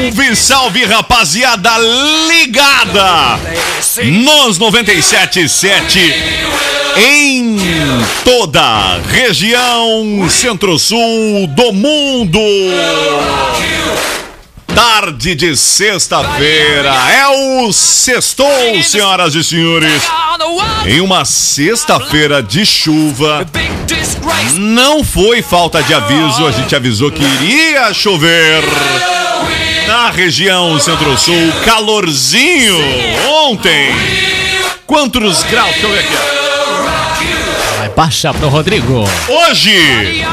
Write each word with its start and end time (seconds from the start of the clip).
Salve, 0.00 0.36
salve, 0.36 0.84
rapaziada 0.84 1.70
ligada 2.28 3.38
nos 4.04 4.58
97.7 4.58 6.14
em 6.96 7.56
toda 8.24 8.98
região 9.10 10.28
centro-sul 10.30 11.46
do 11.48 11.72
mundo. 11.72 12.38
Tarde 14.74 15.34
de 15.34 15.56
sexta-feira 15.56 16.92
é 17.10 17.28
o 17.28 17.72
sextou, 17.72 18.82
senhoras 18.82 19.34
e 19.34 19.44
senhores. 19.44 20.02
Em 20.86 21.00
uma 21.00 21.24
sexta-feira 21.24 22.42
de 22.42 22.66
chuva, 22.66 23.46
não 24.58 25.04
foi 25.04 25.42
falta 25.42 25.82
de 25.82 25.94
aviso, 25.94 26.46
a 26.46 26.50
gente 26.50 26.74
avisou 26.74 27.10
que 27.12 27.22
iria 27.22 27.94
chover. 27.94 28.62
Na 29.86 30.10
região 30.10 30.78
centro-sul, 30.80 31.52
calorzinho 31.64 32.76
ontem. 33.46 33.94
Quantos 34.86 35.42
graus? 35.44 35.70
Deixa 35.70 35.86
eu 35.86 35.90
ver 35.90 35.98
aqui. 36.00 36.33
Baixar 37.96 38.34
pro 38.34 38.48
Rodrigo. 38.48 39.04
Hoje, 39.28 40.24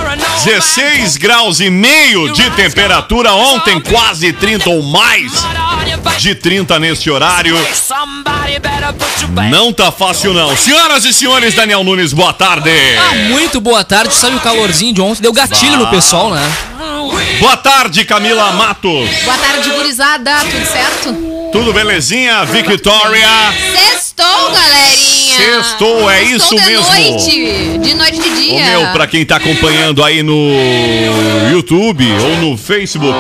16 0.44 1.18
graus 1.18 1.60
e 1.60 1.70
meio 1.70 2.34
de 2.34 2.50
temperatura. 2.52 3.34
Ontem, 3.34 3.80
quase 3.80 4.34
30 4.34 4.70
ou 4.70 4.82
mais 4.82 5.32
de 6.18 6.34
30 6.34 6.80
neste 6.80 7.10
horário. 7.12 7.56
Não 9.52 9.72
tá 9.72 9.92
fácil, 9.92 10.34
não. 10.34 10.58
Senhoras 10.58 11.06
e 11.06 11.14
senhores, 11.14 11.54
Daniel 11.54 11.84
Nunes, 11.84 12.14
boa 12.14 12.34
tarde. 12.34 12.72
Ah, 12.98 13.16
muito 13.30 13.62
boa 13.62 13.84
tarde. 13.84 14.14
Sabe 14.16 14.38
o 14.38 14.40
calorzinho 14.40 14.94
de 14.94 15.02
ontem? 15.02 15.22
Deu 15.22 15.32
gatilho 15.32 15.78
no 15.78 15.88
pessoal, 15.88 16.32
né? 16.32 16.52
Boa 17.40 17.58
tarde, 17.58 18.04
Camila 18.06 18.52
Matos. 18.54 19.10
Boa 19.24 19.38
tarde, 19.38 19.70
gurizada. 19.70 20.32
Tudo 20.40 20.66
certo? 20.66 21.14
Tudo 21.52 21.74
belezinha, 21.74 22.44
Victoria? 22.46 23.28
Sextou, 24.22 24.52
galerinha. 24.52 25.64
Sextou, 25.64 26.12
é 26.12 26.24
isso 26.24 26.56
de 26.56 26.66
mesmo. 26.66 26.86
noite. 26.86 27.78
De 27.80 27.94
noite 27.96 28.20
de 28.20 28.30
dia. 28.30 28.54
Ô 28.54 28.82
meu, 28.82 28.92
pra 28.92 29.08
quem 29.08 29.26
tá 29.26 29.38
acompanhando 29.38 30.04
aí 30.04 30.22
no 30.22 30.52
YouTube 31.52 32.06
ou 32.22 32.38
no 32.38 32.58
Facebook, 32.58 33.18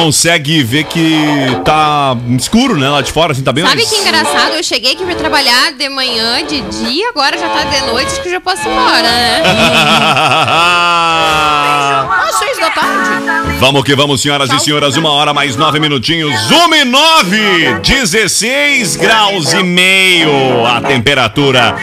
consegue 0.00 0.62
ver 0.62 0.84
que 0.84 1.16
tá 1.64 2.16
escuro, 2.38 2.76
né? 2.76 2.88
Lá 2.88 3.00
de 3.00 3.10
fora, 3.10 3.32
assim, 3.32 3.42
tá 3.42 3.52
bem 3.52 3.64
Sabe 3.64 3.76
mais- 3.76 3.88
que 3.88 3.96
engraçado? 3.96 4.52
Eu 4.54 4.62
cheguei 4.62 4.92
aqui 4.92 5.04
pra 5.04 5.14
trabalhar 5.14 5.72
de 5.72 5.88
manhã, 5.88 6.44
de 6.44 6.60
dia, 6.60 7.08
agora 7.08 7.38
já 7.38 7.48
tá 7.48 7.64
de 7.64 7.80
noite, 7.86 8.12
acho 8.12 8.22
que 8.22 8.30
já 8.30 8.40
posso 8.40 8.62
ir 8.68 8.70
embora, 8.70 9.02
né? 9.02 9.42
Às 12.28 12.38
seis 12.38 12.58
da 12.58 12.70
tarde. 12.70 13.56
Vamos 13.58 13.84
que 13.84 13.94
vamos, 13.94 14.20
senhoras 14.20 14.50
e 14.52 14.60
senhores. 14.60 14.96
Uma 14.96 15.10
hora 15.12 15.32
mais 15.32 15.56
nove 15.56 15.80
minutinhos. 15.80 16.34
Uma 16.50 16.76
e 16.76 16.84
nove. 16.84 17.74
16 17.82 18.96
graus 18.96 19.52
e 19.54 19.62
meio 19.62 20.66
a 20.66 20.80
temperatura. 20.80 21.74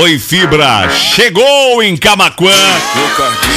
Oi, 0.00 0.18
Fibra. 0.18 0.90
Chegou 0.90 1.82
em 1.82 1.96
Camaquã. 1.96 2.52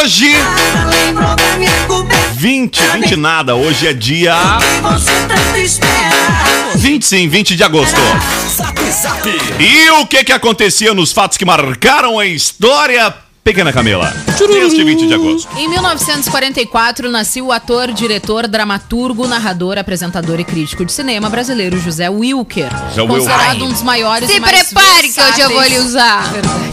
Hoje, 0.00 0.36
20, 2.34 2.80
20 2.80 3.16
nada, 3.16 3.54
hoje 3.54 3.86
é 3.86 3.92
dia 3.92 4.34
20 6.74 7.06
sim, 7.06 7.28
20 7.28 7.56
de 7.56 7.62
agosto. 7.62 8.00
E 9.60 9.90
o 9.90 10.06
que 10.06 10.24
que 10.24 10.32
acontecia 10.32 10.94
nos 10.94 11.12
fatos 11.12 11.36
que 11.36 11.44
marcaram 11.44 12.18
a 12.18 12.24
história, 12.24 13.14
pequena 13.48 13.72
Camila? 13.72 14.12
Neste 14.52 14.84
20 14.84 15.06
de 15.06 15.14
agosto. 15.14 15.48
Em 15.56 15.70
1944, 15.70 17.10
nasceu 17.10 17.46
o 17.46 17.52
ator, 17.52 17.90
diretor, 17.92 18.46
dramaturgo, 18.46 19.26
narrador, 19.26 19.78
apresentador 19.78 20.38
e 20.38 20.44
crítico 20.44 20.84
de 20.84 20.92
cinema 20.92 21.30
brasileiro 21.30 21.80
José 21.80 22.10
Wilker. 22.10 22.68
José 22.94 23.06
considerado 23.06 23.48
Wilker. 23.52 23.64
um 23.66 23.72
dos 23.72 23.82
maiores 23.82 24.30
Se 24.30 24.38
mais 24.38 24.64
prepare 24.64 25.08
que 25.10 25.20
hoje 25.22 25.40
eu 25.40 25.50
vou 25.50 25.62
lhe 25.62 25.78
usar. 25.78 26.30
Verdade. 26.30 26.68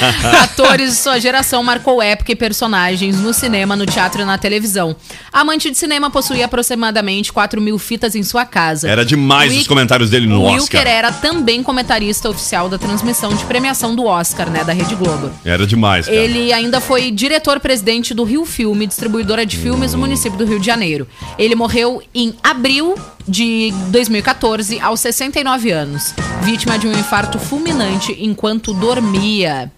Atores 0.44 0.90
de 0.92 0.96
sua 0.96 1.20
geração 1.20 1.62
marcou 1.62 2.00
época 2.00 2.32
e 2.32 2.34
personagens 2.36 3.20
no 3.20 3.34
cinema, 3.34 3.76
no 3.76 3.84
teatro 3.84 4.22
e 4.22 4.24
na 4.24 4.38
televisão. 4.38 4.96
Amante 5.30 5.70
de 5.70 5.76
cinema 5.76 6.10
possuía 6.10 6.46
aproximadamente 6.46 7.34
4 7.34 7.60
mil 7.60 7.78
fitas 7.78 8.14
em 8.14 8.22
sua 8.22 8.46
casa. 8.46 8.88
Era 8.88 9.04
demais 9.04 9.52
Wil- 9.52 9.60
os 9.60 9.66
comentários 9.66 10.08
dele 10.08 10.26
no 10.26 10.40
o 10.40 10.44
Oscar. 10.44 10.80
Wilker 10.80 10.86
era 10.86 11.12
também 11.12 11.62
comentarista 11.62 12.30
oficial 12.30 12.68
da 12.70 12.78
transmissão 12.78 13.34
de 13.34 13.44
premiação 13.44 13.94
do 13.94 14.06
Oscar, 14.06 14.48
né, 14.48 14.64
da 14.64 14.72
Rede 14.72 14.94
Globo. 14.94 15.30
Era 15.44 15.66
demais. 15.66 16.08
Ele 16.14 16.52
ainda 16.52 16.80
foi 16.80 17.10
diretor-presidente 17.10 18.14
do 18.14 18.24
Rio 18.24 18.44
Filme, 18.44 18.86
distribuidora 18.86 19.44
de 19.44 19.56
filmes 19.56 19.92
no 19.92 19.98
município 19.98 20.38
do 20.38 20.44
Rio 20.44 20.58
de 20.60 20.66
Janeiro. 20.66 21.06
Ele 21.38 21.54
morreu 21.54 22.02
em 22.14 22.34
abril 22.42 22.94
de 23.26 23.72
2014, 23.88 24.78
aos 24.80 25.00
69 25.00 25.70
anos, 25.70 26.14
vítima 26.42 26.78
de 26.78 26.86
um 26.86 26.92
infarto 26.92 27.38
fulminante 27.38 28.16
enquanto 28.20 28.72
dormia. 28.74 29.70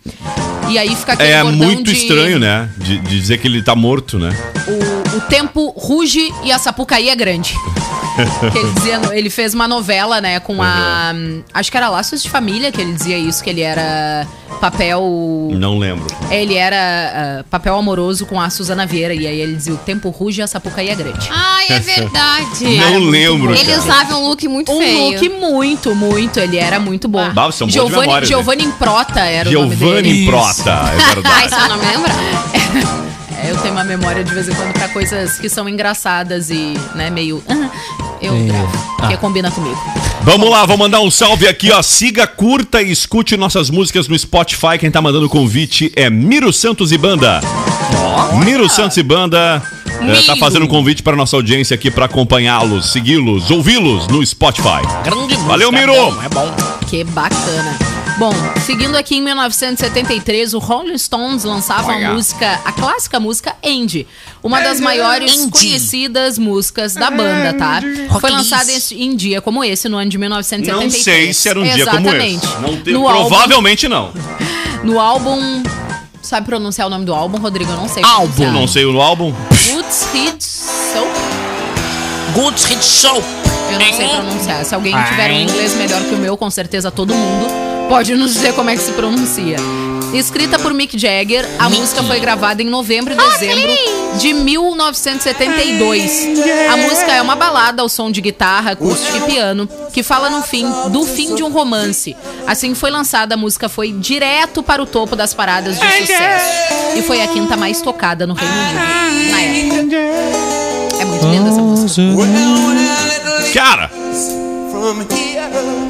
E 0.69 0.79
aí 0.79 0.95
fica 0.97 1.13
aquele 1.13 1.31
É 1.31 1.43
muito 1.45 1.85
de- 1.85 1.93
estranho, 1.93 2.39
né? 2.41 2.69
De, 2.77 2.99
de 2.99 3.21
dizer 3.21 3.39
que 3.39 3.47
ele 3.47 3.63
tá 3.63 3.75
morto, 3.77 4.19
né? 4.19 4.31
O, 4.67 4.96
O 5.17 5.21
tempo 5.23 5.73
ruge 5.77 6.33
e 6.45 6.53
a 6.53 6.59
Sapucaí 6.59 7.09
é 7.09 7.17
grande. 7.17 7.55
que 8.53 8.59
ele 8.59 8.73
dizia, 8.73 9.01
ele 9.13 9.31
fez 9.31 9.55
uma 9.55 9.69
novela, 9.69 10.21
né, 10.21 10.41
com 10.41 10.63
a. 10.63 11.13
Acho 11.53 11.71
que 11.71 11.77
era 11.77 11.89
Laços 11.89 12.23
de 12.23 12.31
Família 12.31 12.73
que 12.73 12.81
ele 12.81 12.93
dizia 12.93 13.19
isso, 13.19 13.43
que 13.43 13.51
ele 13.51 13.61
era 13.61 14.27
papel. 14.61 15.51
Não 15.53 15.79
lembro. 15.79 16.07
Ele 16.31 16.55
era 16.55 17.41
ah, 17.41 17.45
papel 17.51 17.77
amoroso 17.77 18.27
com 18.27 18.41
a 18.41 18.49
Suzana 18.51 18.87
Vieira. 18.87 19.15
E 19.15 19.27
aí 19.27 19.41
ele 19.41 19.55
dizia: 19.55 19.75
o 19.75 19.79
tempo 19.79 20.11
ruge 20.11 20.41
e 20.41 20.43
a 20.43 20.47
Sapucaí 20.47 20.89
é 20.89 20.95
grande. 20.95 21.29
Ai, 21.31 21.67
é 21.69 21.79
verdade. 21.79 22.65
Não 22.77 22.99
lembro, 22.99 23.55
Ele 23.55 23.65
cara. 23.65 23.79
usava 23.79 24.17
um 24.17 24.29
look 24.29 24.49
muito 24.49 24.73
Um 24.73 24.79
feio. 24.79 25.13
look 25.13 25.29
muito, 25.29 25.95
muito. 25.95 26.41
Ele 26.41 26.57
era 26.57 26.79
muito 26.79 27.09
bom. 27.09 27.31
Vocês 27.33 27.55
são 27.55 27.69
Giovanni, 27.69 28.01
memória, 28.01 28.21
né? 28.21 28.27
Giovanni 28.27 28.65
Improta 28.65 29.21
era 29.21 29.49
o 29.49 29.53
nome 29.53 29.77
Giovanni 29.77 30.03
dele. 30.03 30.27
Prota, 30.27 30.71
é 30.71 30.75
Ai, 30.75 31.15
verdade. 31.15 31.51
só 31.51 31.69
não 31.69 31.79
me 31.79 31.87
lembra. 31.87 32.13
É, 33.47 33.51
eu 33.53 33.57
tenho 33.59 33.75
uma 33.75 33.85
memória 33.85 34.25
de 34.25 34.35
vez 34.35 34.49
em 34.49 34.55
quando 34.55 34.73
pra 34.73 34.89
coisas 34.89 35.39
que 35.39 35.49
são 35.49 35.69
engraçadas 35.69 36.51
e, 36.51 36.75
né, 36.97 37.11
meio. 37.11 37.41
ah, 37.49 37.71
eu 38.21 38.35
gravo. 38.45 38.97
Porque 38.97 39.17
combina 39.19 39.51
comigo. 39.53 39.79
Vamos 40.23 40.51
lá, 40.51 40.67
vou 40.67 40.77
mandar 40.77 41.01
um 41.01 41.11
salve 41.11 41.47
aqui, 41.47 41.71
ó. 41.71 41.81
Siga, 41.81 42.27
curta 42.27 42.83
e 42.83 42.91
escute 42.91 43.37
nossas 43.37 43.71
músicas 43.71 44.09
no 44.09 44.19
Spotify. 44.19 44.79
Quem 44.81 44.91
tá 44.91 45.01
mandando 45.01 45.27
o 45.27 45.29
convite 45.29 45.93
é 45.95 46.11
Miro 46.11 46.53
Santos 46.53 46.91
e 46.91 46.99
Banda. 46.99 47.41
Miro 48.45 48.69
Santos 48.69 48.97
e 48.97 49.03
Banda 49.05 49.63
eh, 50.01 50.23
tá 50.27 50.35
fazendo 50.37 50.65
um 50.65 50.69
convite 50.69 51.03
para 51.03 51.17
nossa 51.17 51.37
audiência 51.37 51.75
aqui 51.75 51.89
para 51.89 52.07
acompanhá-los, 52.07 52.91
segui-los, 52.91 53.49
ouvi-los 53.51 54.09
no 54.09 54.27
Spotify. 54.27 54.83
Grande 55.05 55.37
Valeu, 55.37 55.71
música, 55.71 55.87
Miro. 55.87 55.93
É 55.95 56.11
bom, 56.11 56.23
é 56.25 56.29
bom. 56.29 56.55
Que 56.89 57.05
bacana. 57.05 57.96
Bom, 58.19 58.33
seguindo 58.65 58.97
aqui 58.97 59.17
em 59.17 59.21
1973, 59.21 60.55
o 60.55 60.59
Rolling 60.59 60.97
Stones 60.97 61.45
lançava 61.45 61.93
a 61.93 61.97
Olha. 61.97 62.13
música, 62.15 62.61
a 62.65 62.73
clássica 62.73 63.21
música 63.21 63.55
Andy, 63.63 64.07
uma 64.43 64.59
das 64.63 64.81
maiores 64.81 65.37
Andy. 65.37 65.51
conhecidas 65.51 66.39
músicas 66.39 66.95
da 66.95 67.11
banda, 67.11 67.53
tá? 67.53 67.81
Rock 68.09 68.21
Foi 68.23 68.31
lançada 68.31 68.73
em, 68.93 69.15
dia 69.15 69.43
como 69.43 69.63
esse, 69.63 69.87
no 69.87 69.99
ano 69.99 70.09
de 70.11 70.17
1973. 70.17 70.95
Não 70.95 71.01
sei 71.05 71.35
se 71.35 71.49
era 71.49 71.61
um 71.61 71.63
dia 71.65 71.85
como 71.85 72.09
esse. 72.09 72.17
Exatamente. 72.17 72.47
Não 72.63 72.83
te- 72.83 72.91
no, 72.91 73.07
álbum, 73.07 73.29
provavelmente 73.29 73.87
não. 73.87 74.11
no 74.83 74.99
álbum... 74.99 75.63
Sabe 76.23 76.47
pronunciar 76.47 76.89
o 76.89 76.91
nome 76.91 77.05
do 77.05 77.15
álbum, 77.15 77.39
Rodrigo? 77.39 77.71
Eu 77.71 77.77
não 77.77 77.89
sei. 77.89 78.03
Álbum. 78.03 78.33
pronunciar. 78.33 78.53
Não 78.53 78.67
sei 78.67 78.85
o 78.87 79.01
álbum. 79.01 79.33
Roots 79.71 80.09
Hits 80.13 80.65
Soap? 80.93 81.07
Good 82.35 82.67
Hit 82.67 82.83
Show. 82.85 83.23
Eu 83.71 83.79
não 83.79 83.93
sei 83.93 84.09
pronunciar. 84.09 84.65
Se 84.65 84.75
alguém 84.75 84.93
tiver 85.05 85.31
um 85.31 85.41
inglês 85.41 85.75
melhor 85.75 86.01
que 86.03 86.15
o 86.15 86.19
meu, 86.19 86.37
com 86.37 86.51
certeza 86.51 86.91
todo 86.91 87.15
mundo 87.15 87.66
pode 87.89 88.15
nos 88.15 88.35
dizer 88.35 88.53
como 88.55 88.71
é 88.71 88.77
que 88.77 88.83
se 88.83 88.93
pronuncia. 88.93 89.57
Escrita 90.13 90.59
por 90.59 90.73
Mick 90.73 90.99
Jagger, 90.99 91.47
a 91.59 91.69
Mick. 91.69 91.81
música 91.81 92.03
foi 92.03 92.19
gravada 92.21 92.63
em 92.63 92.67
novembro 92.67 93.13
e 93.13 93.17
dezembro 93.17 93.71
de 94.19 94.33
1972. 94.33 96.29
A 96.73 96.77
música 96.77 97.13
é 97.13 97.21
uma 97.21 97.35
balada 97.35 97.83
ao 97.83 97.89
som 97.89 98.11
de 98.11 98.21
guitarra, 98.21 98.71
acústica 98.73 99.19
e 99.19 99.21
piano, 99.23 99.69
que 99.93 100.03
fala 100.03 100.31
no 100.31 100.43
fim 100.43 100.65
do 100.91 101.05
fim 101.05 101.35
de 101.35 101.43
um 101.43 101.51
romance. 101.51 102.17
Assim 102.47 102.73
que 102.73 102.79
foi 102.79 102.91
lançada, 102.91 103.35
a 103.35 103.39
música 103.39 103.69
foi 103.69 103.93
direto 103.93 104.63
para 104.63 104.83
o 104.83 104.87
topo 104.87 105.17
das 105.17 105.35
paradas 105.35 105.79
de 105.79 105.87
sucesso. 105.99 106.47
E 106.97 107.03
foi 107.03 107.21
a 107.23 107.27
quinta 107.29 107.57
mais 107.57 107.83
tocada 107.83 108.27
no 108.27 108.35
Reino 108.35 108.55
Unido 108.55 108.75
na 109.31 109.41
época. 109.41 109.97
É 111.01 111.05
muito 111.05 111.27
linda 111.27 111.51
essa 111.51 111.61
música. 111.61 112.03
Cara, 113.53 113.91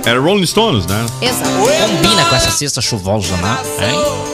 era 0.07 0.21
Rolling 0.21 0.47
Stones, 0.47 0.87
né? 0.87 1.05
Exato. 1.21 1.51
Combina 1.51 2.25
com 2.25 2.35
essa 2.37 2.51
cesta 2.51 2.81
chuvosa, 2.81 3.37
né? 3.37 3.59
Hein? 3.81 4.27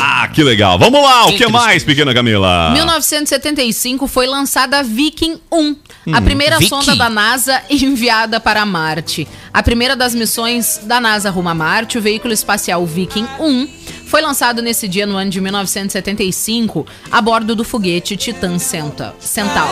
Ah, 0.00 0.28
que 0.28 0.42
legal. 0.42 0.78
Vamos 0.78 1.02
lá, 1.02 1.22
o 1.24 1.26
que 1.30 1.36
Triste. 1.38 1.52
mais, 1.52 1.82
pequena 1.84 2.12
Camila? 2.14 2.70
1975 2.72 4.06
foi 4.06 4.26
lançada 4.26 4.78
a 4.78 4.82
Viking 4.82 5.38
1, 5.52 5.76
a 6.12 6.20
primeira 6.22 6.58
Viking. 6.58 6.68
sonda 6.68 6.94
da 6.96 7.08
NASA 7.10 7.62
enviada 7.70 8.38
para 8.38 8.64
Marte. 8.66 9.26
A 9.52 9.62
primeira 9.62 9.96
das 9.96 10.14
missões 10.14 10.80
da 10.84 11.00
NASA 11.00 11.30
rumo 11.30 11.48
a 11.48 11.54
Marte, 11.54 11.96
o 11.98 12.02
veículo 12.02 12.32
espacial 12.32 12.84
Viking 12.86 13.26
1, 13.40 13.68
foi 14.06 14.20
lançado 14.20 14.60
nesse 14.62 14.86
dia 14.86 15.06
no 15.06 15.16
ano 15.16 15.30
de 15.30 15.40
1975 15.40 16.86
a 17.10 17.20
bordo 17.20 17.54
do 17.54 17.64
foguete 17.64 18.16
Titan 18.16 18.58
Centa- 18.58 19.14
Centaur. 19.18 19.70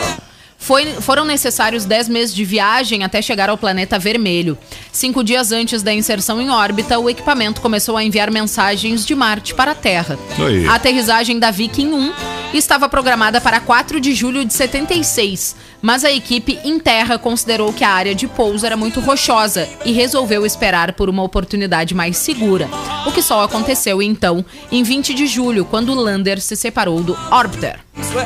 Foi- 0.62 0.86
foram 1.00 1.24
necessários 1.24 1.84
10 1.84 2.08
meses 2.08 2.32
de 2.32 2.44
viagem 2.44 3.02
até 3.02 3.20
chegar 3.20 3.50
ao 3.50 3.58
planeta 3.58 3.98
vermelho. 3.98 4.56
Cinco 4.92 5.24
dias 5.24 5.50
antes 5.50 5.82
da 5.82 5.92
inserção 5.92 6.40
em 6.40 6.50
órbita, 6.50 7.00
o 7.00 7.10
equipamento 7.10 7.60
começou 7.60 7.96
a 7.96 8.04
enviar 8.04 8.30
mensagens 8.30 9.04
de 9.04 9.12
Marte 9.12 9.54
para 9.54 9.72
a 9.72 9.74
Terra. 9.74 10.16
Aí. 10.38 10.64
A 10.66 10.74
aterrissagem 10.76 11.40
da 11.40 11.50
Viking 11.50 11.88
1 11.92 12.12
estava 12.54 12.88
programada 12.88 13.40
para 13.40 13.58
4 13.58 13.98
de 14.00 14.14
julho 14.14 14.44
de 14.44 14.54
76, 14.54 15.56
mas 15.82 16.04
a 16.04 16.12
equipe 16.12 16.58
em 16.64 16.78
terra 16.78 17.18
considerou 17.18 17.72
que 17.72 17.82
a 17.84 17.90
área 17.90 18.14
de 18.14 18.28
pouso 18.28 18.64
era 18.64 18.76
muito 18.76 19.00
rochosa 19.00 19.68
e 19.84 19.90
resolveu 19.92 20.46
esperar 20.46 20.92
por 20.92 21.10
uma 21.10 21.22
oportunidade 21.24 21.92
mais 21.94 22.16
segura. 22.16 22.68
O 23.04 23.10
que 23.12 23.20
só 23.20 23.42
aconteceu 23.42 24.00
então 24.00 24.44
em 24.70 24.82
20 24.84 25.12
de 25.12 25.26
julho, 25.26 25.64
quando 25.64 25.90
o 25.92 26.00
lander 26.00 26.40
se 26.40 26.54
separou 26.56 27.02
do 27.02 27.18
orbiter. 27.30 27.80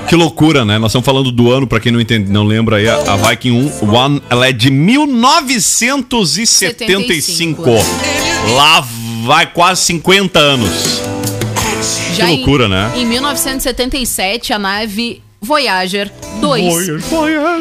Que 0.09 0.15
loucura, 0.15 0.65
né? 0.65 0.79
Nós 0.79 0.91
estamos 0.91 1.05
falando 1.07 1.33
do 1.33 1.51
ano, 1.51 1.67
pra 1.67 1.81
quem 1.81 1.91
não 1.91 2.01
entende, 2.01 2.31
não 2.31 2.45
lembra 2.45 2.77
aí, 2.77 2.87
a, 2.89 3.17
Viking 3.17 3.73
1 3.83 3.93
One, 3.95 4.23
ela 4.31 4.47
é 4.49 4.53
de 4.53 4.71
1975. 4.71 7.63
Lá 8.55 8.87
vai 9.25 9.47
quase 9.47 9.83
50 9.83 10.39
anos. 10.39 11.01
Que 12.15 12.23
em- 12.23 12.37
loucura, 12.37 12.69
né? 12.69 12.93
Em 12.97 13.05
1977, 13.05 14.53
a 14.53 14.59
nave 14.59 15.21
Voyager 15.47 16.11
2 16.41 16.65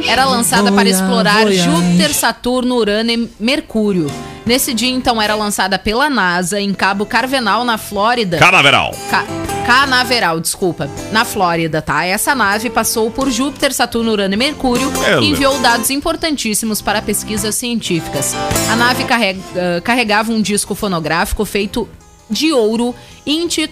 era 0.08 0.26
lançada 0.26 0.72
para 0.72 0.90
explorar 0.90 1.50
Júpiter, 1.52 2.14
Saturno, 2.14 2.76
Urano 2.76 3.12
e 3.12 3.30
Mercúrio. 3.40 4.08
Nesse 4.46 4.74
dia, 4.74 4.90
então, 4.92 5.20
era 5.22 5.34
lançada 5.34 5.80
pela 5.80 6.10
NASA 6.10 6.60
em 6.60 6.72
Cabo 6.74 7.06
Carvenal, 7.06 7.64
na 7.64 7.78
Flórida. 7.78 8.38
Canaveral. 8.38 8.94
Ca 9.10 9.24
Canaveral, 9.66 10.40
desculpa, 10.40 10.88
na 11.12 11.26
Flórida, 11.26 11.82
tá? 11.82 12.06
Essa 12.06 12.36
nave 12.36 12.70
passou 12.70 13.10
por 13.10 13.32
Júpiter, 13.32 13.74
Saturno, 13.74 14.12
Urano 14.12 14.36
e 14.36 14.38
Mercúrio 14.38 14.92
Ela. 15.04 15.24
e 15.24 15.30
enviou 15.32 15.58
dados 15.58 15.90
importantíssimos 15.90 16.84
para 16.84 17.02
pesquisas 17.02 17.56
científicas. 17.56 18.36
A 18.72 18.76
nave 18.76 19.06
carrega- 19.06 19.40
ah, 19.56 19.82
carregava 19.82 20.32
um 20.32 20.40
disco 20.40 20.76
fonográfico 20.76 21.44
feito 21.46 21.90
de 22.30 22.54
ouro 22.54 22.94
inti- 23.26 23.72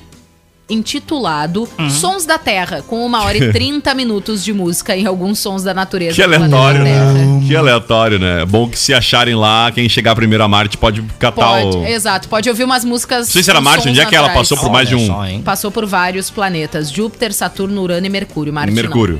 intitulado 0.69 1.67
Uhum. 1.77 1.89
Sons 1.89 2.25
da 2.25 2.37
Terra, 2.37 2.83
com 2.87 3.05
uma 3.05 3.23
hora 3.23 3.37
e 3.37 3.51
30 3.53 3.93
minutos 3.93 4.43
de 4.43 4.53
música 4.53 4.95
e 4.95 5.05
alguns 5.05 5.39
sons 5.39 5.63
da 5.63 5.73
natureza. 5.73 6.15
Que 6.15 6.21
aleatório, 6.21 6.83
né? 6.83 7.41
Que 7.47 7.55
aleatório, 7.55 8.19
né? 8.19 8.41
É 8.41 8.45
bom 8.45 8.67
que 8.67 8.77
se 8.77 8.93
acharem 8.93 9.35
lá, 9.35 9.71
quem 9.71 9.87
chegar 9.89 10.15
primeiro 10.15 10.43
a 10.43 10.47
Marte 10.47 10.77
pode 10.77 11.01
catar 11.19 11.61
Pode, 11.61 11.77
o. 11.77 11.85
exato. 11.85 12.27
Pode 12.27 12.49
ouvir 12.49 12.63
umas 12.63 12.85
músicas. 12.85 13.27
Não 13.27 13.33
sei 13.33 13.43
se 13.43 13.49
era 13.49 13.61
Marte, 13.61 13.89
onde 13.89 13.99
é 13.99 14.05
que 14.05 14.15
ela 14.15 14.29
passou 14.29 14.57
por 14.57 14.71
mais 14.71 14.87
de 14.87 14.95
um 14.95 15.07
só? 15.07 15.23
Passou 15.43 15.71
por 15.71 15.85
vários 15.85 16.29
planetas: 16.29 16.91
Júpiter, 16.91 17.33
Saturno, 17.33 17.81
Urano 17.81 18.05
e 18.05 18.09
Mercúrio. 18.09 18.53
Marte 18.53 18.73
não. 18.73 19.13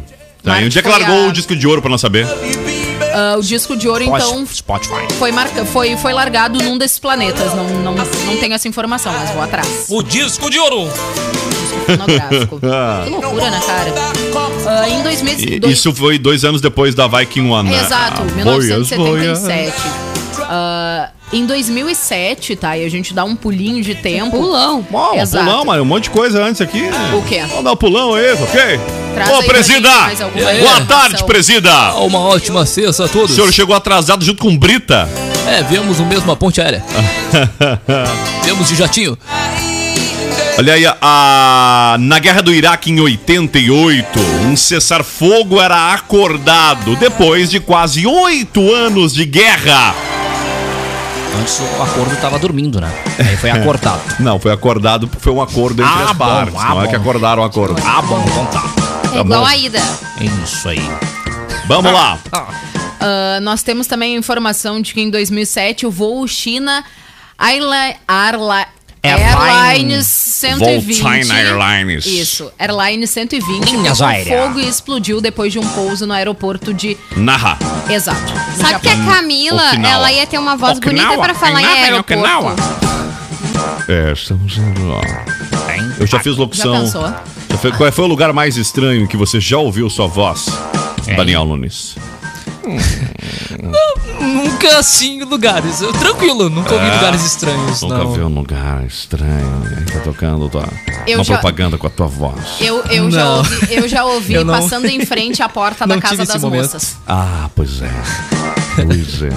Tá, 0.44 0.62
e 0.62 0.66
onde 0.66 0.78
é 0.78 0.82
que 0.82 0.90
largou 0.90 1.26
a- 1.26 1.28
o 1.28 1.32
disco 1.32 1.56
de 1.56 1.66
ouro 1.68 1.82
pra 1.82 1.90
nós 1.90 2.02
saber? 2.02 2.28
Ah, 3.16 3.36
o 3.38 3.42
disco 3.42 3.76
de 3.78 3.88
ouro, 3.88 4.04
então, 4.04 4.46
Spotify. 4.46 4.96
foi, 5.20 5.32
marca, 5.32 5.64
foi, 5.66 5.96
foi 5.98 6.14
largado 6.14 6.62
num 6.64 6.78
desses 6.78 7.00
planetas. 7.00 7.54
Não, 7.54 7.64
não, 7.82 7.94
não 7.96 8.38
tenho 8.38 8.54
essa 8.54 8.68
informação, 8.68 9.14
mas 9.14 9.30
vou 9.32 9.42
atrás. 9.42 9.86
O 9.90 10.02
disco 10.04 10.50
de 10.50 10.60
ouro. 10.60 10.90
Fonográfico. 11.86 12.60
que 13.04 13.10
loucura, 13.10 13.50
né, 13.52 13.62
cara? 13.66 13.94
Ah, 14.68 14.90
em 14.90 15.04
2000, 15.04 15.34
E- 15.40 15.60
dois- 15.60 15.74
Isso 15.78 15.94
foi 15.94 16.18
dois 16.18 16.44
anos 16.44 16.60
depois 16.62 16.96
da 16.96 17.08
Viking 17.08 17.50
One, 17.50 17.70
né? 17.70 17.82
Exato, 17.82 18.22
Ah, 18.22 18.36
1977. 18.36 19.74
Ah, 20.40 21.10
em 21.34 21.46
2007, 21.46 22.56
tá? 22.56 22.78
E 22.78 22.86
a 22.86 22.90
gente 22.90 23.14
dá 23.14 23.24
um 23.24 23.36
pulinho 23.36 23.84
de 23.84 23.96
tempo. 23.96 24.32
Pulão. 24.38 24.86
Bom, 24.90 25.16
Exato. 25.20 25.44
pulão, 25.44 25.66
mas 25.66 25.82
um 25.82 25.86
monte 25.86 26.04
de 26.04 26.10
coisa 26.12 26.44
antes 26.44 26.62
aqui. 26.62 26.84
O 27.18 27.22
quê? 27.24 27.44
Vamos 27.50 27.64
dar 27.64 27.72
um 27.74 27.76
pulão 27.76 28.14
aí, 28.14 28.32
ok? 28.34 28.80
Traz 29.14 29.30
Ô, 29.30 29.36
aí 29.36 29.44
presida! 29.48 29.90
Boa 29.90 30.12
informação. 30.30 30.86
tarde, 30.86 31.24
presida! 31.26 31.94
Uma 31.96 32.20
ótima 32.20 32.66
sexta 32.66 33.04
a 33.04 33.06
O 33.06 33.10
todos. 33.10 33.36
senhor 33.36 33.52
chegou 33.52 33.76
atrasado 33.76 34.24
junto 34.24 34.42
com 34.42 34.56
Brita. 34.58 35.10
É, 35.48 35.62
viemos 35.64 36.00
o 36.00 36.06
mesmo 36.06 36.32
a 36.32 36.36
ponte 36.36 36.62
aérea. 36.62 36.84
viemos 38.44 38.68
de 38.70 38.76
jatinho. 38.76 39.18
Olha 40.58 40.74
aí, 40.76 40.86
a, 41.02 41.98
na 42.00 42.20
guerra 42.20 42.42
do 42.42 42.54
Iraque 42.54 42.92
em 42.92 43.00
88, 43.00 44.20
um 44.46 44.56
cessar-fogo 44.56 45.60
era 45.60 45.94
acordado 45.94 46.96
depois 46.96 47.50
de 47.50 47.60
quase 47.60 48.06
oito 48.06 48.72
anos 48.72 49.14
de 49.16 49.26
guerra. 49.26 49.96
Antes 51.40 51.60
o 51.60 51.82
acordo 51.82 52.16
tava 52.22 52.38
dormindo, 52.38 52.80
né? 52.80 52.92
Aí 53.20 53.36
foi 53.38 53.50
acordado. 53.50 54.02
Não, 54.20 54.40
foi 54.40 54.52
acordado, 54.52 55.10
foi 55.20 55.34
um 55.34 55.42
acordo 55.42 55.82
entre 55.84 55.94
Ah, 55.94 56.04
as 56.12 56.18
bom, 56.18 56.26
partes. 56.26 56.56
ah, 56.58 56.70
não 56.70 56.82
é 56.82 56.84
bom. 56.86 56.90
que 56.90 56.96
acordaram 56.96 57.42
o 57.42 57.46
acordo. 57.46 57.82
Ah, 57.86 58.02
bom, 58.02 58.24
então 58.28 58.46
tá. 58.48 58.64
É 59.16 59.20
igual 59.20 59.42
bom. 59.42 59.46
a 59.46 59.56
ida. 59.58 59.80
Isso 60.44 60.70
aí. 60.70 60.82
Vamos 61.68 61.92
lá. 61.92 62.20
Ah, 63.00 63.40
nós 63.42 63.64
temos 63.64 63.88
também 63.88 64.16
a 64.16 64.20
informação 64.20 64.82
de 64.82 64.94
que 64.94 65.02
em 65.02 65.10
2007 65.10 65.86
o 65.86 65.92
voo 65.92 66.28
China 66.28 66.84
Airli- 67.38 67.96
Arla- 68.08 68.68
Airline. 68.68 68.68
Airlines 69.04 70.08
120. 70.08 71.02
Voltine 71.02 71.32
Airlines. 71.32 72.06
Isso, 72.06 72.52
Airline 72.58 73.06
120 73.06 73.72
Linhas 73.72 73.98
pegou 73.98 74.08
aéreas. 74.14 74.42
fogo 74.48 74.60
e 74.60 74.68
explodiu 74.68 75.20
depois 75.20 75.52
de 75.52 75.60
um 75.60 75.68
pouso 75.70 76.08
no 76.08 76.14
aeroporto 76.14 76.74
de... 76.74 76.98
Narra. 77.18 77.58
Exato. 77.90 78.34
Sabe 78.58 78.80
que 78.80 78.88
a. 78.90 79.04
Camila, 79.04 79.68
Okinawa. 79.68 79.94
ela 79.94 80.12
ia 80.12 80.26
ter 80.26 80.38
uma 80.38 80.56
voz 80.56 80.78
Okinawa. 80.78 81.10
bonita 81.10 81.22
pra 81.22 81.34
falar 81.36 81.62
em 81.62 81.66
Okinawa, 81.66 81.84
aeroporto. 81.84 82.14
Okinawa. 82.14 82.56
É, 83.90 84.14
estamos 84.14 84.58
indo 84.58 84.88
lá. 84.88 85.02
Eu 86.00 86.08
já 86.08 86.20
fiz 86.20 86.38
locução. 86.38 86.74
Já 86.74 86.82
pensou? 86.82 87.74
Qual 87.78 87.92
foi 87.92 88.06
o 88.06 88.08
lugar 88.08 88.32
mais 88.34 88.56
estranho 88.58 89.08
que 89.08 89.18
você 89.18 89.40
já 89.40 89.58
ouviu 89.58 89.90
sua 89.90 90.08
voz? 90.08 90.48
Daniel 91.16 91.46
Nunes. 91.46 91.96
Nunca 94.24 94.78
assim 94.80 95.20
em 95.20 95.24
lugares. 95.24 95.82
Eu, 95.82 95.92
tranquilo, 95.94 96.50
nunca 96.50 96.74
ouvi 96.74 96.86
É? 96.88 96.96
lugares 96.96 97.24
estranhos. 97.26 97.82
Nunca 97.82 97.98
não. 97.98 98.14
viu 98.14 98.26
um 98.28 98.34
lugar 98.34 98.84
estranho. 98.86 99.64
Aí 99.78 99.86
tá 99.86 100.00
tocando 100.00 100.48
tua, 100.50 100.68
Eu 101.06 101.18
uma 101.20 101.24
já- 101.24 101.34
propaganda 101.36 101.78
com 101.78 101.88
a 101.88 101.90
tua 101.90 102.08
voz. 102.08 102.40
Eu, 102.60 102.82
eu, 102.90 103.12
já 103.12 103.30
ouvi, 103.36 103.68
eu 103.70 103.88
já 103.88 104.06
ouvi 104.06 104.34
Eu 104.36 104.46
não- 104.46 104.54
passando 104.60 104.86
em 104.88 105.06
frente 105.06 105.44
à 105.44 105.50
porta 105.50 105.86
da 105.88 106.00
casa 106.00 106.26
das 106.26 106.42
momento. 106.42 106.62
moças. 106.64 106.96
Ah, 107.08 107.50
pois 107.56 107.82
é. 107.82 107.92
Pois 108.76 109.22
é. 109.24 109.30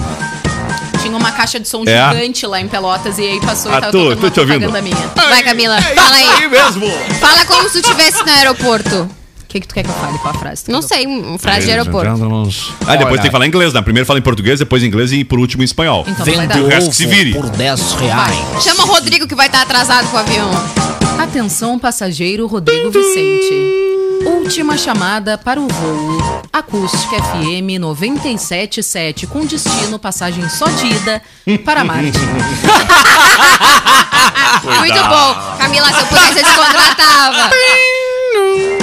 Tinha 1.01 1.15
uma 1.15 1.31
caixa 1.31 1.59
de 1.59 1.67
som 1.67 1.83
É? 1.85 2.09
gigante 2.09 2.45
lá 2.47 2.59
em 2.59 2.67
Pelotas 2.67 3.17
e 3.17 3.21
aí 3.21 3.39
passou 3.41 3.71
Ah, 3.71 3.77
e 3.77 3.81
tava 3.81 3.91
tô- 3.91 4.03
tocando 4.09 4.21
tô 4.21 4.29
te 4.29 4.39
ouvindo. 4.39 4.59
propaganda 4.69 4.81
minha. 4.81 5.07
Vai, 5.29 5.43
Camila, 5.43 5.81
fala 5.81 6.15
aí. 6.15 6.27
Aí 6.27 6.47
mesmo! 6.49 6.87
Fala 7.19 7.45
como 7.45 7.69
se 7.69 7.81
tu 7.81 7.85
estivesse 7.91 8.23
no 8.25 8.31
aeroporto. 8.31 9.09
O 9.47 9.49
que, 9.49 9.61
que 9.61 9.67
tu 9.67 9.73
quer 9.73 9.83
que 9.83 9.89
eu 9.89 9.93
fale? 9.93 10.17
Qual 10.17 10.35
a 10.35 10.37
frase? 10.37 10.65
Não 10.67 10.81
sei, 10.81 11.07
um 11.07 11.37
frase 11.37 11.67
de 11.67 11.71
aeroporto. 11.71 12.11
Ah, 12.85 12.97
depois 12.97 13.21
tem 13.21 13.29
que 13.29 13.31
falar 13.31 13.47
inglês, 13.47 13.71
né? 13.71 13.81
Primeiro 13.81 14.05
fala 14.05 14.19
em 14.19 14.21
português, 14.21 14.59
depois 14.59 14.83
em 14.83 14.87
inglês 14.87 15.13
e 15.13 15.23
por 15.23 15.39
último 15.39 15.63
em 15.63 15.65
espanhol. 15.65 16.03
Então 16.05 16.25
vai 16.25 16.45
dar. 16.45 16.59
O 16.59 16.67
resto 16.67 16.89
que 16.89 16.95
se 16.97 17.05
vire. 17.05 17.33
por 17.33 17.49
10 17.49 17.93
reais. 17.93 18.35
Chama 18.61 18.83
o 18.83 18.87
Rodrigo 18.87 19.25
que 19.25 19.33
vai 19.33 19.47
estar 19.47 19.61
atrasado 19.61 20.09
com 20.09 20.17
o 20.17 20.19
avião. 20.19 20.51
Atenção, 21.17 21.79
passageiro 21.79 22.45
Rodrigo 22.45 22.91
Vicente. 22.91 23.85
Última 24.25 24.77
chamada 24.77 25.37
para 25.37 25.61
o 25.61 25.67
voo 25.69 26.41
Acústica 26.51 27.15
FM 27.15 27.79
977 27.79 29.27
com 29.27 29.45
destino 29.45 29.97
passagem 29.97 30.49
só 30.49 30.65
de 30.65 30.87
ida 30.87 31.21
para 31.63 31.85
Marte. 31.85 32.19
Muito 34.79 35.03
bom. 35.03 35.57
Camila, 35.57 35.87
se 35.87 35.99
eu 35.99 36.05
pudesse, 36.07 36.39
eu 36.39 36.45
te 36.45 36.55
contratava. 36.55 37.49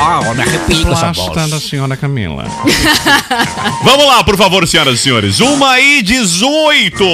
Ah, 0.00 0.20
eu 0.24 0.34
me 0.34 0.42
arrepio 0.42 0.86
com 0.86 0.92
essa 0.92 1.12
voz. 1.12 1.50
da 1.50 1.60
senhora 1.60 1.96
Camila. 1.96 2.44
Vamos 3.84 4.06
lá, 4.06 4.22
por 4.22 4.36
favor, 4.36 4.66
senhoras 4.66 4.94
e 5.00 5.02
senhores. 5.02 5.40
Uma 5.40 5.78
e 5.80 6.02
18. 6.02 7.04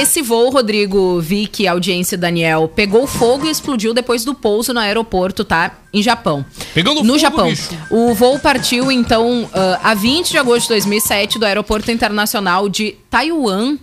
Esse 0.00 0.22
voo, 0.22 0.50
Rodrigo, 0.50 1.20
Vicky, 1.20 1.68
audiência 1.68 2.16
Daniel, 2.18 2.66
pegou 2.74 3.06
fogo 3.06 3.46
e 3.46 3.50
explodiu 3.50 3.92
depois 3.94 4.24
do 4.24 4.34
pouso 4.34 4.72
no 4.72 4.80
aeroporto, 4.80 5.44
tá? 5.44 5.72
Em 5.92 6.02
Japão. 6.02 6.44
Pegando 6.72 7.02
no 7.02 7.06
fogo, 7.06 7.18
Japão. 7.18 7.48
bicho. 7.48 7.68
O 7.90 8.14
voo 8.14 8.38
partiu, 8.38 8.90
então, 8.90 9.48
ah, 9.54 9.80
a 9.82 9.94
20 9.94 10.30
de 10.30 10.38
agosto 10.38 10.62
de 10.62 10.68
2007 10.70 11.38
do 11.38 11.44
Aeroporto 11.46 11.90
Internacional 11.90 12.68
de 12.68 12.96
Taiwan, 13.10 13.76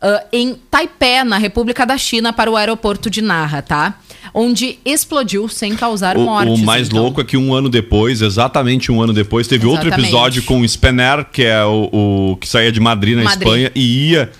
ah, 0.00 0.24
em 0.32 0.54
Taipei, 0.70 1.22
na 1.24 1.38
República 1.38 1.86
da 1.86 1.96
China, 1.96 2.32
para 2.32 2.50
o 2.50 2.56
aeroporto 2.56 3.08
de 3.08 3.22
Narra, 3.22 3.62
tá? 3.62 3.94
Onde 4.34 4.78
explodiu 4.84 5.46
sem 5.48 5.76
causar 5.76 6.16
O, 6.16 6.20
mortes. 6.22 6.60
o 6.60 6.64
mais 6.64 6.88
então. 6.88 7.02
louco 7.02 7.20
é 7.20 7.24
que 7.24 7.36
um 7.36 7.52
ano 7.52 7.68
depois, 7.68 8.22
exatamente 8.22 8.90
um 8.90 9.02
ano 9.02 9.12
depois, 9.12 9.46
teve 9.46 9.66
outro 9.66 9.88
Exatamente. 9.88 10.08
episódio 10.08 10.42
com 10.44 10.60
o 10.60 10.68
Spener, 10.68 11.26
que 11.30 11.44
é 11.44 11.62
o, 11.64 11.90
o 12.32 12.36
que 12.36 12.48
saía 12.48 12.72
de 12.72 12.80
Madrid, 12.80 13.16
na 13.16 13.24
Madrid. 13.24 13.42
Espanha, 13.42 13.72
e 13.74 14.10
ia 14.10 14.30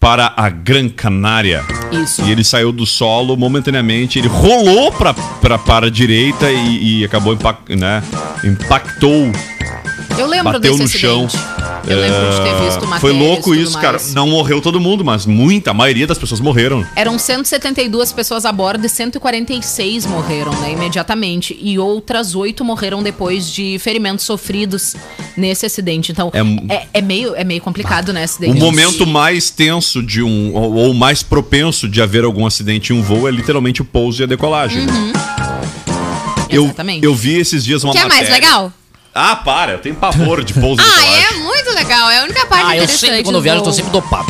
para 0.00 0.32
a 0.36 0.48
Gran 0.48 0.88
Canária. 0.88 1.64
Isso. 1.92 2.22
E 2.24 2.30
ele 2.30 2.42
saiu 2.44 2.72
do 2.72 2.84
solo 2.84 3.36
momentaneamente, 3.36 4.18
ele 4.18 4.28
rolou 4.28 4.90
pra, 4.92 5.14
pra, 5.14 5.58
para 5.58 5.86
a 5.86 5.90
direita 5.90 6.50
e, 6.50 7.00
e 7.00 7.04
acabou 7.04 7.32
impact, 7.32 7.74
né, 7.76 8.02
impactou 8.44 9.30
Eu 10.18 10.26
lembro 10.26 10.52
bateu 10.54 10.76
desse 10.76 10.82
no 10.82 10.88
chão. 10.88 11.28
Eu 11.86 12.00
lembro 12.00 12.30
de 12.30 12.36
ter 12.42 12.64
visto 12.64 12.84
Ah, 12.84 12.86
matérias 12.86 13.00
Foi 13.00 13.12
louco 13.12 13.54
isso, 13.54 13.74
cara. 13.78 13.92
mais. 13.98 14.14
Não 14.14 14.28
morreu 14.28 14.60
todo 14.60 14.80
mundo, 14.80 15.04
mas 15.04 15.26
muita, 15.26 15.70
a 15.70 15.74
maioria 15.74 16.06
das 16.06 16.18
pessoas 16.18 16.40
morreram. 16.40 16.86
Eram 16.94 17.18
172 17.18 18.12
pessoas 18.12 18.44
a 18.44 18.52
bordo 18.52 18.86
e 18.86 18.88
146 18.88 20.06
morreram, 20.06 20.52
né, 20.60 20.72
imediatamente. 20.72 21.56
E 21.60 21.78
outras 21.78 22.34
oito 22.34 22.64
morreram 22.64 23.02
depois 23.02 23.50
de 23.50 23.78
ferimentos 23.78 24.24
sofridos 24.24 24.94
nesse 25.36 25.66
acidente. 25.66 26.12
Então, 26.12 26.30
É- 26.32 26.74
é, 26.74 26.86
é 26.94 27.02
meio, 27.02 27.34
é 27.34 27.44
meio 27.44 27.60
complicado, 27.60 28.12
né, 28.12 28.22
O 28.22 28.24
acidente. 28.24 28.58
momento 28.58 29.06
mais 29.06 29.50
tenso 29.50 30.02
de 30.02 30.22
um, 30.22 30.54
ou, 30.54 30.74
ou 30.74 30.94
mais 30.94 31.22
propenso 31.22 31.88
de 31.88 32.00
haver 32.02 32.24
algum 32.24 32.46
acidente 32.46 32.92
em 32.92 32.96
um 32.96 33.02
voo 33.02 33.28
é 33.28 33.30
literalmente 33.30 33.82
o 33.82 33.84
pouso 33.84 34.22
e 34.22 34.24
a 34.24 34.26
decolagem. 34.26 34.86
né? 34.86 35.12
Eu, 36.48 36.64
Exatamente. 36.64 37.04
eu 37.04 37.14
vi 37.14 37.34
esses 37.38 37.64
dias 37.64 37.82
uma 37.84 37.92
Que 37.92 37.98
é 37.98 38.06
mais 38.06 38.28
matéria- 38.28 38.34
legal? 38.34 38.72
Ah, 39.18 39.34
para, 39.36 39.72
eu 39.72 39.78
tenho 39.78 39.94
pavor 39.94 40.44
de 40.44 40.52
pouso 40.54 40.80
e 40.80 40.84
Ah, 40.84 40.96
decolagem. 40.96 41.35
É 41.86 41.94
legal. 41.94 42.10
É 42.10 42.20
a 42.20 42.24
única 42.24 42.46
parte 42.46 42.64
Ah, 42.64 42.76
eu 42.76 42.84
interessante 42.84 43.00
sempre, 43.00 43.22
quando 43.22 43.34
do 43.34 43.38
eu 43.38 43.42
viajo, 43.42 43.60
eu 43.60 43.64
tô 43.64 43.72
sempre 43.72 43.90
dopado. 43.92 44.26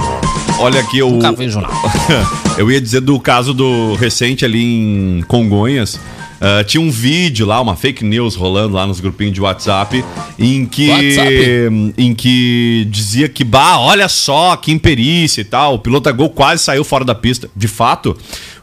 Olha 0.59 0.81
aqui, 0.81 1.03
o. 1.03 1.11
Nunca 1.11 1.33
vejo 1.33 1.61
nada. 1.61 1.75
eu 2.57 2.71
ia 2.71 2.81
dizer 2.81 3.01
do 3.01 3.19
caso 3.21 3.53
do 3.53 3.95
recente 3.95 4.45
ali 4.45 4.63
em 4.63 5.25
Congonhas. 5.27 5.99
Ah, 6.41 6.63
tinha 6.65 6.81
um 6.81 6.91
vídeo 6.91 7.47
lá, 7.47 7.61
uma 7.61 7.77
fake 7.77 8.05
news 8.05 8.35
rolando 8.35 8.75
lá 8.75 8.87
nos 8.87 9.01
grupinhos 9.01 9.33
de 9.33 9.41
WhatsApp, 9.41 10.05
em 10.39 10.67
que, 10.67 10.91
WhatsApp? 10.91 11.95
em 11.97 12.15
que 12.15 12.87
dizia 12.91 13.29
que, 13.29 13.43
bah, 13.43 13.79
olha 13.79 14.09
só, 14.09 14.55
que 14.57 14.71
imperícia 14.71 15.41
e 15.41 15.45
tal, 15.45 15.75
o 15.75 15.79
piloto 15.79 16.05
da 16.05 16.13
Gol 16.13 16.31
quase 16.31 16.63
saiu 16.63 16.85
fora 16.85 17.05
da 17.05 17.15
pista. 17.15 17.49
De 17.57 17.67
fato, 17.67 18.17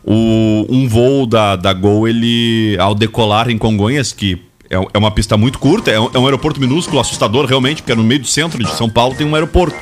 o, 0.04 0.66
um 0.70 0.88
voo 0.88 1.26
da, 1.26 1.56
da 1.56 1.74
Gol, 1.74 2.08
ele, 2.08 2.78
ao 2.80 2.94
decolar 2.94 3.50
em 3.50 3.58
Congonhas, 3.58 4.14
que 4.14 4.40
é, 4.74 4.88
é 4.94 4.98
uma 4.98 5.12
pista 5.12 5.38
muito 5.38 5.60
curta, 5.60 5.92
é 5.92 6.00
um, 6.00 6.10
é 6.14 6.20
um 6.20 6.26
aeroporto 6.26 6.60
minúsculo, 6.60 7.00
assustador 7.00 7.46
realmente, 7.46 7.82
porque 7.82 7.92
é 7.92 7.96
no 7.96 8.04
meio 8.04 8.22
do 8.22 8.28
centro 8.28 8.64
de 8.64 8.70
São 8.72 8.90
Paulo 8.90 9.16
tem 9.16 9.26
um 9.26 9.36
aeroporto. 9.36 9.76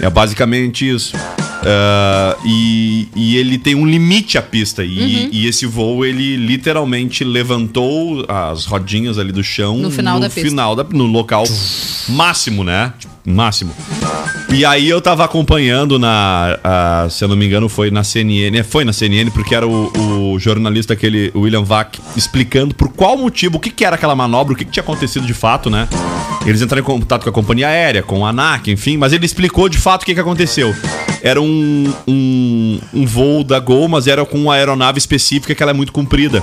É 0.00 0.08
basicamente 0.10 0.88
isso. 0.88 1.14
Ah, 1.64 2.36
e, 2.44 3.08
e 3.16 3.36
ele 3.36 3.58
tem 3.58 3.74
um 3.74 3.84
limite 3.86 4.38
à 4.38 4.42
pista. 4.42 4.84
E, 4.84 4.98
Uhum. 4.98 5.28
e 5.32 5.46
esse 5.46 5.66
voo, 5.66 6.04
ele 6.04 6.36
literalmente 6.36 7.24
levantou 7.24 8.24
as 8.28 8.64
rodinhas 8.64 9.18
ali 9.18 9.32
do 9.32 9.42
chão 9.42 9.76
No 9.78 9.90
final 9.90 10.20
da 10.20 10.26
pista. 10.30 10.48
final 10.48 10.76
da- 10.76 10.84
no 10.90 11.04
local 11.06 11.44
máximo, 12.08 12.62
né? 12.64 12.92
Máximo. 13.26 13.74
E 14.50 14.64
aí 14.64 14.88
eu 14.88 15.00
tava 15.02 15.22
acompanhando 15.24 15.98
na. 15.98 16.58
ah, 16.64 17.06
se 17.10 17.22
eu 17.22 17.28
não 17.28 17.36
me 17.36 17.44
engano, 17.44 17.68
foi 17.68 17.90
na 17.90 18.02
CNN. 18.02 18.56
é, 18.58 18.62
Foi 18.62 18.82
na 18.84 18.92
CNN, 18.94 19.30
porque 19.30 19.54
era 19.54 19.66
o, 19.68 20.32
o 20.32 20.38
jornalista 20.38 20.94
aquele, 20.94 21.30
o 21.34 21.40
William 21.40 21.62
Vac, 21.62 21.98
explicando 22.16 22.74
por 22.74 22.88
qual 22.88 23.18
motivo, 23.18 23.58
o 23.58 23.60
que, 23.60 23.68
que 23.70 23.84
era 23.84 23.96
aquela 23.96 24.14
manobra, 24.16 24.54
o 24.54 24.56
que, 24.56 24.64
que 24.64 24.70
tinha 24.70 24.82
acontecido 24.82 25.26
de 25.26 25.34
fato, 25.34 25.68
né? 25.68 25.86
Eles 26.46 26.62
entraram 26.62 26.80
em 26.80 26.84
contato 26.86 27.24
com 27.24 27.28
a 27.28 27.32
companhia 27.32 27.68
aérea, 27.68 28.02
com 28.02 28.24
a 28.24 28.30
ANAC, 28.30 28.70
enfim, 28.70 28.96
mas 28.96 29.12
ele 29.12 29.26
explicou 29.26 29.67
de 29.68 29.78
fato 29.78 30.02
o 30.02 30.06
que, 30.06 30.14
que 30.14 30.20
aconteceu. 30.20 30.74
Era 31.22 31.40
um, 31.40 31.92
um, 32.06 32.80
um 32.94 33.06
voo 33.06 33.42
da 33.42 33.58
Gol, 33.58 33.88
mas 33.88 34.06
era 34.06 34.24
com 34.24 34.38
uma 34.38 34.54
aeronave 34.54 34.98
específica 34.98 35.54
que 35.54 35.62
ela 35.62 35.72
é 35.72 35.74
muito 35.74 35.92
comprida. 35.92 36.42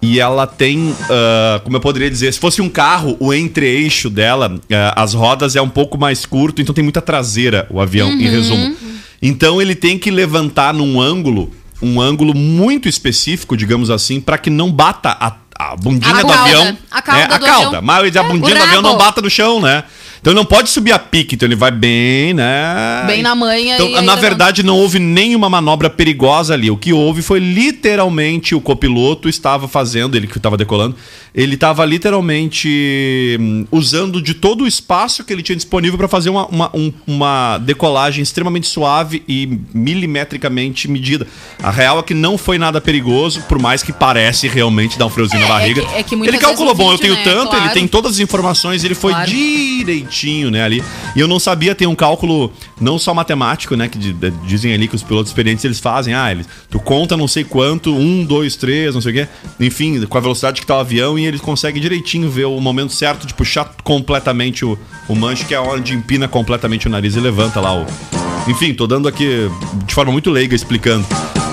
E 0.00 0.20
ela 0.20 0.46
tem, 0.46 0.94
ah, 1.08 1.60
como 1.64 1.76
eu 1.76 1.80
poderia 1.80 2.10
dizer, 2.10 2.32
se 2.32 2.38
fosse 2.38 2.60
um 2.60 2.68
carro, 2.68 3.16
o 3.18 3.32
entre-eixo 3.32 4.10
dela, 4.10 4.54
ah, 4.70 5.02
as 5.02 5.14
rodas 5.14 5.56
é 5.56 5.62
um 5.62 5.68
pouco 5.68 5.96
mais 5.98 6.26
curto, 6.26 6.60
então 6.60 6.74
tem 6.74 6.84
muita 6.84 7.00
traseira 7.00 7.66
o 7.70 7.80
avião, 7.80 8.10
em 8.10 8.28
resumo. 8.28 8.76
Então 9.22 9.62
ele 9.62 9.74
tem 9.74 9.98
que 9.98 10.10
levantar 10.10 10.74
num 10.74 11.00
ângulo, 11.00 11.50
um 11.80 12.00
ângulo 12.00 12.34
muito 12.36 12.86
específico, 12.88 13.56
digamos 13.56 13.88
assim, 13.88 14.20
para 14.20 14.36
que 14.36 14.50
não 14.50 14.70
bata 14.70 15.16
a, 15.18 15.36
a 15.58 15.74
bundinha 15.74 16.14
A 16.14 16.20
do 16.20 16.26
cauda. 16.26 16.42
avião. 16.42 16.78
A 16.90 17.02
cauda 17.02 17.20
é, 17.20 17.24
a 17.24 17.38
do 17.38 17.44
cauda. 17.46 17.66
avião. 17.68 17.82
Mas 17.82 18.16
a 18.16 18.22
bundinha 18.22 18.54
o 18.56 18.58
do 18.58 18.64
avião 18.64 18.82
não 18.82 18.98
bata 18.98 19.22
no 19.22 19.30
chão, 19.30 19.60
né? 19.60 19.84
Então 20.24 20.32
ele 20.32 20.40
não 20.40 20.46
pode 20.46 20.70
subir 20.70 20.90
a 20.90 20.98
pique, 20.98 21.34
então 21.34 21.46
ele 21.46 21.54
vai 21.54 21.70
bem, 21.70 22.32
né? 22.32 23.04
Bem 23.06 23.20
na 23.22 23.34
manha 23.34 23.74
Então, 23.74 24.00
na 24.00 24.14
verdade, 24.14 24.62
não 24.62 24.78
houve 24.78 24.98
nenhuma 24.98 25.50
manobra 25.50 25.90
perigosa 25.90 26.54
ali. 26.54 26.70
O 26.70 26.78
que 26.78 26.94
houve 26.94 27.20
foi 27.20 27.38
literalmente 27.38 28.54
o 28.54 28.60
copiloto 28.62 29.28
estava 29.28 29.68
fazendo, 29.68 30.16
ele 30.16 30.26
que 30.26 30.38
estava 30.38 30.56
decolando, 30.56 30.96
ele 31.34 31.56
estava 31.56 31.84
literalmente 31.84 33.36
hum, 33.38 33.66
usando 33.70 34.22
de 34.22 34.32
todo 34.32 34.64
o 34.64 34.66
espaço 34.66 35.24
que 35.24 35.30
ele 35.30 35.42
tinha 35.42 35.56
disponível 35.56 35.98
para 35.98 36.08
fazer 36.08 36.30
uma, 36.30 36.46
uma, 36.46 36.70
um- 36.74 36.90
uma 37.06 37.58
decolagem 37.58 38.22
extremamente 38.22 38.66
suave 38.66 39.22
e 39.28 39.58
milimetricamente 39.74 40.88
medida. 40.88 41.26
A 41.62 41.70
real 41.70 41.98
é 41.98 42.02
que 42.02 42.14
não 42.14 42.38
foi 42.38 42.56
nada 42.56 42.80
perigoso, 42.80 43.42
por 43.42 43.58
mais 43.58 43.82
que 43.82 43.92
parece 43.92 44.48
realmente 44.48 44.98
dar 44.98 45.04
um 45.04 45.10
friozinho 45.10 45.44
É, 45.44 45.48
na 45.48 45.54
é 45.54 45.58
barriga. 45.58 45.82
que- 45.82 45.94
é 45.96 46.02
que 46.02 46.14
ele 46.14 46.38
calculou, 46.38 46.74
bom, 46.74 46.92
eu 46.92 46.98
tenho 46.98 47.12
né, 47.14 47.22
tanto, 47.24 47.52
ele 47.52 47.58
claro. 47.60 47.74
tem 47.74 47.86
todas 47.86 48.12
as 48.12 48.20
informações, 48.20 48.82
ele 48.84 48.94
foi 48.94 49.12
Claro. 49.12 49.30
direitinho, 49.30 50.13
né, 50.50 50.62
ali. 50.62 50.82
E 51.16 51.20
eu 51.20 51.28
não 51.28 51.38
sabia, 51.38 51.74
tem 51.74 51.86
um 51.86 51.94
cálculo 51.94 52.52
não 52.80 52.98
só 52.98 53.12
matemático, 53.14 53.76
né, 53.76 53.88
que 53.88 53.98
de- 53.98 54.30
dizem 54.46 54.72
ali 54.72 54.86
que 54.88 54.94
os 54.94 55.02
pilotos 55.02 55.30
experientes 55.30 55.64
eles 55.64 55.80
fazem, 55.80 56.14
ah, 56.14 56.30
eles, 56.30 56.46
tu 56.70 56.78
conta 56.78 57.16
não 57.16 57.28
sei 57.28 57.44
quanto, 57.44 57.94
um, 57.94 58.24
dois, 58.24 58.56
três, 58.56 58.94
não 58.94 59.00
sei 59.00 59.12
o 59.12 59.14
quê, 59.14 59.28
enfim, 59.60 60.04
com 60.06 60.18
a 60.18 60.20
velocidade 60.20 60.60
que 60.60 60.66
tá 60.66 60.76
o 60.76 60.80
avião 60.80 61.18
e 61.18 61.26
eles 61.26 61.40
conseguem 61.40 61.80
direitinho 61.80 62.30
ver 62.30 62.44
o 62.44 62.60
momento 62.60 62.92
certo 62.92 63.26
de 63.26 63.34
puxar 63.34 63.74
completamente 63.82 64.64
o, 64.64 64.78
o 65.08 65.14
manche, 65.14 65.44
que 65.44 65.54
é 65.54 65.60
onde 65.60 65.94
empina 65.94 66.28
completamente 66.28 66.86
o 66.86 66.90
nariz 66.90 67.14
e 67.16 67.20
levanta 67.20 67.60
lá 67.60 67.74
o... 67.74 68.23
Enfim, 68.46 68.74
tô 68.74 68.86
dando 68.86 69.08
aqui 69.08 69.48
de 69.86 69.94
forma 69.94 70.12
muito 70.12 70.30
leiga 70.30 70.54
explicando. 70.54 71.06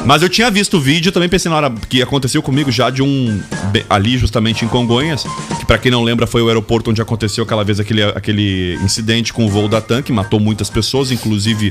Mas 0.04 0.24
eu 0.24 0.30
tinha 0.30 0.50
visto 0.50 0.78
o 0.78 0.80
vídeo, 0.82 1.12
também 1.12 1.30
pensei 1.30 1.48
na 1.50 1.56
hora 1.58 1.70
que 1.88 2.02
aconteceu 2.02 2.42
comigo 2.42 2.72
já 2.72 2.90
de 2.90 3.04
um 3.04 3.40
ali 3.88 4.18
justamente 4.18 4.66
em 4.66 4.68
Congonhas, 4.68 5.24
que 5.60 5.66
pra 5.66 5.78
quem 5.78 5.92
não 5.92 6.02
lembra 6.04 6.26
foi 6.26 6.42
o 6.42 6.48
aeroporto 6.48 6.90
onde 6.90 7.00
aconteceu 7.02 7.44
aquela 7.44 7.64
vez 7.64 7.80
aquele, 7.80 8.02
aquele 8.04 8.80
incidente 8.84 9.32
com 9.32 9.46
o 9.46 9.50
voo 9.50 9.68
da 9.68 9.80
TAM, 9.80 10.02
que 10.02 10.12
matou 10.12 10.40
muitas 10.40 10.72
pessoas, 10.72 11.12
inclusive 11.12 11.70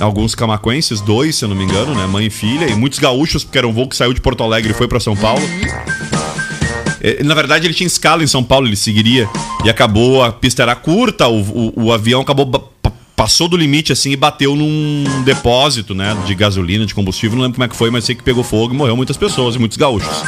alguns 0.00 0.34
camaquenses, 0.34 1.02
dois, 1.02 1.36
se 1.36 1.44
eu 1.44 1.50
não 1.50 1.56
me 1.56 1.64
engano, 1.64 1.94
né, 1.94 2.06
mãe 2.06 2.26
e 2.26 2.30
filha, 2.30 2.64
e 2.66 2.74
muitos 2.74 2.98
gaúchos, 2.98 3.44
porque 3.44 3.58
era 3.58 3.68
um 3.68 3.72
voo 3.74 3.86
que 3.88 3.94
saiu 3.94 4.14
de 4.14 4.22
Porto 4.22 4.42
Alegre 4.42 4.70
e 4.72 4.74
foi 4.74 4.88
pra 4.88 4.98
São 4.98 5.14
Paulo. 5.14 5.42
É, 7.02 7.22
Na 7.22 7.34
verdade, 7.34 7.66
ele 7.66 7.74
tinha 7.74 7.86
escala 7.86 8.24
em 8.24 8.26
São 8.26 8.42
Paulo, 8.42 8.66
ele 8.66 8.76
seguiria. 8.76 9.28
E 9.64 9.70
acabou, 9.70 10.22
a 10.22 10.32
pista 10.32 10.62
era 10.62 10.74
curta, 10.74 11.28
o, 11.28 11.40
o- 11.40 11.72
o 11.84 11.92
avião 11.92 12.22
acabou. 12.22 12.72
Passou 13.26 13.48
do 13.48 13.56
limite 13.56 13.92
assim 13.92 14.12
e 14.12 14.16
bateu 14.16 14.54
num 14.54 15.02
depósito, 15.24 15.96
né? 15.96 16.16
De 16.24 16.32
gasolina, 16.32 16.86
de 16.86 16.94
combustível. 16.94 17.34
Não 17.36 17.42
lembro 17.42 17.56
como 17.56 17.64
é 17.64 17.68
que 17.68 17.74
foi, 17.74 17.90
mas 17.90 18.04
sei 18.04 18.14
que 18.14 18.22
pegou 18.22 18.44
fogo 18.44 18.72
e 18.72 18.76
morreu 18.76 18.96
muitas 18.96 19.16
pessoas 19.16 19.56
e 19.56 19.58
muitos 19.58 19.76
gaúchos. 19.76 20.22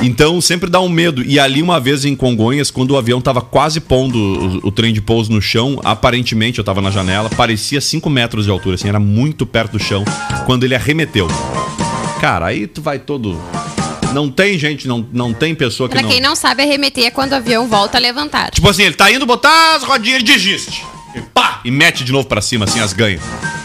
Então 0.00 0.40
sempre 0.40 0.70
dá 0.70 0.80
um 0.80 0.88
medo. 0.88 1.22
E 1.22 1.38
ali, 1.38 1.60
uma 1.60 1.78
vez 1.78 2.06
em 2.06 2.16
Congonhas, 2.16 2.70
quando 2.70 2.92
o 2.92 2.96
avião 2.96 3.20
tava 3.20 3.42
quase 3.42 3.80
pondo 3.80 4.16
o, 4.16 4.68
o 4.68 4.72
trem 4.72 4.94
de 4.94 5.02
pouso 5.02 5.30
no 5.30 5.42
chão, 5.42 5.78
aparentemente 5.84 6.58
eu 6.58 6.64
tava 6.64 6.80
na 6.80 6.90
janela, 6.90 7.28
parecia 7.28 7.82
5 7.82 8.08
metros 8.08 8.46
de 8.46 8.50
altura, 8.50 8.76
assim, 8.76 8.88
era 8.88 8.98
muito 8.98 9.44
perto 9.44 9.72
do 9.72 9.78
chão, 9.78 10.02
quando 10.46 10.64
ele 10.64 10.74
arremeteu. 10.74 11.28
Cara, 12.18 12.46
aí 12.46 12.66
tu 12.66 12.80
vai 12.80 12.98
todo. 12.98 13.38
Não 14.14 14.30
tem 14.30 14.58
gente, 14.58 14.88
não, 14.88 15.06
não 15.12 15.34
tem 15.34 15.54
pessoa 15.54 15.86
que 15.86 15.92
Pra 15.92 16.00
não. 16.02 16.08
quem 16.08 16.22
não 16.22 16.34
sabe, 16.34 16.62
arremeter 16.62 17.04
é 17.04 17.10
quando 17.10 17.32
o 17.32 17.34
avião 17.34 17.68
volta 17.68 17.98
a 17.98 18.00
levantar. 18.00 18.52
Tipo 18.52 18.70
assim, 18.70 18.84
ele 18.84 18.94
tá 18.94 19.12
indo 19.12 19.26
botar 19.26 19.76
as 19.76 19.82
rodinhas, 19.82 20.22
ele 20.22 20.24
desiste. 20.24 20.95
E 21.16 21.20
pá! 21.20 21.60
E 21.64 21.70
mete 21.70 22.04
de 22.04 22.12
novo 22.12 22.28
pra 22.28 22.40
cima, 22.40 22.64
assim, 22.66 22.78
as 22.78 22.92
ganhas. 22.92 23.20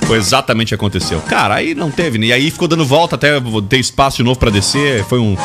Foi 0.08 0.18
exatamente 0.18 0.68
o 0.68 0.70
que 0.70 0.76
aconteceu. 0.76 1.20
Cara, 1.22 1.56
aí 1.56 1.76
não 1.76 1.92
teve, 1.92 2.18
né? 2.18 2.28
E 2.28 2.34
aí 2.34 2.50
ficou 2.50 2.68
dando 2.68 2.86
volta 2.86 3.16
até 3.16 3.34
ter 3.70 3.78
espaço 3.78 4.18
de 4.18 4.24
novo 4.24 4.40
pra 4.40 4.50
descer. 4.50 5.04
Foi 5.06 5.20
um. 5.20 5.36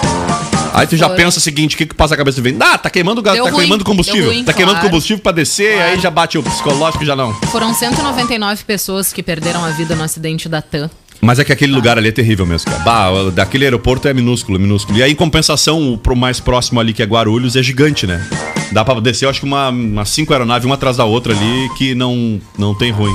Aí 0.73 0.87
tu 0.87 0.97
já 0.97 1.09
Foi. 1.09 1.17
pensa 1.17 1.39
o 1.39 1.41
seguinte: 1.41 1.75
o 1.75 1.79
que, 1.79 1.87
que 1.87 1.95
passa 1.95 2.15
a 2.15 2.17
cabeça 2.17 2.41
do 2.41 2.45
vento? 2.45 2.63
Ah, 2.63 2.79
tá 2.79 2.89
queimando 2.89 3.23
Deu 3.23 3.35
tá 3.35 3.51
ruim, 3.51 3.61
queimando 3.61 3.85
combustível. 3.85 4.23
deu 4.23 4.33
ruim, 4.33 4.45
tá 4.45 4.53
queimando 4.53 4.79
claro. 4.79 4.91
combustível 4.91 5.23
pra 5.23 5.33
descer, 5.33 5.81
aí 5.81 5.99
já 5.99 6.11
bate 6.11 6.39
o 6.39 6.43
psicológico 6.43 7.05
já 7.05 7.17
não. 7.17 7.33
Foram 7.51 7.75
199 7.75 8.65
pessoas 8.65 9.13
que 9.13 9.23
perderam 9.23 9.65
a 9.65 9.71
vida 9.71 9.95
no 9.95 10.03
acidente 10.03 10.49
da 10.49 10.63
TAM. 10.63 10.91
Mas 11.21 11.39
é 11.39 11.45
que 11.45 11.53
aquele 11.53 11.73
lugar 11.73 11.97
ali 11.97 12.09
é 12.09 12.13
terrível 12.13 12.45
mesmo, 12.45 12.71
cara. 12.71 12.83
Bah, 12.85 13.31
daquele 13.33 13.65
aeroporto 13.65 14.07
é 14.07 14.13
minúsculo, 14.13 14.59
minúsculo. 14.61 14.99
E 14.99 15.03
aí, 15.03 15.13
em 15.13 15.15
compensação, 15.15 15.93
o 15.93 15.99
pro 15.99 16.15
mais 16.15 16.41
próximo 16.41 16.79
ali, 16.79 16.93
que 16.93 17.03
é 17.03 17.07
Guarulhos, 17.07 17.57
é 17.57 17.63
gigante, 17.63 18.07
né? 18.07 18.25
Dá 18.73 18.85
pra 18.85 19.01
descer, 19.01 19.29
acho 19.29 19.41
que 19.41 19.47
uma, 19.47 19.69
umas 19.71 20.09
cinco 20.11 20.33
aeronaves, 20.33 20.65
uma 20.67 20.75
atrás 20.75 20.97
da 20.97 21.05
outra 21.05 21.33
ali, 21.35 21.69
que 21.77 21.95
não, 21.95 22.41
não 22.59 22.75
tem 22.75 22.91
ruim. 22.91 23.15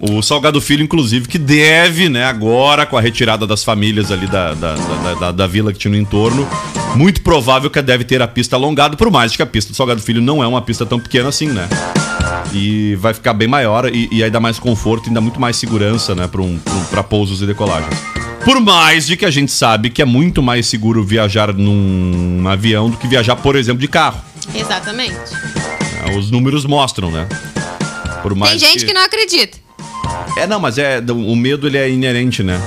O 0.00 0.22
Salgado 0.22 0.60
Filho, 0.60 0.82
inclusive, 0.84 1.26
que 1.26 1.38
deve, 1.38 2.08
né, 2.08 2.24
agora, 2.24 2.86
com 2.86 2.96
a 2.96 3.00
retirada 3.00 3.46
das 3.46 3.64
famílias 3.64 4.12
ali 4.12 4.26
da, 4.28 4.54
da, 4.54 4.74
da, 4.74 5.14
da- 5.14 5.32
da 5.32 5.46
vila 5.46 5.72
que 5.72 5.78
tinha 5.78 5.90
no 5.90 5.96
entorno, 5.96 6.46
muito 6.94 7.20
provável 7.20 7.68
que 7.68 7.82
deve 7.82 8.04
ter 8.04 8.22
a 8.22 8.28
pista 8.28 8.54
alongada, 8.54 8.96
por 8.96 9.10
mais 9.10 9.34
que 9.34 9.42
a 9.42 9.46
pista 9.46 9.72
do 9.72 9.76
Salgado 9.76 10.00
Filho 10.00 10.20
não 10.22 10.42
é 10.42 10.46
uma 10.46 10.62
pista 10.62 10.86
tão 10.86 11.00
pequena 11.00 11.28
assim, 11.30 11.48
né? 11.48 11.68
E 12.52 12.94
vai 12.96 13.12
ficar 13.12 13.34
bem 13.34 13.48
maior 13.48 13.92
e, 13.92 14.08
e 14.12 14.22
aí 14.22 14.30
dá 14.30 14.38
mais 14.40 14.58
conforto 14.58 15.10
e 15.10 15.12
dá 15.12 15.20
muito 15.20 15.40
mais 15.40 15.56
segurança, 15.56 16.14
né, 16.14 16.28
para 16.28 16.42
um, 16.42 16.58
pra 16.90 17.02
pousos 17.02 17.42
e 17.42 17.46
decolagens. 17.46 17.92
Por 18.48 18.60
mais 18.60 19.06
de 19.06 19.14
que 19.14 19.26
a 19.26 19.30
gente 19.30 19.52
sabe 19.52 19.90
que 19.90 20.00
é 20.00 20.06
muito 20.06 20.42
mais 20.42 20.66
seguro 20.66 21.04
viajar 21.04 21.52
num 21.52 22.48
avião 22.48 22.88
do 22.88 22.96
que 22.96 23.06
viajar, 23.06 23.36
por 23.36 23.54
exemplo, 23.54 23.78
de 23.78 23.86
carro. 23.86 24.22
Exatamente. 24.54 25.12
né? 25.12 26.16
Os 26.18 26.30
números 26.30 26.64
mostram, 26.64 27.10
né? 27.10 27.28
Por 28.22 28.34
mais 28.34 28.52
Tem 28.58 28.70
gente 28.72 28.86
que 28.86 28.94
não 28.94 29.04
acredita. 29.04 29.58
É, 30.38 30.46
não, 30.46 30.58
mas 30.58 30.78
é 30.78 30.98
o 31.10 31.36
medo 31.36 31.66
ele 31.66 31.76
é 31.76 31.90
inerente, 31.90 32.42
né? 32.42 32.58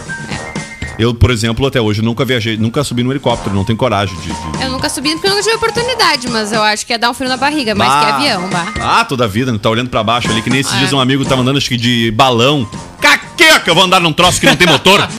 Eu, 1.00 1.15
por 1.15 1.31
exemplo, 1.31 1.65
até 1.65 1.81
hoje 1.81 2.03
nunca 2.03 2.23
viajei, 2.23 2.57
nunca 2.57 2.83
subi 2.83 3.01
no 3.01 3.11
helicóptero, 3.11 3.55
não 3.55 3.63
tenho 3.65 3.75
coragem 3.77 4.15
de. 4.17 4.27
de- 4.27 4.63
Eu 4.63 4.69
nunca 4.69 4.88
subi 4.88 5.09
porque 5.13 5.25
eu 5.25 5.31
nunca 5.31 5.41
tive 5.41 5.55
oportunidade, 5.55 6.29
mas 6.29 6.51
eu 6.51 6.61
acho 6.61 6.85
que 6.85 6.93
ia 6.93 7.00
dar 7.00 7.09
um 7.09 7.13
frio 7.15 7.27
na 7.27 7.38
barriga, 7.38 7.73
mais 7.73 7.89
que 7.91 8.11
Ah. 8.11 8.15
avião, 8.17 8.50
bah. 8.51 8.67
Ah, 8.79 9.03
toda 9.03 9.23
a 9.23 9.27
vida, 9.27 9.51
né? 9.51 9.57
Tá 9.59 9.71
olhando 9.71 9.89
pra 9.89 10.03
baixo 10.03 10.29
ali, 10.29 10.43
que 10.43 10.50
nem 10.51 10.59
esses 10.59 10.77
dias 10.77 10.93
um 10.93 11.00
amigo 11.00 11.25
tava 11.25 11.41
andando, 11.41 11.57
acho 11.57 11.67
que 11.67 11.75
de 11.77 12.11
balão. 12.11 12.69
Caqueca, 13.01 13.63
eu 13.65 13.73
vou 13.73 13.84
andar 13.84 13.99
num 13.99 14.13
troço 14.13 14.39
que 14.39 14.45
não 14.45 14.56
tem 14.56 14.67
motor. 14.67 15.01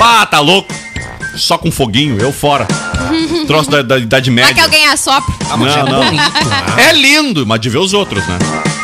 Pá, 0.00 0.24
tá 0.24 0.40
louco. 0.40 0.72
Só 1.36 1.58
com 1.58 1.70
foguinho, 1.70 2.18
eu 2.18 2.32
fora. 2.32 2.66
Troço 3.46 3.70
da, 3.70 3.82
da 3.82 3.98
Idade 3.98 4.30
Vai 4.30 4.36
Média. 4.36 4.54
que 4.54 4.60
alguém 4.60 4.86
assopra. 4.88 5.34
Ah, 5.50 5.56
mas 5.58 5.76
Não, 5.76 5.86
é 5.86 5.90
não. 5.90 6.04
bonito, 6.04 6.48
né? 6.48 6.88
É 6.88 6.92
lindo, 6.94 7.46
mas 7.46 7.60
de 7.60 7.68
ver 7.68 7.78
os 7.78 7.92
outros, 7.92 8.26
né? 8.26 8.38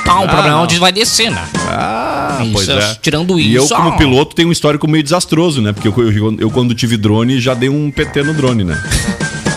Ah, 0.07 0.21
o 0.21 0.27
problema 0.29 0.47
é 0.49 0.51
não. 0.51 0.63
onde 0.65 0.79
vai 0.79 0.93
descer, 0.93 1.31
né? 1.31 1.43
Ah, 1.69 2.39
Isso, 2.43 2.53
pois 2.53 2.69
é. 2.69 2.95
tirando 3.01 3.41
E 3.41 3.55
eu, 3.55 3.65
isso, 3.65 3.75
como 3.75 3.89
ah. 3.89 3.97
piloto, 3.97 4.37
tenho 4.37 4.51
um 4.51 4.53
histórico 4.53 4.87
meio 4.87 5.03
desastroso, 5.03 5.61
né? 5.63 5.73
Porque 5.73 5.89
eu, 5.89 6.13
eu- 6.13 6.37
eu, 6.39 6.51
quando 6.51 6.75
tive 6.75 6.97
drone, 6.99 7.41
já 7.41 7.55
dei 7.55 7.71
um 7.71 7.91
PT 7.91 8.23
no 8.23 8.35
drone, 8.35 8.63
né? 8.63 8.79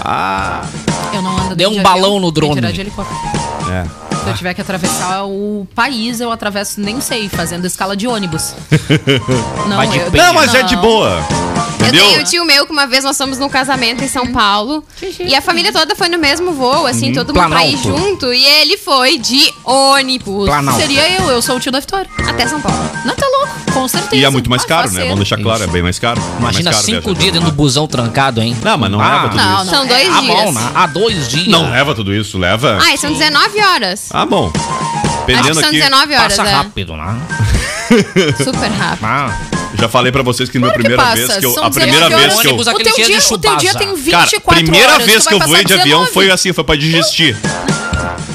Ah, 0.04 0.62
Eu 1.14 1.22
não 1.22 1.38
ando 1.38 1.56
Deu 1.56 1.70
um 1.70 1.74
de 1.74 1.82
balão 1.82 2.06
avião, 2.06 2.20
no 2.22 2.32
drone. 2.32 2.62
de 2.72 2.82
helicóptero. 2.82 3.20
é. 3.72 4.09
Se 4.24 4.30
eu 4.30 4.34
tiver 4.36 4.54
que 4.54 4.62
atravessar 4.62 5.24
o 5.26 5.68
país, 5.74 6.20
eu 6.20 6.32
atravesso, 6.32 6.80
nem 6.82 7.00
sei, 7.02 7.30
fazendo 7.30 7.66
escala 7.66 7.96
de 7.96 8.08
ônibus. 8.08 8.54
Não, 9.68 9.86
de 9.90 9.98
eu-. 9.98 10.12
Não, 10.12 10.34
mas 10.34 10.54
é 10.54 10.64
de 10.64 10.76
Não. 10.76 10.82
boa. 10.82 11.26
Eu 11.80 11.86
Entendeu? 11.88 12.06
tenho 12.08 12.22
um 12.22 12.24
tio 12.24 12.46
meu 12.46 12.66
que 12.66 12.72
uma 12.74 12.86
vez 12.86 13.04
nós 13.04 13.18
fomos 13.18 13.38
num 13.40 13.48
casamento 13.50 14.04
em 14.04 14.08
São 14.08 14.28
Paulo 14.28 14.84
e 15.20 15.34
a 15.34 15.42
família 15.42 15.72
toda 15.72 15.96
foi 15.96 16.10
no 16.10 16.20
mesmo 16.20 16.52
voo, 16.52 16.86
assim, 16.86 17.14
todo 17.14 17.34
mundo 17.34 17.50
pra 17.50 17.66
ir 17.66 17.78
junto 17.78 18.32
e 18.34 18.46
ele 18.46 18.78
foi 18.78 19.18
de 19.18 19.52
ônibus 19.64 20.46
Planalto. 20.46 20.80
Seria 20.82 21.10
eu, 21.20 21.30
eu 21.30 21.42
sou 21.42 21.56
o 21.56 21.60
tio 21.60 21.72
da 21.72 21.80
Vitória. 21.80 22.10
até 22.28 22.46
São 22.48 22.60
Paulo. 22.62 22.78
Não, 23.06 23.16
tá 23.16 23.26
louco, 23.26 23.72
com 23.74 23.88
certeza. 23.88 24.16
E 24.18 24.26
é 24.26 24.30
muito 24.30 24.50
mais 24.50 24.64
Ah, 24.64 24.68
caro, 24.68 24.92
né? 24.92 25.04
Vamos 25.04 25.20
deixar 25.20 25.38
claro, 25.38 25.64
é 25.64 25.68
bem 25.68 25.82
mais 25.82 25.98
caro. 25.98 26.20
É 26.20 26.24
mais 26.42 26.56
Imagina 26.58 26.72
caro 26.72 26.84
cinco 26.84 27.16
dias 27.16 27.32
dentro 27.34 27.50
do 27.50 27.56
busão 27.56 27.88
trancado, 27.88 28.42
hein? 28.42 28.56
Não, 28.62 28.78
mas 28.78 28.92
não 28.92 29.00
Ah, 29.02 29.14
leva 29.16 29.30
tudo 29.30 29.38
Não, 29.38 29.56
isso. 29.56 29.66
não. 29.66 29.74
São 29.74 29.88
dois 29.88 30.10
Ah, 30.16 30.20
dias. 30.22 30.36
bom, 30.44 30.52
né? 30.52 30.72
Há 30.76 30.86
dois 30.88 31.28
dias. 31.30 31.48
Não 31.48 31.72
leva 31.72 31.96
tudo 31.96 32.14
isso, 32.14 32.38
leva. 32.38 32.78
Ah, 32.82 32.98
são 32.98 33.12
19 33.14 33.62
horas. 33.62 34.09
Ah, 34.12 34.26
bom. 34.26 34.52
Acho 34.56 35.26
Dependendo 35.26 35.48
que 35.56 35.60
são 35.62 35.70
aqui. 35.70 35.78
19 35.80 36.16
horas, 36.16 36.36
Passa 36.36 36.50
é. 36.50 36.54
rápido, 36.54 36.96
né? 36.98 37.22
Super 38.44 38.72
rápido. 38.72 39.06
Ah, 39.06 39.38
Já 39.78 39.88
falei 39.88 40.12
pra 40.12 40.24
vocês 40.24 40.50
que 40.50 40.58
na 40.60 40.68
Claro 40.68 40.80
primeira 40.82 41.04
passa, 41.04 41.16
vez 41.16 41.38
que 41.38 41.46
eu. 41.46 41.54
são 41.54 41.64
A 41.64 41.70
primeira 41.70 42.10
19 42.10 42.22
vez 42.24 42.42
que 42.42 42.48
eu. 42.48 42.56
O 42.56 42.64
teu, 42.64 42.96
dia, 42.96 43.20
de 43.20 43.34
o 43.34 43.38
teu 43.38 43.58
dia 43.58 43.74
tem 43.76 43.96
24 43.96 44.42
Cara, 44.42 44.58
primeira 44.62 44.94
horas. 44.94 45.06
vez 45.06 45.28
que 45.28 45.34
eu 45.34 45.40
voei 45.40 45.64
de 45.64 45.74
avião 45.74 46.00
19. 46.06 46.12
foi 46.14 46.32
assim, 46.32 46.52
foi 46.54 46.64
pra 46.64 46.76
digestir. 46.76 47.36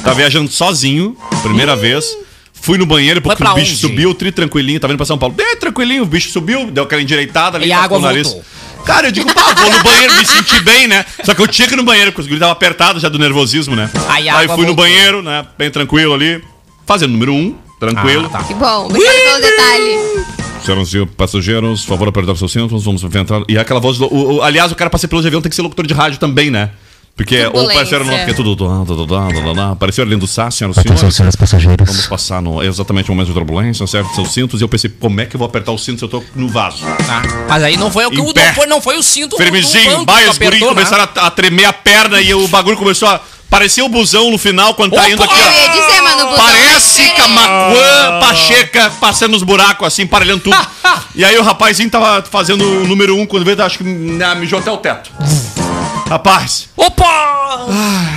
Tava 0.03 0.15
viajando 0.17 0.51
sozinho, 0.51 1.17
primeira 1.43 1.75
vez. 1.75 2.05
Fui 2.53 2.79
no 2.79 2.87
banheiro 2.87 3.21
porque 3.21 3.43
o 3.43 3.55
bicho 3.55 3.73
onde? 3.73 3.77
subiu, 3.81 4.15
tri 4.15 4.33
tranquilinho, 4.33 4.81
tá 4.81 4.87
vindo 4.89 4.97
pra 4.97 5.05
São 5.05 5.19
Paulo. 5.19 5.35
Bem 5.35 5.57
tranquilinho, 5.57 6.03
o 6.03 6.07
bicho 6.07 6.31
subiu, 6.31 6.71
deu 6.71 6.85
aquela 6.85 7.03
endireitada 7.03 7.59
ali, 7.59 7.69
E 7.69 7.73
a 7.73 7.79
água 7.83 7.99
o 7.99 8.01
nariz. 8.01 8.27
voltou. 8.29 8.45
Cara, 8.85 9.09
eu 9.09 9.13
digo, 9.13 9.33
pá, 9.33 9.55
vou 9.55 9.71
no 9.71 9.83
banheiro, 9.83 10.15
me 10.15 10.27
senti 10.27 10.61
bem, 10.61 10.87
né? 10.87 11.05
Só 11.25 11.35
que 11.35 11.41
eu 11.43 11.49
tinha 11.49 11.67
que 11.67 11.75
ir 11.75 11.77
no 11.77 11.85
banheiro, 11.85 12.13
porque 12.13 12.21
os 12.23 12.27
guris 12.27 12.41
tava 12.41 12.53
apertado 12.53 13.01
já 13.01 13.09
do 13.09 13.19
nervosismo, 13.19 13.75
né? 13.75 13.91
Aí 14.09 14.29
Aí 14.29 14.47
fui 14.47 14.57
no 14.59 14.67
voltou. 14.67 14.75
banheiro, 14.77 15.23
né? 15.23 15.47
Bem 15.59 15.71
tranquilo 15.71 16.13
ali. 16.15 16.43
Fazendo 16.87 17.13
número 17.13 17.33
um, 17.33 17.55
tranquilo. 17.81 18.27
Ah, 18.27 18.39
tá. 18.39 18.45
Que 18.45 18.53
bom. 18.55 18.87
Obrigado 18.87 19.15
pelo 19.15 19.41
detalhe. 19.41 20.25
Senhoras 20.65 20.89
e 20.89 20.91
senhores 20.91 21.15
passageiros, 21.17 21.81
por 21.83 21.89
favor, 21.89 22.09
apertar 22.09 22.37
seus 22.37 22.53
cintos, 22.53 22.85
vamos 22.85 23.03
entrar. 23.03 23.43
E 23.49 23.57
aquela 23.59 23.81
voz. 23.81 23.97
do- 23.99 24.07
o- 24.13 24.35
o- 24.37 24.43
aliás, 24.43 24.71
o 24.71 24.75
cara 24.75 24.91
pra 24.91 24.99
ser 24.99 25.09
piloto 25.09 25.23
de 25.23 25.29
avião 25.29 25.41
tem 25.43 25.49
que 25.51 25.57
ser 25.57 25.63
locutor 25.63 25.87
de 25.87 25.95
rádio 25.95 26.19
também, 26.19 26.51
né? 26.51 26.71
Porque 27.17 27.37
ou 27.45 27.53
Turbulência. 27.53 27.79
parceiro 27.79 28.05
não, 28.05 28.17
porque 28.17 28.31
é 28.33 28.35
tudo. 28.35 28.67
Apareceu 29.71 30.03
Arlindo 30.03 30.27
Sá, 30.27 30.51
senhoras 30.51 30.77
e 30.79 30.83
senhores. 30.83 31.15
senhores 31.15 31.37
passageiros. 31.37 31.89
Vamos 31.89 32.07
passar 32.09 32.43
no 32.43 32.61
exatamente 32.61 33.09
o 33.09 33.15
momento 33.15 33.29
de 33.29 33.35
turbulência, 33.35 33.87
certo? 33.87 34.13
Seus 34.17 34.33
cintos. 34.33 34.61
E 34.61 34.65
eu 34.65 34.69
pensei, 34.69 34.91
como 34.91 35.21
é 35.21 35.27
que 35.27 35.37
eu 35.37 35.39
vou 35.39 35.47
apertar 35.47 35.71
o 35.71 35.79
cinto 35.79 36.01
se 36.01 36.05
eu 36.05 36.09
tô 36.09 36.25
no 36.35 36.49
vaso? 36.49 36.85
tá. 37.07 37.23
Mas 37.49 37.63
aí 37.63 37.77
não 37.77 37.91
foi 37.91 38.05
o 38.07 38.11
que 38.11 38.21
o 38.21 38.25
não 38.25 38.55
foi, 38.55 38.67
não 38.67 38.81
foi 38.81 38.99
o 38.99 39.03
cinto. 39.03 39.31
do 39.31 39.37
Firmezinho, 39.37 40.05
vai, 40.05 40.29
os 40.29 40.39
guris 40.39 40.61
né? 40.61 40.67
começaram 40.67 41.05
a, 41.05 41.27
a 41.27 41.31
tremer 41.31 41.67
a 41.67 41.73
perna 41.73 42.21
e 42.21 42.35
o 42.35 42.49
bagulho 42.49 42.77
começou 42.77 43.09
a. 43.09 43.21
Parecia 43.49 43.85
o 43.85 43.89
busão 43.89 44.33
no 44.33 44.39
final 44.39 44.75
quando 44.75 44.97
tá 44.97 45.09
indo 45.09 45.23
aqui, 45.23 45.33
ó. 45.33 45.69
dizer, 45.71 46.01
mano, 46.03 46.33
o 46.33 46.37
Parece 46.37 47.09
Camacuã, 47.11 48.19
Pacheca, 48.19 48.91
passando 48.99 49.37
os 49.37 49.45
buracos 49.45 49.87
assim, 49.87 50.05
parelhando 50.05 50.41
tudo. 50.41 50.57
e 51.15 51.25
aí 51.25 51.39
o 51.39 51.43
rapazinho 51.43 51.89
tava 51.89 52.23
fazendo 52.29 52.65
o 52.65 52.89
número 52.89 53.17
um, 53.17 53.25
quando 53.25 53.45
veio, 53.45 53.63
acho 53.63 53.79
que 53.79 53.85
ah, 54.25 54.35
mijou 54.35 54.59
até 54.59 54.73
o 54.73 54.79
teto. 54.79 55.13
Rapaz, 56.15 56.69
Opa! 56.77 57.67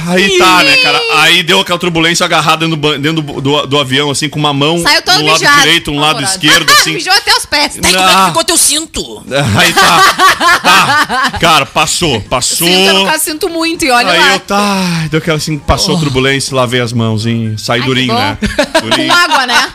aí 0.09 0.37
tá, 0.37 0.63
né, 0.63 0.77
cara? 0.77 1.01
Aí 1.15 1.41
deu 1.41 1.59
aquela 1.61 1.79
turbulência 1.79 2.23
agarrada 2.27 2.67
dentro, 2.67 2.99
dentro 2.99 3.21
do, 3.23 3.41
do- 3.41 3.65
do 3.65 3.79
avião, 3.79 4.11
assim, 4.11 4.29
com 4.29 4.37
uma 4.37 4.53
mão 4.53 4.77
Saiu 4.83 5.01
todo 5.01 5.19
um 5.19 5.25
lado 5.25 5.39
mijado. 5.39 5.61
direito, 5.61 5.91
um 5.91 5.99
lado 5.99 6.23
esquerdo, 6.23 6.69
assim. 6.77 6.93
Mijou 6.93 7.11
até 7.11 7.35
os 7.35 7.45
pés. 7.47 7.79
Aí 7.83 7.91
como 7.91 8.05
é 8.05 8.07
que 8.07 8.15
Ah. 8.15 8.27
ficou 8.27 8.43
teu 8.43 8.55
cinto? 8.55 9.25
Aí 9.59 9.73
tá. 9.73 10.15
Tá. 10.61 11.31
Cara, 11.39 11.65
passou, 11.65 12.21
passou. 12.21 12.67
Sinto, 12.67 12.97
eu 12.97 13.05
caso, 13.07 13.23
sinto 13.23 13.49
muito 13.49 13.83
e 13.83 13.89
olha 13.89 14.11
Aí 14.11 14.19
lá. 14.19 14.33
eu 14.33 14.39
tá, 14.41 15.07
deu 15.09 15.17
aquela 15.17 15.37
assim, 15.37 15.57
passou 15.57 15.95
a 15.97 15.99
turbulência, 15.99 16.55
lavei 16.55 16.79
as 16.79 16.93
mãos, 16.93 17.25
hein, 17.25 17.55
saí 17.57 17.79
Ai, 17.81 17.87
durinho, 17.87 18.13
né? 18.13 18.37
Com 18.79 18.89
Durinho, 18.89 19.11
água, 19.11 19.47
né? 19.47 19.69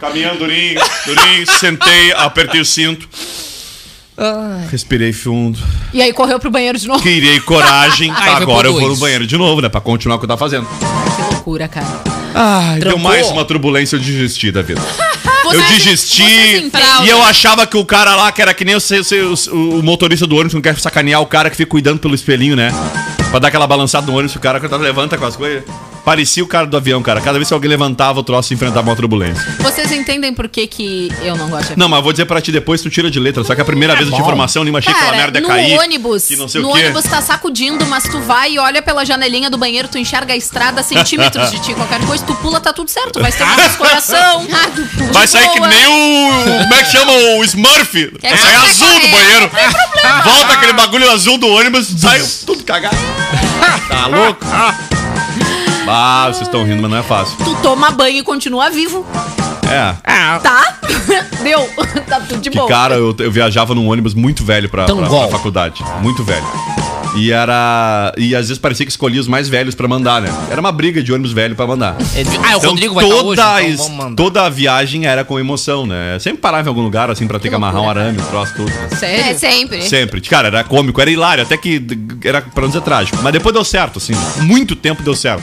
caminhando 0.00 0.38
durinho, 0.40 0.80
durinho, 1.06 1.46
sentei, 1.52 2.12
apertei 2.14 2.60
o 2.60 2.64
cinto. 2.64 3.08
Respirei 4.70 5.12
fundo, 5.12 5.58
E 5.92 6.02
aí 6.02 6.12
correu 6.12 6.38
pro 6.38 6.50
banheiro 6.50 6.78
de 6.78 6.86
novo. 6.86 7.00
criei 7.02 7.40
coragem. 7.40 8.10
Agora 8.14 8.68
eu 8.68 8.78
vou 8.78 8.88
no 8.88 8.96
banheiro 8.96 9.26
de 9.26 9.36
novo, 9.36 9.60
né? 9.60 9.68
Pra 9.68 9.80
continuar 9.80 10.16
o 10.16 10.18
que 10.18 10.24
eu 10.24 10.28
tava 10.28 10.38
fazendo. 10.38 10.66
Que 10.66 11.34
loucura, 11.34 11.68
cara. 11.68 11.86
Ai, 12.34 12.78
deu 12.80 12.98
mais 12.98 13.28
uma 13.28 13.44
turbulência 13.44 13.96
eu 13.96 14.00
desisti 14.00 14.52
da 14.52 14.62
vida. 14.62 14.80
eu 15.52 15.62
desisti. 15.62 16.70
E 17.02 17.08
eu 17.08 17.22
achava 17.22 17.66
que 17.66 17.76
o 17.76 17.84
cara 17.84 18.14
lá, 18.14 18.30
que 18.30 18.40
era 18.40 18.54
que 18.54 18.64
nem 18.64 18.74
o, 18.76 18.80
seu- 18.80 19.02
o, 19.52 19.78
o 19.78 19.82
motorista 19.82 20.26
do 20.26 20.36
ônibus, 20.36 20.54
não 20.54 20.60
quer 20.60 20.78
sacanear 20.78 21.20
o 21.20 21.26
cara 21.26 21.50
que 21.50 21.56
fica 21.56 21.70
cuidando 21.70 21.98
pelo 21.98 22.14
espelhinho, 22.14 22.54
né? 22.54 22.70
Pra 23.30 23.38
dar 23.38 23.48
aquela 23.48 23.66
balançada 23.66 24.06
no 24.06 24.12
ônibus, 24.12 24.36
o 24.36 24.40
cara 24.40 24.60
que 24.60 24.66
levanta 24.76 25.16
com 25.18 25.24
as 25.24 25.34
coisas. 25.36 25.64
Parecia 26.04 26.42
o 26.42 26.46
cara 26.46 26.66
do 26.66 26.76
avião, 26.76 27.02
cara. 27.02 27.20
Cada 27.20 27.38
vez 27.38 27.48
que 27.48 27.54
alguém 27.54 27.68
levantava, 27.70 28.18
o 28.20 28.22
troço 28.22 28.52
enfrentava 28.54 28.88
uma 28.88 28.96
turbulência. 28.96 29.44
Vocês 29.60 29.92
entendem 29.92 30.32
por 30.34 30.48
que, 30.48 30.66
que 30.66 31.12
eu 31.22 31.36
não 31.36 31.48
gosto 31.48 31.70
de 31.74 31.78
Não, 31.78 31.88
mas 31.88 31.98
eu 31.98 32.02
vou 32.02 32.12
dizer 32.12 32.24
pra 32.24 32.40
ti 32.40 32.50
depois, 32.50 32.80
tu 32.82 32.88
tira 32.90 33.10
de 33.10 33.20
letra. 33.20 33.44
Só 33.44 33.54
que 33.54 33.60
a 33.60 33.64
primeira 33.64 33.94
vez 33.94 34.06
eu 34.06 34.12
tinha 34.12 34.22
informação, 34.22 34.64
nem 34.64 34.74
achei 34.76 34.92
que 34.92 34.98
aquela 34.98 35.16
merda 35.16 35.40
no 35.40 35.46
cair. 35.48 35.78
ônibus, 35.78 36.26
Que 36.26 36.36
não 36.36 36.48
sei 36.48 36.62
no 36.62 36.70
o 36.70 36.72
quê. 36.72 36.84
ônibus 36.84 37.04
tá 37.04 37.20
sacudindo, 37.20 37.84
mas 37.86 38.04
tu 38.04 38.20
vai 38.20 38.52
e 38.52 38.58
olha 38.58 38.80
pela 38.82 39.04
janelinha 39.04 39.50
do 39.50 39.58
banheiro, 39.58 39.88
tu 39.88 39.98
enxerga 39.98 40.32
a 40.32 40.36
estrada 40.36 40.80
a 40.80 40.84
centímetros 40.84 41.50
de 41.50 41.58
ti. 41.60 41.74
Qualquer 41.74 42.00
coisa, 42.06 42.24
tu 42.24 42.34
pula, 42.36 42.60
tá 42.60 42.72
tudo 42.72 42.90
certo. 42.90 43.20
Vai 43.20 43.30
ser 43.32 43.44
mais 43.44 43.76
coração. 43.76 44.46
Vai 45.12 45.26
sair 45.26 45.48
que 45.50 45.60
nem 45.60 45.86
o. 45.86 46.62
Como 46.62 46.74
é 46.74 46.82
que 46.82 46.90
chama? 46.90 47.12
O 47.12 47.44
Smurf. 47.44 47.92
Vai 48.22 48.36
sair 48.38 48.56
azul 48.56 49.00
do 49.00 49.08
banheiro. 49.08 49.50
Volta 50.24 50.52
aquele 50.54 50.72
bagulho 50.72 51.10
azul 51.12 51.36
do 51.38 51.46
ônibus, 51.48 51.88
sai 51.98 52.20
tudo 52.46 52.64
cagado. 52.64 52.96
Tá 53.90 54.06
louco? 54.06 54.46
Ah, 55.90 56.26
vocês 56.28 56.42
estão 56.46 56.64
rindo, 56.64 56.80
mas 56.82 56.90
não 56.90 56.98
é 56.98 57.02
fácil. 57.02 57.36
Tu 57.44 57.54
toma 57.62 57.90
banho 57.90 58.18
e 58.18 58.22
continua 58.22 58.70
vivo. 58.70 59.04
É. 59.70 59.94
Tá? 60.40 60.76
Deu. 61.42 61.60
tá 62.08 62.20
tudo 62.20 62.40
de 62.40 62.50
Que 62.50 62.56
boa. 62.58 62.68
cara, 62.68 62.96
eu, 62.96 63.14
eu 63.18 63.30
viajava 63.30 63.74
num 63.74 63.88
ônibus 63.88 64.14
muito 64.14 64.44
velho 64.44 64.68
pra, 64.68 64.84
pra, 64.84 64.94
Tangol. 64.94 65.20
pra 65.28 65.36
faculdade. 65.38 65.82
Muito 66.02 66.24
velho. 66.24 66.44
E 67.16 67.32
era. 67.32 68.12
E 68.16 68.34
às 68.36 68.46
vezes 68.48 68.58
parecia 68.58 68.86
que 68.86 68.92
escolhia 68.92 69.20
os 69.20 69.26
mais 69.26 69.48
velhos 69.48 69.74
pra 69.74 69.88
mandar, 69.88 70.20
né? 70.22 70.28
Era 70.50 70.60
uma 70.60 70.70
briga 70.72 71.02
de 71.02 71.12
ônibus 71.12 71.32
velho 71.32 71.54
pra 71.56 71.66
mandar. 71.66 71.96
É 72.14 72.22
Ah, 72.22 72.54
o 72.54 72.58
Então, 72.58 72.70
Rodrigo 72.70 72.94
vai 72.94 73.04
hoje, 73.04 73.14
toda, 73.16 73.42
então 73.42 73.58
es- 73.72 73.76
vamos 73.78 73.96
mandar. 73.96 74.16
toda 74.16 74.42
a 74.46 74.48
viagem 74.48 75.06
era 75.06 75.24
com 75.24 75.38
emoção, 75.38 75.86
né? 75.86 76.18
Sempre 76.20 76.40
parava 76.40 76.66
em 76.66 76.70
algum 76.70 76.82
lugar, 76.82 77.10
assim, 77.10 77.26
pra 77.26 77.38
ter 77.38 77.48
que, 77.48 77.54
amarrar 77.54 77.82
um 77.82 77.90
arame, 77.90 78.18
um 78.20 78.24
troço, 78.26 78.54
tudo. 78.54 78.72
Sério? 78.96 79.24
É, 79.24 79.34
sempre. 79.34 79.82
Sempre. 79.82 80.20
Cara, 80.20 80.48
era 80.48 80.62
cômico, 80.64 81.00
era 81.00 81.10
hilário, 81.10 81.42
até 81.42 81.56
que 81.56 81.82
era 82.24 82.40
pra 82.42 82.62
não 82.62 82.68
dizer 82.68 82.82
trágico. 82.82 83.18
Mas 83.22 83.32
depois 83.32 83.52
deu 83.52 83.64
certo, 83.64 83.98
assim. 83.98 84.12
Muito 84.42 84.76
tempo 84.76 85.02
deu 85.02 85.14
certo. 85.14 85.42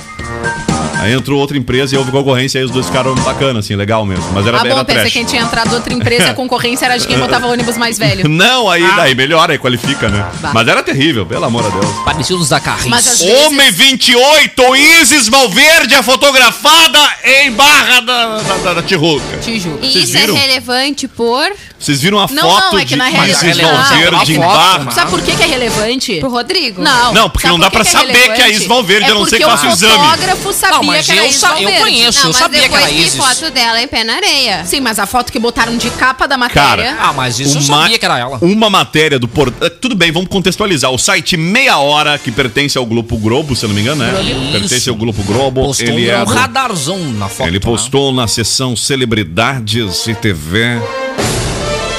Aí 0.99 1.13
entrou 1.13 1.39
outra 1.39 1.57
empresa 1.57 1.95
e 1.95 1.97
houve 1.97 2.11
concorrência 2.11 2.57
e 2.57 2.61
aí 2.61 2.65
os 2.65 2.71
dois 2.71 2.85
ficaram 2.87 3.13
bacana, 3.15 3.59
assim, 3.59 3.75
legal 3.75 4.05
mesmo. 4.05 4.25
Mas 4.33 4.45
era, 4.45 4.57
Ah, 4.57 4.61
bom, 4.63 4.67
era 4.67 4.85
pensei 4.85 5.01
trash. 5.01 5.13
que 5.13 5.25
tinha 5.25 5.41
entrado 5.41 5.73
outra 5.73 5.93
empresa 5.93 6.27
e 6.27 6.29
a 6.29 6.33
concorrência 6.33 6.85
era 6.85 6.97
de 6.97 7.07
quem 7.07 7.17
botava 7.17 7.45
ônibus 7.47 7.77
mais 7.77 7.97
velho. 7.97 8.27
Não, 8.27 8.69
aí 8.69 8.83
daí 8.95 9.15
melhora, 9.15 9.53
aí 9.53 9.59
qualifica, 9.59 10.09
né? 10.09 10.25
Bah. 10.41 10.51
Mas 10.53 10.67
era 10.67 10.81
terrível, 10.81 11.25
pelo 11.25 11.45
amor 11.45 11.63
de 11.63 11.79
Deus. 11.79 11.85
Parecidos 12.03 12.49
da 12.49 12.59
vezes... 12.59 13.21
Homem 13.21 13.71
28, 13.71 14.75
Isis 15.01 15.27
Valverde 15.27 15.93
é 15.95 16.03
fotografada 16.03 16.99
em 17.23 17.51
Barra 17.51 18.01
da, 18.01 18.37
da, 18.37 18.57
da, 18.57 18.73
da 18.75 18.81
Tijuca. 18.83 19.37
Tijuca. 19.41 19.85
E 19.85 20.03
isso 20.03 20.13
viram? 20.13 20.35
é 20.35 20.39
relevante 20.39 21.07
por 21.07 21.47
Vocês 21.79 22.01
viram 22.01 22.17
a 22.19 22.27
Não, 22.31 22.41
foto 22.41 22.71
não, 22.73 22.79
é 22.79 22.81
que 22.81 22.87
de 22.89 22.95
na 22.95 23.09
Isis 23.11 23.41
realidade- 23.41 23.61
Valverde 23.77 24.33
em 24.33 24.41
Ah, 24.41 24.45
a 24.45 24.47
foto, 24.49 24.57
Barra? 24.57 24.77
mano. 24.79 24.91
Sabe 24.93 25.11
por 25.11 25.21
que, 25.21 25.35
que 25.35 25.43
é 25.43 25.45
relevante? 25.45 26.19
pro 26.19 26.29
Rodrigo. 26.29 26.81
Não. 26.81 27.13
Não, 27.13 27.29
porque 27.29 27.47
Sabe 27.47 27.53
não 27.53 27.59
dá 27.59 27.69
por 27.69 27.81
pra 27.81 27.83
saber 27.91 28.11
que 28.13 28.17
é 28.17 28.21
a 28.21 28.25
relevante? 28.33 28.51
Isis 28.55 28.67
Valverde, 28.67 29.05
é 29.05 29.11
a 29.11 29.13
não 29.13 29.25
ser 29.25 29.37
que 29.37 29.43
faça 29.45 29.65
o 29.67 29.69
o 29.69 29.73
exame. 29.73 29.93
fotógrafo 29.93 30.53
sabia 30.53 30.75
Não, 30.77 30.83
mas 30.83 31.05
que 31.05 31.11
era 31.11 31.21
eu 31.25 31.31
sa- 31.31 31.61
eu 31.61 31.71
conheço. 31.73 32.17
Não, 32.19 32.25
eu 32.25 32.29
mas 32.31 32.37
sabia 32.37 32.59
que 32.61 32.67
depois 32.67 32.83
era 32.83 32.91
vi 32.93 33.01
Isis. 33.05 33.15
foto 33.15 33.51
dela 33.51 33.81
em 33.81 33.87
pé 33.87 34.03
na 34.03 34.15
areia. 34.15 34.65
Sim, 34.65 34.79
mas 34.79 34.97
a 34.97 35.05
foto 35.05 35.31
que 35.31 35.37
botaram 35.39 35.77
de 35.77 35.89
capa 35.91 36.27
da 36.27 36.37
matéria... 36.37 36.67
Cara, 36.67 36.97
Ah, 36.99 37.13
mas 37.13 37.39
isso 37.39 37.57
eu 37.57 37.61
Uma- 37.61 37.81
sabia 37.83 37.99
que 37.99 38.05
era 38.05 38.17
ela. 38.17 38.37
Uma 38.41 38.69
matéria 38.69 39.19
do 39.19 39.27
portal. 39.27 39.69
Tudo 39.69 39.95
bem, 39.95 40.11
vamos 40.11 40.29
contextualizar. 40.29 40.91
O 40.91 40.97
site 40.97 41.37
Meia 41.37 41.77
Hora, 41.77 42.17
que 42.17 42.31
pertence 42.31 42.75
ao 42.77 42.85
Grupo 42.87 43.17
Globo, 43.17 43.55
se 43.55 43.65
eu 43.65 43.69
não 43.69 43.75
me 43.75 43.81
engano, 43.81 44.03
né? 44.03 44.13
Pertence 44.51 44.89
ao 44.89 44.95
Grupo 44.95 45.21
Globo. 45.23 45.61
Postou 45.63 45.87
ele 45.87 46.09
é 46.09 46.17
um 46.21 46.25
do- 46.25 46.33
radarzão 46.33 46.97
na 47.13 47.29
foto. 47.29 47.47
Ele 47.47 47.59
né? 47.59 47.63
postou 47.63 48.11
na 48.11 48.27
seção 48.27 48.75
Celebridades 48.75 50.07
e 50.07 50.15
TV, 50.15 50.79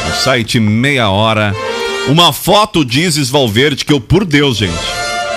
no 0.09 0.15
site 0.15 0.59
Meia 0.59 1.11
Hora, 1.11 1.55
uma 2.09 2.33
foto 2.33 2.85
de 2.85 3.01
Isis 3.03 3.29
Valverde 3.29 3.85
que 3.85 3.93
eu, 3.93 4.01
por 4.01 4.25
Deus, 4.25 4.57
gente, 4.57 4.73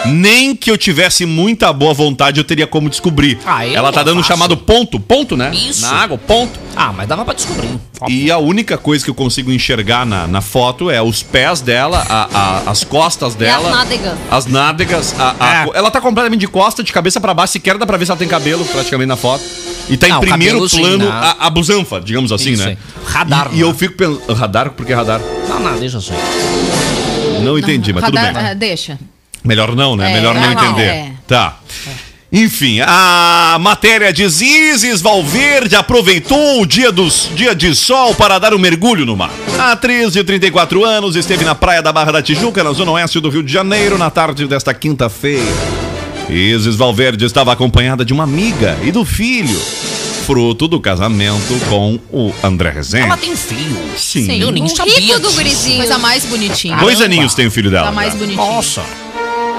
nem 0.05 0.55
que 0.55 0.71
eu 0.71 0.77
tivesse 0.77 1.25
muita 1.25 1.71
boa 1.73 1.93
vontade 1.93 2.39
eu 2.39 2.43
teria 2.43 2.65
como 2.65 2.89
descobrir. 2.89 3.37
Ah, 3.45 3.65
Ela 3.67 3.91
tá 3.91 4.01
dando 4.01 4.19
um 4.19 4.23
chamado 4.23 4.55
ponto, 4.55 4.99
ponto, 4.99 5.35
né? 5.37 5.51
Isso. 5.53 5.81
Na 5.81 5.91
água, 5.93 6.17
ponto. 6.17 6.57
Ah, 6.75 6.91
mas 6.93 7.07
dava 7.07 7.25
pra 7.25 7.33
descobrir. 7.33 7.69
E 8.07 8.31
a 8.31 8.37
única 8.37 8.77
coisa 8.77 9.03
que 9.03 9.11
eu 9.11 9.15
consigo 9.15 9.51
enxergar 9.51 10.05
na, 10.05 10.25
na 10.25 10.41
foto 10.41 10.89
é 10.89 11.01
os 11.01 11.21
pés 11.21 11.61
dela, 11.61 12.03
a- 12.09 12.29
a- 12.33 12.71
as 12.71 12.83
costas 12.83 13.35
dela. 13.35 13.67
as 13.69 13.75
nádegas. 13.75 14.13
As 14.31 14.45
nádegas. 14.47 15.15
a- 15.19 15.35
a- 15.39 15.53
É. 15.65 15.77
Ela 15.77 15.91
tá 15.91 15.99
completamente 16.01 16.39
de 16.39 16.47
costa, 16.47 16.81
de 16.83 16.91
cabeça 16.93 17.19
pra 17.21 17.33
baixo, 17.33 17.53
sequer 17.53 17.77
dá 17.77 17.85
pra 17.85 17.97
ver 17.97 18.05
se 18.05 18.11
ela 18.11 18.17
tem 18.17 18.27
cabelo 18.27 18.65
praticamente 18.65 19.07
na 19.07 19.17
foto. 19.17 19.43
E 19.89 19.97
tá 19.97 20.07
em 20.07 20.11
Ah, 20.11 20.17
o 20.17 20.21
primeiro 20.21 20.53
cabelo 20.55 20.69
sim, 20.69 20.79
plano 20.79 21.05
né? 21.05 21.11
a, 21.11 21.47
a 21.47 21.49
busanfa, 21.49 21.99
digamos 21.99 22.31
assim, 22.31 22.51
Isso 22.53 22.63
né? 22.63 22.69
aí. 22.71 22.77
Radar, 23.05 23.49
E, 23.51 23.57
e 23.57 23.59
eu 23.61 23.69
né? 23.69 23.73
fico 23.73 23.95
pensando. 23.95 24.33
Radar? 24.33 24.69
Por 24.71 24.85
que 24.85 24.93
radar? 24.93 25.19
Não, 25.49 25.59
não, 25.59 25.79
deixa 25.79 25.97
assim. 25.97 26.13
Não 27.43 27.57
entendi, 27.57 27.91
mas 27.93 28.03
tudo 28.05 28.15
Radar- 28.17 28.33
bem. 28.33 28.51
ah, 28.51 28.53
Deixa. 28.53 28.99
Melhor 29.43 29.75
não, 29.75 29.95
né? 29.95 30.11
É, 30.11 30.13
Melhor 30.13 30.35
não 30.35 30.41
não, 30.41 30.53
não, 30.53 30.63
entender. 30.65 30.85
é. 30.87 31.11
Tá. 31.27 31.57
Enfim, 32.33 32.79
a 32.79 33.57
matéria 33.59 34.13
diz 34.13 34.39
Isis 34.39 35.01
Valverde 35.01 35.75
aproveitou 35.75 36.61
o 36.61 36.65
dia, 36.65 36.89
dos, 36.89 37.29
dia 37.35 37.53
de 37.53 37.75
sol 37.75 38.15
para 38.15 38.39
dar 38.39 38.53
um 38.53 38.57
mergulho 38.59 39.05
no 39.05 39.17
mar. 39.17 39.31
A 39.59 39.73
atriz 39.73 40.13
de 40.13 40.23
34 40.23 40.85
anos 40.85 41.17
esteve 41.17 41.43
na 41.43 41.53
praia 41.55 41.81
da 41.81 41.91
Barra 41.91 42.13
da 42.13 42.21
Tijuca, 42.21 42.63
na 42.63 42.71
zona 42.71 42.91
oeste 42.91 43.19
do 43.19 43.29
Rio 43.29 43.43
de 43.43 43.51
Janeiro, 43.51 43.97
na 43.97 44.09
tarde 44.09 44.47
desta 44.47 44.73
quinta-feira. 44.73 45.43
Isis 46.29 46.75
Valverde 46.75 47.25
estava 47.25 47.51
acompanhada 47.51 48.05
de 48.05 48.13
uma 48.13 48.23
amiga 48.23 48.77
e 48.83 48.91
do 48.91 49.03
filho, 49.03 49.59
fruto 50.25 50.67
do 50.67 50.79
casamento 50.79 51.59
com 51.69 51.99
o 52.11 52.33
André 52.43 52.69
Rezende. 52.71 53.05
Ela 53.07 53.17
tem 53.17 53.35
filho. 53.35 53.77
Sim. 53.97 54.25
Sim. 54.25 54.41
Eu 54.41 54.51
nem 54.51 54.63
Um 54.63 54.69
sabia 54.69 54.93
rico 54.97 55.19
do 55.19 55.31
gurizinho. 55.33 55.77
Coisa 55.77 55.97
mais 55.97 56.25
bonitinha. 56.25 56.77
Dois 56.77 56.97
Caramba. 56.99 57.13
aninhos 57.15 57.33
tem 57.33 57.47
o 57.47 57.51
filho 57.51 57.69
dela. 57.69 57.87
Tá 57.87 57.91
mais 57.91 58.13
já. 58.13 58.19
bonitinha. 58.19 58.45
Nossa. 58.45 58.83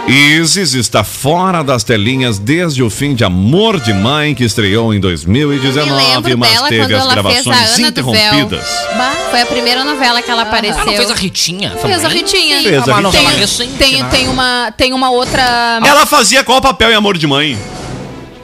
Isis 0.09 0.75
está 0.75 1.05
fora 1.05 1.62
das 1.62 1.85
telinhas 1.85 2.38
desde 2.38 2.83
o 2.83 2.91
fim 2.91 3.15
de 3.15 3.25
Amor 3.25 3.79
de 3.81 3.93
Mãe, 3.93 4.35
que 4.35 4.43
estreou 4.45 4.93
em 4.93 4.99
2019, 4.99 5.91
Me 5.91 5.97
lembro 5.97 6.38
mas 6.38 6.61
teve 6.62 6.95
as 6.95 7.07
gravações 7.07 7.79
interrompidas. 7.79 8.67
Bah. 8.97 9.12
Foi 9.31 9.41
a 9.43 9.47
primeira 9.47 9.85
novela 9.85 10.21
que 10.21 10.31
ela 10.31 10.43
apareceu. 10.43 10.83
Ela 10.83 10.93
fez 10.97 11.11
a 11.11 11.15
Ritinha 11.15 11.71
também. 11.71 11.93
Fez 11.93 12.05
a 12.05 12.09
Ritinha. 12.09 12.62
Fez 12.62 12.88
a 12.88 12.97
Ritinha. 12.99 13.29
recente, 13.31 13.73
Tem, 13.79 14.03
né? 14.03 14.09
tem, 14.11 14.29
uma, 14.29 14.75
tem 14.77 14.93
uma 14.93 15.11
outra. 15.11 15.81
Ela 15.87 16.05
fazia 16.05 16.43
qual 16.43 16.61
papel 16.61 16.91
em 16.91 16.95
Amor 16.95 17.17
de 17.17 17.27
Mãe? 17.27 17.57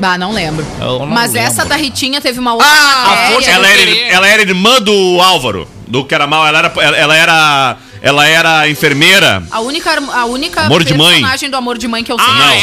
Ah, 0.00 0.16
não 0.16 0.32
lembro. 0.32 0.64
Não 0.78 1.04
Mas 1.06 1.32
lembro. 1.32 1.48
essa 1.48 1.64
da 1.64 1.74
Ritinha 1.74 2.20
teve 2.20 2.38
uma 2.38 2.52
outra 2.54 2.68
Ah, 2.68 3.30
matéria. 3.32 3.50
ela, 3.50 3.66
era, 3.66 3.90
ela 4.12 4.28
era 4.28 4.42
irmã 4.42 4.80
do 4.80 5.20
Álvaro, 5.20 5.66
do 5.88 6.04
que 6.04 6.14
era 6.14 6.24
mal. 6.24 6.46
Ela 6.46 6.58
era, 6.60 6.72
ela, 6.80 6.96
ela 6.96 7.16
era, 7.16 7.76
ela 8.02 8.26
era 8.26 8.68
enfermeira. 8.68 9.42
A 9.50 9.60
única, 9.60 9.98
a 10.12 10.24
única 10.26 10.62
Amor 10.62 10.84
de 10.84 10.94
Mãe. 10.94 11.10
personagem 11.20 11.50
do 11.50 11.56
Amor 11.56 11.78
de 11.78 11.88
Mãe 11.88 12.02
que 12.04 12.12
eu 12.12 12.18
sei. 12.18 12.26
Ah, 12.28 12.54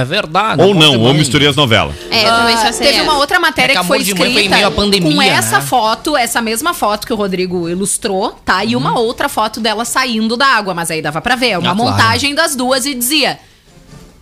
é, 0.00 0.04
verdade. 0.04 0.62
Ou 0.62 0.74
não, 0.74 0.98
ou 1.00 1.14
misturei 1.14 1.48
as 1.48 1.56
novelas. 1.56 1.94
É, 2.10 2.24
eu 2.26 2.32
também 2.32 2.54
Ah, 2.54 2.58
só 2.66 2.72
sei. 2.72 2.86
teve 2.88 2.98
essa. 3.00 3.02
uma 3.02 3.18
outra 3.18 3.38
matéria 3.40 3.72
É 3.72 3.76
que 3.76 3.80
que 3.82 3.86
foi 3.86 3.98
foi 4.04 4.06
escrita 4.28 4.54
meio 4.56 4.66
a 4.66 4.70
pandemia, 4.70 5.14
com 5.14 5.22
essa 5.22 5.58
né? 5.60 5.64
foto, 5.66 6.16
essa 6.16 6.40
mesma 6.40 6.72
foto 6.74 7.06
que 7.06 7.12
o 7.12 7.16
Rodrigo 7.16 7.68
ilustrou, 7.68 8.38
tá? 8.44 8.64
E 8.64 8.74
Uhum. 8.74 8.80
uma 8.82 8.98
outra 8.98 9.28
foto 9.28 9.60
dela 9.60 9.84
saindo 9.84 10.36
da 10.36 10.46
água, 10.46 10.74
mas 10.74 10.90
aí 10.90 11.00
dava 11.02 11.20
pra 11.20 11.36
ver, 11.36 11.58
uma 11.58 11.72
Ah, 11.72 11.74
claro. 11.74 11.90
montagem 11.90 12.34
das 12.34 12.54
duas 12.54 12.86
e 12.86 12.94
dizia: 12.94 13.38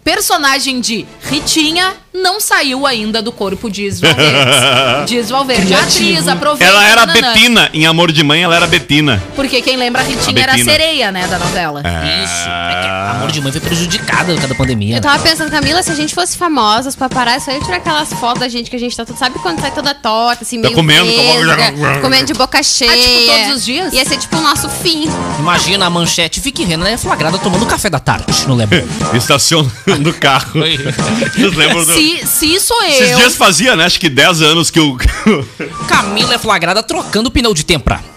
personagem 0.06 0.80
de 0.80 1.04
Ritinha 1.20 1.94
não 2.14 2.40
saiu 2.40 2.86
ainda 2.86 3.20
do 3.20 3.32
corpo 3.32 3.68
de 3.68 3.86
Isvalverde. 3.86 5.04
de 5.04 5.16
Isvalverde. 5.16 5.74
A 5.74 5.80
atriz 5.80 6.28
aproveita. 6.28 6.72
Ela 6.72 6.88
era 6.88 7.06
nananã. 7.06 7.32
Betina, 7.34 7.70
em 7.74 7.86
Amor 7.86 8.12
de 8.12 8.22
Mãe 8.22 8.40
ela 8.44 8.54
era 8.54 8.68
Betina. 8.68 9.20
Porque 9.34 9.60
quem 9.60 9.76
lembra 9.76 10.02
a 10.02 10.04
Ritinha 10.04 10.38
A 10.38 10.42
era 10.44 10.54
a 10.54 10.58
sereia, 10.58 11.10
né, 11.10 11.26
da 11.26 11.40
novela. 11.40 11.80
Isso. 11.80 12.48
É 12.48 12.82
que 12.82 13.05
Amor 13.26 13.32
de 13.32 13.40
Mãe 13.40 13.50
foi 13.50 13.60
prejudicada 13.60 14.32
por 14.32 14.38
causa 14.38 14.48
da 14.48 14.54
pandemia. 14.54 14.96
Eu 14.96 15.00
tava 15.00 15.20
pensando, 15.22 15.50
Camila, 15.50 15.82
se 15.82 15.90
a 15.90 15.94
gente 15.94 16.14
fosse 16.14 16.36
famosa, 16.36 16.88
os 16.88 16.94
paparazzi 16.94 17.46
só 17.46 17.50
ia 17.52 17.60
tirar 17.60 17.76
aquelas 17.78 18.12
fotos 18.12 18.40
da 18.40 18.48
gente 18.48 18.70
que 18.70 18.76
a 18.76 18.78
gente 18.78 18.96
tá 18.96 19.04
tudo. 19.04 19.18
Sabe 19.18 19.38
quando 19.40 19.60
sai 19.60 19.72
toda 19.72 19.92
torta, 19.94 20.44
assim, 20.44 20.56
Tá 20.60 20.68
meio 20.68 20.74
comendo, 20.76 21.12
com 21.12 21.20
a 21.20 21.24
boca- 21.24 21.56
vesga, 21.56 22.00
comendo 22.00 22.26
de 22.26 22.34
boca 22.34 22.62
cheia. 22.62 22.92
tipo, 22.92 23.32
todos 23.32 23.56
os 23.56 23.64
dias? 23.64 23.92
Ia 23.92 24.04
ser 24.04 24.16
tipo 24.18 24.36
o 24.36 24.40
nosso 24.40 24.68
fim. 24.68 25.10
Imagina 25.38 25.86
a 25.86 25.90
manchete. 25.90 26.40
Vicky 26.40 26.64
Renner 26.64 26.92
é 26.92 26.96
flagrada 26.96 27.38
tomando 27.38 27.66
café 27.66 27.90
da 27.90 27.98
tarde 27.98 28.46
no 28.46 28.54
Leblon. 28.54 28.82
Estacionando 29.14 30.10
o 30.10 30.14
carro. 30.14 30.52
Do... 30.52 31.84
Se, 31.92 32.26
se 32.26 32.60
sou 32.60 32.80
Esses 32.84 33.10
eu. 33.10 33.16
dias 33.18 33.34
fazia, 33.34 33.74
né? 33.74 33.84
Acho 33.84 33.98
que 33.98 34.08
10 34.08 34.42
anos 34.42 34.70
que 34.70 34.78
o. 34.78 34.96
Camila 35.88 36.34
é 36.34 36.38
flagrada 36.38 36.82
trocando 36.82 37.30
pneu 37.30 37.52
de 37.54 37.64
tempra. 37.64 38.02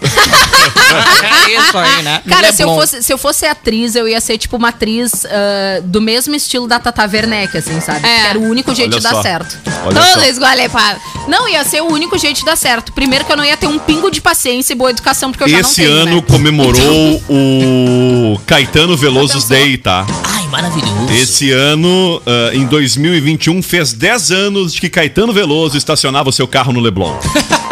é 1.46 1.52
isso 1.54 1.78
aí, 1.78 2.02
né? 2.02 2.22
Cara, 2.28 2.52
se 2.52 2.62
eu, 2.62 2.68
fosse, 2.74 3.02
se 3.02 3.12
eu 3.12 3.18
fosse 3.18 3.46
atriz, 3.46 3.94
eu 3.94 4.06
ia 4.08 4.20
ser 4.20 4.36
tipo 4.38 4.56
uma 4.56 4.68
atriz 4.68 4.99
ah, 5.24 5.80
do 5.84 6.00
mesmo 6.00 6.34
estilo 6.34 6.66
da 6.66 6.78
Tata 6.78 7.02
Werneck, 7.10 7.56
assim, 7.56 7.80
sabe? 7.80 8.06
É. 8.06 8.20
Que 8.20 8.26
era 8.28 8.38
o 8.38 8.42
único 8.42 8.74
jeito 8.74 8.92
Olha 8.92 8.98
de 8.98 9.02
dar 9.04 9.14
só. 9.14 9.22
certo. 9.22 9.58
Olha 9.84 10.00
Todo. 10.00 10.04
Não, 11.28 11.48
ia 11.48 11.64
ser 11.64 11.82
o 11.82 11.86
único 11.86 12.18
jeito 12.18 12.38
de 12.38 12.44
dar 12.44 12.56
certo. 12.56 12.92
Primeiro 12.92 13.24
que 13.24 13.32
eu 13.32 13.36
não 13.36 13.44
ia 13.44 13.56
ter 13.56 13.66
um 13.66 13.78
pingo 13.78 14.10
de 14.10 14.20
paciência 14.20 14.72
e 14.72 14.76
boa 14.76 14.90
educação, 14.90 15.30
porque 15.30 15.44
eu 15.44 15.48
já 15.48 15.54
não 15.54 15.60
Esse 15.60 15.82
tenho, 15.82 15.92
ano 15.92 16.16
né? 16.16 16.22
comemorou 16.26 17.22
o 17.28 18.40
Caetano 18.46 18.96
Veloso's 18.96 19.44
Day, 19.44 19.76
tá? 19.76 20.06
Ai, 20.24 20.46
maravilhoso. 20.48 21.12
Esse 21.12 21.50
ano, 21.52 22.20
ah, 22.26 22.54
em 22.54 22.66
2021, 22.66 23.62
fez 23.62 23.92
10 23.92 24.30
anos 24.30 24.74
de 24.74 24.80
que 24.80 24.88
Caetano 24.88 25.32
Veloso 25.32 25.76
estacionava 25.76 26.28
o 26.28 26.32
seu 26.32 26.46
carro 26.48 26.72
no 26.72 26.80
Leblon. 26.80 27.16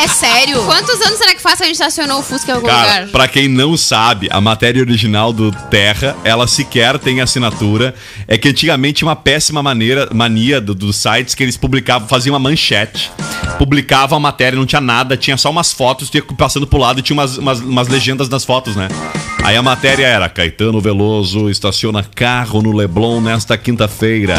É 0.00 0.06
sério? 0.06 0.62
Quantos 0.64 1.00
anos 1.02 1.18
será 1.18 1.34
que 1.34 1.42
faz 1.42 1.56
que 1.56 1.64
a 1.64 1.66
gente 1.66 1.74
estacionou 1.74 2.20
o 2.20 2.22
Fusca 2.22 2.52
em 2.52 2.54
algum 2.54 2.68
Cara, 2.68 2.82
lugar? 3.00 3.08
pra 3.08 3.26
quem 3.26 3.48
não 3.48 3.76
sabe, 3.76 4.28
a 4.30 4.40
matéria 4.40 4.80
original 4.80 5.32
do 5.32 5.50
Terra, 5.70 6.16
ela 6.22 6.46
sequer 6.46 6.98
tem 6.98 7.20
assinatura. 7.20 7.94
É 8.28 8.38
que 8.38 8.48
antigamente 8.48 8.98
tinha 8.98 9.08
uma 9.08 9.16
péssima 9.16 9.60
maneira, 9.62 10.08
mania 10.14 10.60
do- 10.60 10.74
dos 10.74 10.96
sites 10.96 11.34
que 11.34 11.42
eles 11.42 11.56
publicavam, 11.56 12.06
faziam 12.08 12.32
uma 12.34 12.38
manchete, 12.38 13.10
publicavam 13.58 14.16
a 14.16 14.20
matéria, 14.20 14.56
não 14.58 14.66
tinha 14.66 14.80
nada, 14.80 15.16
tinha 15.16 15.36
só 15.36 15.50
umas 15.50 15.72
fotos, 15.72 16.08
tinha 16.08 16.22
passando 16.36 16.66
pro 16.66 16.78
lado 16.78 17.00
e 17.00 17.02
tinha 17.02 17.14
umas, 17.14 17.36
umas, 17.36 17.58
umas 17.60 17.88
legendas 17.88 18.28
nas 18.28 18.44
fotos, 18.44 18.76
né? 18.76 18.86
Aí 19.42 19.56
a 19.56 19.62
matéria 19.62 20.06
era: 20.06 20.28
Caetano 20.28 20.80
Veloso 20.80 21.50
estaciona 21.50 22.04
carro 22.14 22.62
no 22.62 22.70
Leblon 22.72 23.20
nesta 23.20 23.58
quinta-feira. 23.58 24.36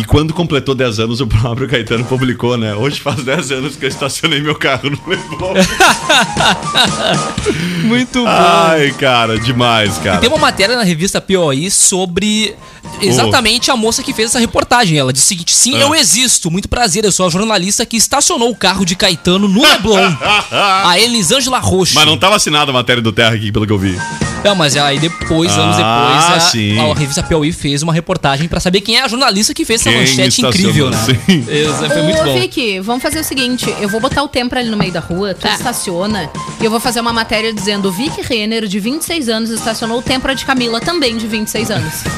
E 0.00 0.04
quando 0.04 0.32
completou 0.32 0.74
10 0.74 0.98
anos, 0.98 1.20
o 1.20 1.26
próprio 1.26 1.68
Caetano 1.68 2.06
publicou, 2.06 2.56
né? 2.56 2.74
Hoje 2.74 2.98
faz 2.98 3.22
10 3.22 3.52
anos 3.52 3.76
que 3.76 3.84
eu 3.84 3.88
estacionei 3.90 4.40
meu 4.40 4.54
carro 4.54 4.88
no 4.88 4.98
Leblon. 5.06 5.52
Muito 7.84 8.20
bom. 8.20 8.26
Ai, 8.26 8.92
cara, 8.92 9.38
demais, 9.38 9.98
cara. 9.98 10.16
Tem 10.16 10.30
uma 10.30 10.38
matéria 10.38 10.74
na 10.74 10.84
revista 10.84 11.20
POI 11.20 11.70
sobre 11.70 12.54
exatamente 13.02 13.70
a 13.70 13.76
moça 13.76 14.02
que 14.02 14.14
fez 14.14 14.30
essa 14.30 14.38
reportagem. 14.38 14.96
Ela 14.96 15.12
disse 15.12 15.26
o 15.26 15.28
seguinte: 15.28 15.54
sim, 15.54 15.76
Ah. 15.76 15.80
eu 15.80 15.94
existo. 15.94 16.50
Muito 16.50 16.66
prazer, 16.66 17.04
eu 17.04 17.12
sou 17.12 17.26
a 17.26 17.30
jornalista 17.30 17.84
que 17.84 17.98
estacionou 17.98 18.48
o 18.50 18.56
carro 18.56 18.86
de 18.86 18.96
Caetano 18.96 19.48
no 19.48 19.60
Leblon. 19.62 19.98
a 20.50 20.98
Elisângela 20.98 21.58
Roxo. 21.58 21.94
Mas 21.94 22.06
não 22.06 22.16
tava 22.16 22.36
assinada 22.36 22.70
a 22.70 22.74
matéria 22.74 23.02
do 23.02 23.12
Terra 23.12 23.34
aqui, 23.34 23.52
pelo 23.52 23.66
que 23.66 23.72
eu 23.72 23.78
vi. 23.78 23.98
Não, 24.42 24.54
mas 24.54 24.76
aí 24.76 24.98
depois, 24.98 25.52
anos 25.56 25.76
Ah, 25.78 26.06
depois, 26.26 26.36
a, 26.36 26.40
sim. 26.40 26.78
a 26.78 26.94
revista 26.94 27.22
POI 27.22 27.52
fez 27.52 27.82
uma 27.82 27.92
reportagem 27.92 28.48
pra 28.48 28.58
saber 28.58 28.80
quem 28.80 28.96
é 28.96 29.02
a 29.02 29.08
jornalista 29.08 29.52
que 29.52 29.64
fez 29.64 29.80
essa 29.80 29.90
Quem 29.90 30.00
manchete 30.00 30.40
incrível, 30.42 30.90
né? 30.90 30.96
sim. 31.26 31.44
Exa- 31.48 31.90
Foi 31.90 32.02
muito 32.02 32.20
Ô, 32.20 32.24
bom. 32.24 32.38
Vicky, 32.40 32.80
vamos 32.80 33.02
fazer 33.02 33.20
o 33.20 33.24
seguinte: 33.24 33.72
eu 33.80 33.88
vou 33.88 34.00
botar 34.00 34.22
o 34.22 34.28
tempo 34.28 34.56
ali 34.56 34.68
no 34.70 34.76
meio 34.76 34.92
da 34.92 35.00
rua, 35.00 35.34
tu 35.34 35.40
Tá. 35.42 35.54
estaciona, 35.54 36.30
e 36.60 36.64
eu 36.64 36.70
vou 36.70 36.80
fazer 36.80 37.00
uma 37.00 37.12
matéria 37.12 37.52
dizendo: 37.52 37.92
Vicky 37.92 38.22
Renner, 38.22 38.66
de 38.66 38.80
26 38.80 39.28
anos, 39.28 39.50
estacionou 39.50 39.98
o 39.98 40.02
Tempra 40.02 40.34
de 40.34 40.44
Camila, 40.46 40.80
também 40.80 41.16
de 41.18 41.26
26 41.26 41.70
anos. 41.70 41.92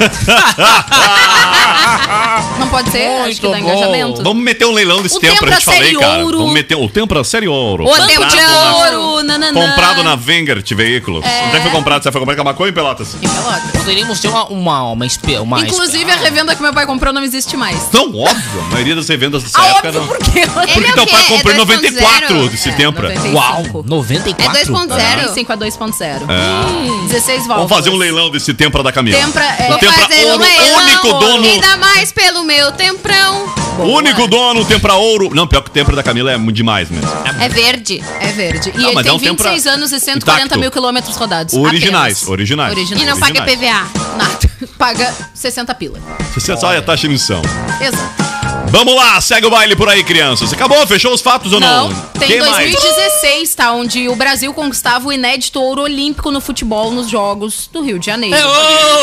Não 2.59 2.67
pode 2.69 2.89
ser? 2.91 3.07
Acho 3.21 3.41
que 3.41 3.47
dá 3.47 3.49
Muito 3.49 3.63
bom. 3.63 3.69
engajamento. 3.71 4.23
Vamos 4.23 4.43
meter 4.43 4.65
um 4.65 4.73
leilão 4.73 5.01
desse 5.01 5.17
O 5.17 5.19
tempo, 5.19 5.33
Tempra 5.39 5.55
eu 5.55 5.59
te 5.59 5.65
falei, 5.65 5.93
cara. 5.95 6.23
Ouro. 6.23 6.37
Vamos 6.39 6.53
meter 6.53 6.75
o 6.75 6.89
Tempra 6.89 7.23
Série 7.23 7.47
Ouro. 7.47 7.85
O 7.85 8.07
Tempo 8.07 8.25
de 8.25 8.35
na- 8.35 8.75
Ouro, 8.75 9.23
nananã. 9.23 9.67
Comprado 9.67 10.03
na 10.03 10.15
Vengert 10.15 10.69
Veículos. 10.73 11.23
Onde 11.25 11.55
é 11.55 11.59
que 11.59 11.63
foi 11.63 11.71
comprado? 11.71 12.03
Você 12.03 12.11
foi 12.13 12.21
comprar 12.21 12.33
em 12.33 12.37
Camacuã 12.37 12.63
ou 12.65 12.69
em 12.69 12.73
Pelotas? 12.73 13.15
Em 13.15 13.27
Pelotas. 13.27 13.71
Poderíamos 13.73 14.19
ter 14.19 14.27
uma. 14.29 14.45
uma, 14.47 14.83
uma, 14.91 15.05
espe- 15.05 15.37
uma 15.39 15.59
Inclusive, 15.61 16.09
a 16.11 16.15
revenda 16.15 16.55
que 16.55 16.61
meu 16.61 16.73
pai 16.73 16.85
comprou 16.85 17.11
não 17.13 17.23
existe 17.23 17.57
mais. 17.57 17.91
Não, 17.91 18.05
óbvio. 18.15 18.61
A 18.61 18.71
maioria 18.71 18.95
das 18.95 19.07
revendas 19.09 19.43
dessa 19.43 19.59
Ah, 19.61 19.67
época 19.67 19.87
óbvio, 19.89 20.01
não. 20.01 20.07
por 20.07 20.17
quê? 20.19 20.39
Ele 20.39 20.47
Porque 20.73 20.89
é 20.89 20.93
teu 20.93 21.03
o 21.03 21.07
pai 21.07 21.23
quê? 21.23 21.33
comprou 21.33 21.51
em 21.53 21.55
É 21.55 21.59
94 21.59 22.35
2.0? 22.35 22.49
desse 22.49 22.69
É, 22.69 22.71
Tempra. 22.73 23.09
95. 23.09 23.37
Uau, 23.37 23.83
94? 23.85 24.57
É 24.59 24.65
2.0? 24.65 24.87
95 24.87 25.53
a 25.53 25.57
2.0. 25.57 26.03
É. 26.03 27.07
16 27.07 27.47
válvulas. 27.47 27.47
Vamos 27.47 27.69
fazer 27.71 27.89
um 27.89 27.97
leilão 27.97 28.29
desse 28.29 28.53
Tempra 28.53 28.81
da 28.83 28.91
Camila. 28.91 29.17
Tempra 29.19 29.43
é- 29.43 29.65
O 29.65 29.67
Vou 29.69 29.77
Tempra 29.79 30.01
fazer 30.07 30.25
um 30.25 30.29
Ouro, 30.31 30.43
leilão. 30.43 30.77
único 30.83 31.07
dono. 31.19 31.41
Me 31.41 31.59
dá 31.61 31.77
mais 31.77 32.11
pelo 32.11 32.43
meu 32.43 32.71
temprão. 32.71 33.62
Boa. 33.75 33.97
Único 33.99 34.27
dono, 34.27 34.63
Tempra 34.65 34.93
Ouro. 34.93 35.29
Não, 35.33 35.47
pior 35.47 35.61
que 35.61 35.69
o 35.69 35.73
Tempra 35.73 35.95
da 35.95 36.03
Camila 36.03 36.31
é 36.31 36.37
muito 36.37 36.55
demais 36.55 36.89
mesmo. 36.89 37.07
É 37.39 37.49
verde. 37.49 38.03
É 38.19 38.27
verde. 38.31 38.69
E 38.73 38.77
Não, 38.77 38.85
ele 38.85 38.95
mas 38.95 39.03
tem 39.03 39.11
é 39.11 39.15
um 39.15 39.19
Tempra 39.19 39.49
26 39.51 39.67
anos 39.75 39.91
e 39.91 39.99
140 39.99 40.45
intacto. 40.45 40.59
mil 40.59 40.71
quilômetros 40.71 41.15
rodados. 41.15 41.53
Originais, 41.53 42.17
Apenas. 42.17 42.29
originais. 42.29 42.71
Originais. 42.73 43.03
E 43.03 43.05
não 43.05 43.19
paga 43.19 43.41
Originais. 43.41 43.89
PVA. 43.89 44.17
Nada. 44.17 44.53
Paga 44.77 45.13
60 45.33 45.73
pila. 45.75 45.99
Você 46.33 46.55
só 46.55 46.75
a 46.77 46.81
taxa 46.81 47.01
de 47.01 47.07
emissão. 47.07 47.41
Exato. 47.81 48.32
Vamos 48.69 48.95
lá, 48.95 49.21
segue 49.21 49.45
o 49.45 49.51
baile 49.51 49.75
por 49.75 49.87
aí, 49.87 50.03
crianças. 50.03 50.51
Acabou? 50.51 50.85
Fechou 50.87 51.13
os 51.13 51.21
fatos 51.21 51.53
ou 51.53 51.59
não? 51.59 51.89
Não, 51.89 52.01
tem 52.17 52.27
Quem 52.27 52.39
mais? 52.39 52.71
2016, 52.71 53.53
tá? 53.55 53.71
Onde 53.71 54.09
o 54.09 54.15
Brasil 54.15 54.51
conquistava 54.51 55.07
o 55.07 55.13
inédito 55.13 55.61
ouro 55.61 55.83
olímpico 55.83 56.31
no 56.31 56.41
futebol 56.41 56.89
nos 56.91 57.07
Jogos 57.07 57.69
do 57.71 57.81
Rio 57.83 57.99
de 57.99 58.07
Janeiro. 58.07 58.35
É 58.35 58.45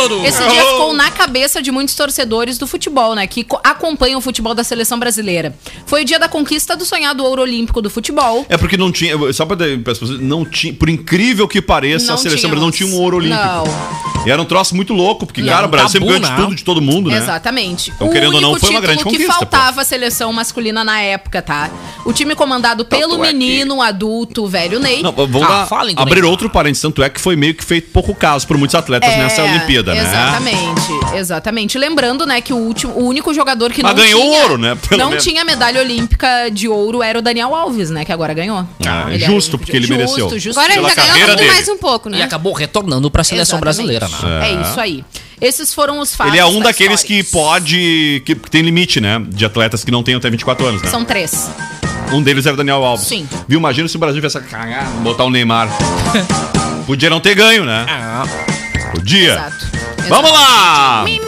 ouro! 0.01 0.25
Esse 0.27 0.42
dia 0.49 0.61
ficou 0.64 0.92
na 0.92 1.09
cabeça 1.12 1.62
de 1.62 1.70
muitos 1.70 1.94
torcedores 1.94 2.59
do 2.59 2.66
futebol, 2.66 3.14
né? 3.14 3.27
Que 3.29 3.44
co- 3.44 3.61
acompanham 3.62 4.18
o 4.18 4.20
futebol 4.23 4.55
da 4.55 4.64
seleção 4.64 4.99
brasileira. 4.99 5.55
Foi 5.87 6.03
o 6.03 6.05
dia 6.05 6.18
da 6.18 6.29
conquista 6.29 6.75
do 6.77 6.85
sonhado 6.85 7.25
ouro 7.25 7.42
olímpico 7.42 7.81
do 7.81 7.88
futebol. 7.88 8.44
É 8.49 8.57
porque 8.59 8.77
não 8.77 8.90
tinha, 8.90 9.14
só 9.33 9.46
pra 9.46 9.55
dar- 9.55 9.79
para 9.85 9.92
as 9.92 9.99
pessoas, 10.01 10.18
não 10.20 10.44
tinha, 10.44 10.75
por 10.75 10.88
incrível 10.88 11.46
que 11.46 11.62
pareça, 11.62 12.07
Não 12.09 12.14
a 12.14 12.18
seleção 12.18 12.51
brasileira 12.51 12.61
não 12.61 12.70
tinha 12.73 12.88
um 12.88 13.01
ouro 13.01 13.18
olímpico. 13.18 13.40
Não. 13.40 14.01
E 14.27 14.31
era 14.31 14.42
um 14.42 14.44
troço 14.44 14.75
muito 14.77 14.92
louco, 14.92 15.25
porque, 15.25 15.40
E 15.40 15.44
cara, 15.46 15.66
o 15.66 15.70
Brasil 15.70 15.88
sempre 15.92 16.09
ganhou 16.09 16.20
de 16.23 16.29
né? 16.29 16.37
tudo, 16.37 16.55
de 16.55 16.62
todo 16.64 16.83
mundo, 16.83 17.09
né? 17.09 17.16
Exatamente. 17.16 17.90
Então, 17.90 18.11
querendo 18.11 18.35
ou 18.35 18.40
não, 18.40 18.59
foi 18.59 18.68
uma 18.68 18.81
grande 18.81 18.99
título 18.99 19.16
que 19.16 19.23
conquista, 19.25 19.46
faltava 19.50 19.80
à 19.80 19.84
seleção 19.84 20.32
masculina 20.32 20.84
na 20.84 21.00
época, 21.00 21.42
tá? 21.42 21.68
O 22.04 22.12
time 22.12 22.34
comandado 22.36 22.84
pelo 22.84 23.12
Tanto 23.12 23.24
é 23.24 23.28
que- 23.28 23.34
menino, 23.34 23.82
adulto, 23.82 24.46
velho 24.46 24.78
Ney. 24.78 25.02
Não, 25.02 25.12
vamos 25.12 25.42
Ah, 25.42 25.48
dar- 25.48 25.66
fala, 25.66 25.90
então, 25.90 26.02
abrir 26.02 26.22
Ney. 26.22 26.30
outro 26.30 26.48
parênteses, 26.48 26.82
tanto 26.82 27.02
é 27.02 27.10
que 27.10 27.20
foi 27.20 27.34
meio 27.36 27.54
que 27.54 27.64
feito 27.64 27.90
pouco 27.90 28.14
caso 28.14 28.46
por 28.46 28.56
muitos 28.56 28.74
atletas 28.76 29.10
nessa 29.16 29.42
Olimpíada, 29.42 29.92
né? 29.92 30.00
É, 30.00 30.02
Exatamente, 30.02 31.16
exatamente. 31.16 31.78
Lembrando, 31.78 32.24
né, 32.24 32.40
que 32.40 32.52
o 32.52 32.56
último, 32.56 32.92
o 32.94 33.06
único 33.06 33.34
jogador 33.34 33.72
que 33.72 33.82
Mas 33.82 33.94
não 33.94 34.02
ganhou 34.02 34.20
tinha, 34.22 34.42
ouro, 34.42 34.56
né? 34.58 34.78
Pelo 34.88 35.00
não 35.02 35.08
menos. 35.10 35.24
tinha 35.24 35.44
medalha 35.44 35.80
olímpica 35.80 36.48
de 36.52 36.68
ouro 36.68 37.02
era 37.02 37.18
o 37.18 37.22
Daniel 37.22 37.54
Alves, 37.54 37.90
né, 37.90 38.04
que 38.04 38.12
agora 38.12 38.32
ganhou. 38.32 38.64
Ah, 38.86 39.06
Ele 39.08 39.18
justo, 39.18 39.58
porque 39.58 39.76
ele 39.76 39.86
justo, 39.86 39.98
mereceu. 39.98 40.38
Justo, 40.38 40.58
Agora 40.60 40.72
ele 40.72 40.82
Pela 40.82 40.88
já 40.90 40.94
ganhou 40.94 41.08
carreira 41.08 41.32
tudo 41.32 41.38
dele. 41.40 41.52
mais 41.54 41.68
um 41.68 41.76
pouco, 41.78 42.08
E 42.08 42.12
né? 42.12 42.22
acabou 42.22 42.52
retornando 42.52 43.10
pra 43.10 43.24
seleção 43.24 43.58
Exatamente. 43.58 43.98
brasileira, 43.98 44.08
né? 44.40 44.50
É. 44.50 44.62
isso 44.70 44.80
aí. 44.80 45.04
Esses 45.40 45.72
foram 45.72 45.98
os 46.00 46.14
fatos. 46.14 46.33
Ele 46.33 46.40
é 46.40 46.44
um 46.46 46.59
da 46.59 46.64
daqueles 46.66 47.00
história. 47.00 47.24
que 47.24 47.31
pode. 47.31 48.22
Que, 48.26 48.35
que 48.35 48.50
tem 48.50 48.62
limite, 48.62 49.00
né? 49.00 49.20
De 49.29 49.44
atletas 49.44 49.83
que 49.85 49.90
não 49.90 50.03
têm 50.03 50.14
até 50.14 50.29
24 50.29 50.66
anos, 50.66 50.83
né? 50.83 50.90
São 50.90 51.05
três. 51.05 51.50
Um 52.12 52.22
deles 52.22 52.44
era 52.44 52.55
o 52.55 52.57
Daniel 52.57 52.85
Alves. 52.85 53.07
Sim. 53.07 53.29
Viu? 53.48 53.59
Imagina 53.59 53.88
se 53.88 53.96
o 53.96 54.00
Brasil 54.00 54.20
tivesse 54.20 54.40
cagado, 54.48 54.90
botar 55.00 55.24
o 55.24 55.31
Neymar. 55.31 55.68
Podia 56.87 57.09
não 57.09 57.20
ter 57.20 57.35
ganho, 57.35 57.64
né? 57.64 57.87
Ah, 57.88 58.24
Podia. 58.92 59.33
Exato. 59.33 59.66
Vamos 60.09 60.33
lá! 60.33 61.03
Homem 61.03 61.20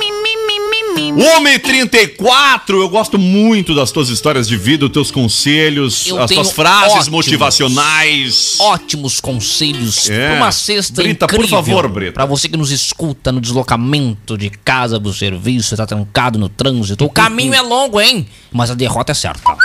34, 1.62 2.80
eu 2.80 2.88
gosto 2.88 3.18
muito 3.18 3.74
das 3.74 3.90
tuas 3.90 4.08
histórias 4.08 4.46
de 4.48 4.56
vida, 4.56 4.86
os 4.86 4.92
teus 4.92 5.10
conselhos, 5.10 6.06
Eu 6.06 6.22
as 6.22 6.30
tuas 6.30 6.50
frases 6.52 6.92
ótimos. 6.92 7.08
motivacionais. 7.08 8.56
ótimos 8.60 9.20
conselhos 9.20 10.08
É. 10.10 10.28
pra 10.28 10.36
uma 10.36 10.52
cesta 10.52 11.02
Brita, 11.02 11.26
por 11.26 11.36
incrível. 11.36 11.56
favor, 11.62 11.88
Brita. 11.88 12.12
Pra 12.12 12.26
você 12.26 12.48
que 12.48 12.56
nos 12.56 12.70
escuta 12.70 13.32
no 13.32 13.40
deslocamento 13.40 14.36
de 14.36 14.50
casa 14.50 14.98
do 14.98 15.12
serviço, 15.12 15.76
tá 15.76 15.86
trancado 15.86 16.38
no 16.38 16.48
trânsito. 16.48 17.04
O 17.04 17.10
caminho 17.10 17.54
é 17.54 17.60
longo, 17.60 18.00
hein? 18.00 18.26
Mas 18.52 18.70
a 18.70 18.74
derrota 18.74 19.12
é 19.12 19.14
certa. 19.14 19.42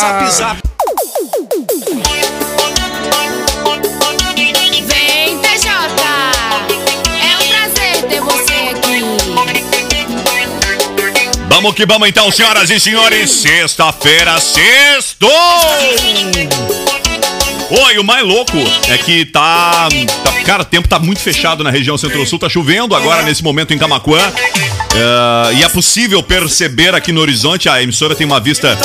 Zap 0.00 0.30
Zap. 0.32 0.69
Vamos 11.62 11.76
que 11.76 11.84
vamos 11.84 12.08
então, 12.08 12.32
senhoras 12.32 12.70
e 12.70 12.80
senhores. 12.80 13.30
Sexta-feira, 13.30 14.40
sextou! 14.40 15.30
Oi, 17.70 17.98
o 17.98 18.02
mais 18.02 18.24
louco 18.26 18.56
é 18.88 18.96
que 18.96 19.26
tá, 19.26 19.86
tá- 20.24 20.32
Cara, 20.46 20.62
o 20.62 20.64
tempo 20.64 20.88
tá 20.88 20.98
muito 20.98 21.20
fechado 21.20 21.62
na 21.62 21.68
região 21.68 21.98
centro-sul, 21.98 22.38
tá 22.38 22.48
chovendo 22.48 22.96
agora 22.96 23.22
nesse 23.22 23.44
momento 23.44 23.74
em 23.74 23.78
Camacuã. 23.78 24.32
É, 24.94 25.54
e 25.56 25.62
é 25.62 25.68
possível 25.68 26.22
perceber 26.22 26.94
aqui 26.94 27.12
no 27.12 27.20
horizonte, 27.20 27.68
a 27.68 27.82
emissora 27.82 28.14
tem 28.14 28.26
uma 28.26 28.40
vista, 28.40 28.78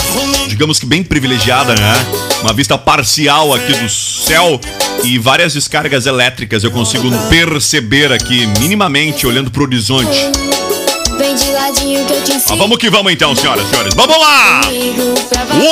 digamos 0.49 0.77
que 0.77 0.85
bem 0.85 1.01
privilegiada, 1.01 1.75
né? 1.75 2.05
Uma 2.41 2.51
vista 2.51 2.77
parcial 2.77 3.53
aqui 3.53 3.71
do 3.71 3.87
céu 3.89 4.59
e 5.01 5.17
várias 5.17 5.53
descargas 5.53 6.05
elétricas 6.05 6.61
eu 6.61 6.71
consigo 6.71 7.09
perceber 7.29 8.11
aqui, 8.11 8.45
minimamente, 8.59 9.25
olhando 9.25 9.49
pro 9.49 9.63
horizonte. 9.63 10.44
Vamos 12.57 12.77
que 12.77 12.89
vamos 12.89 13.11
então, 13.11 13.35
senhoras 13.35 13.65
e 13.65 13.69
senhores. 13.69 13.93
Vamos 13.93 14.17
lá! 14.17 14.61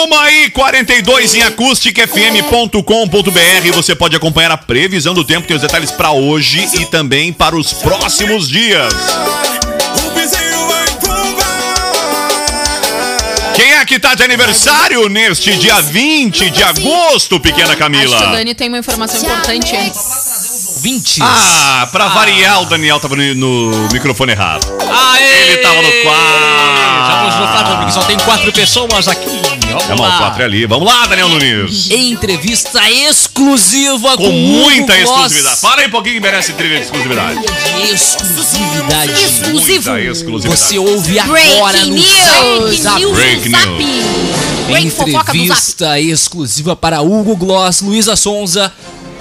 Uma 0.04 0.32
e 0.32 0.50
42 0.50 1.36
em 1.36 1.42
acústicafm.com.br. 1.44 3.72
Você 3.74 3.96
pode 3.96 4.16
acompanhar 4.16 4.52
a 4.52 4.58
previsão 4.58 5.14
do 5.14 5.24
tempo, 5.24 5.48
tem 5.48 5.56
os 5.56 5.62
detalhes 5.62 5.92
para 5.92 6.12
hoje 6.12 6.68
e 6.80 6.86
também 6.86 7.32
para 7.32 7.56
os 7.56 7.74
próximos 7.74 8.50
dias. 8.50 8.94
Quem 13.56 13.74
é 13.74 13.86
que 13.86 14.00
tá 14.00 14.16
de 14.16 14.24
aniversário 14.24 15.08
neste 15.08 15.56
dia 15.58 15.80
20 15.80 16.50
de 16.50 16.64
agosto, 16.64 17.40
pequena 17.40 17.70
Acho 17.70 17.78
que 17.78 17.84
o 17.84 17.86
Camila? 17.86 18.18
Dani 18.18 18.56
tem 18.56 18.68
uma 18.68 18.80
informação 18.80 19.22
importante 19.22 19.76
antes. 19.76 20.43
20. 20.84 21.20
Ah, 21.24 21.88
pra 21.94 22.10
variar, 22.10 22.62
o 22.62 22.66
Daniel 22.66 23.00
tava 23.00 23.16
no, 23.16 23.34
no 23.36 23.88
microfone 23.94 24.34
errado. 24.34 24.68
Aê! 24.82 25.52
Ele 25.54 25.58
tava 25.60 25.82
no 25.82 25.90
quadro. 26.04 26.64
Vamos 27.08 27.36
no 27.36 27.48
quadro, 27.48 27.78
porque 27.78 27.92
só 27.94 28.02
tem 28.02 28.18
quatro 28.18 28.52
pessoas 28.52 29.08
aqui. 29.08 29.42
Vamos 29.88 30.02
ao 30.02 30.10
lá. 30.10 30.18
quatro 30.18 30.44
ali. 30.44 30.66
Vamos 30.66 30.86
lá, 30.86 31.08
Daniel 31.08 31.30
Nunes. 31.30 31.90
Entrevista 31.90 32.82
exclusiva 32.92 34.18
com, 34.18 34.26
Com 34.26 34.32
muita 34.34 34.98
exclusividade. 35.00 35.62
Fala 35.62 35.82
aí 35.82 35.88
um 35.88 35.92
pouquinho 35.92 36.16
que 36.16 36.22
merece 36.22 36.52
entrevista 36.52 36.80
de 36.80 36.98
exclusividade. 36.98 37.40
De 37.40 37.94
exclusividade. 37.94 39.12
Exclusivo. 39.14 39.90
Muita 39.90 40.02
exclusividade. 40.02 40.62
Você 40.62 40.78
ouve 40.78 41.18
agora 41.18 41.78
Breaking 41.78 41.92
no 41.92 41.96
news. 41.96 42.80
Zap. 42.82 43.06
Break 43.06 43.50
news. 43.50 44.98
Entrevista 45.00 45.98
exclusiva 45.98 46.76
para 46.76 47.02
Hugo 47.02 47.38
Gloss, 47.38 47.82
Luísa 47.82 48.18
Sonza 48.18 48.70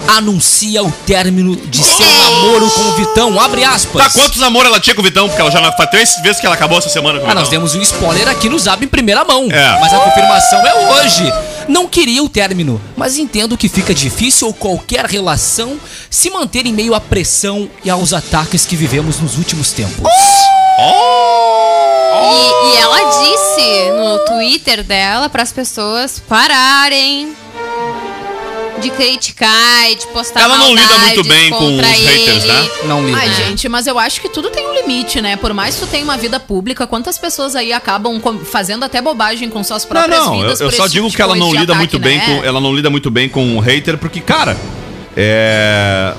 anuncia 0.08 0.82
o 0.82 0.90
término 1.06 1.56
de 1.56 1.82
seu 1.82 2.06
namoro 2.06 2.70
com 2.70 2.80
o 2.80 2.92
Vitão. 2.96 3.40
Abre 3.40 3.64
aspas. 3.64 4.02
Tá, 4.12 4.20
quantos 4.20 4.38
namoros 4.38 4.68
ela 4.68 4.80
tinha 4.80 4.94
com 4.94 5.00
o 5.00 5.04
Vitão? 5.04 5.28
Porque 5.28 5.40
ela 5.40 5.50
já 5.50 5.72
faz 5.72 5.90
três 5.90 6.16
vezes 6.22 6.40
que 6.40 6.46
ela 6.46 6.54
acabou 6.54 6.78
essa 6.78 6.88
semana 6.88 7.18
com 7.20 7.26
o 7.26 7.30
Ah, 7.30 7.34
nós 7.34 7.48
Vitão. 7.48 7.60
demos 7.60 7.74
um 7.74 7.82
spoiler 7.82 8.28
aqui 8.28 8.48
no 8.48 8.58
Zap 8.58 8.84
em 8.84 8.88
primeira 8.88 9.24
mão. 9.24 9.48
É. 9.50 9.80
Mas 9.80 9.92
a 9.92 9.98
confirmação 10.00 10.66
é 10.66 10.74
hoje. 10.92 11.24
Não 11.68 11.86
queria 11.86 12.22
o 12.22 12.28
término, 12.28 12.80
mas 12.96 13.16
entendo 13.16 13.56
que 13.56 13.68
fica 13.68 13.94
difícil 13.94 14.52
qualquer 14.52 15.06
relação 15.06 15.78
se 16.10 16.28
manter 16.28 16.66
em 16.66 16.72
meio 16.72 16.94
à 16.94 17.00
pressão 17.00 17.70
e 17.84 17.88
aos 17.90 18.12
ataques 18.12 18.66
que 18.66 18.74
vivemos 18.74 19.20
nos 19.20 19.38
últimos 19.38 19.70
tempos. 19.70 20.10
E, 22.34 22.74
e 22.74 22.76
ela 22.80 22.98
disse 23.10 23.90
no 23.92 24.18
Twitter 24.26 24.82
dela 24.82 25.28
para 25.28 25.42
as 25.42 25.52
pessoas 25.52 26.18
pararem 26.28 27.34
de 28.82 28.90
criticar 28.90 29.90
e 29.90 29.94
de 29.94 30.06
postar 30.08 30.40
Ela 30.42 30.58
não 30.58 30.74
lida 30.74 30.98
muito 30.98 31.24
bem 31.24 31.50
com 31.50 31.76
os 31.76 31.80
haters, 31.80 32.44
ele. 32.44 32.52
né? 32.52 32.68
Não 32.84 33.06
liga. 33.06 33.18
Ai, 33.18 33.32
gente, 33.32 33.68
mas 33.68 33.86
eu 33.86 33.98
acho 33.98 34.20
que 34.20 34.28
tudo 34.28 34.50
tem 34.50 34.66
um 34.66 34.74
limite, 34.74 35.20
né? 35.20 35.36
Por 35.36 35.54
mais 35.54 35.74
que 35.76 35.82
tu 35.82 35.86
tenha 35.86 36.04
uma 36.04 36.16
vida 36.16 36.38
pública, 36.40 36.86
quantas 36.86 37.18
pessoas 37.18 37.54
aí 37.56 37.72
acabam 37.72 38.20
fazendo 38.44 38.84
até 38.84 39.00
bobagem 39.00 39.48
com 39.48 39.62
suas 39.62 39.84
Não, 39.84 39.90
próprias 39.90 40.18
não, 40.20 40.34
eu, 40.34 40.40
vidas 40.42 40.60
eu 40.60 40.68
por 40.68 40.76
só 40.76 40.86
digo 40.86 41.06
tipo 41.06 41.16
que 41.16 41.22
ela 41.22 41.36
não 41.36 41.50
lida 41.52 41.72
ataque, 41.72 41.78
muito 41.78 41.98
bem 41.98 42.18
né? 42.18 42.24
com. 42.26 42.44
Ela 42.44 42.60
não 42.60 42.74
lida 42.74 42.90
muito 42.90 43.10
bem 43.10 43.28
com 43.28 43.56
o 43.56 43.60
hater, 43.60 43.96
porque, 43.96 44.20
cara, 44.20 44.56
é. 45.16 46.14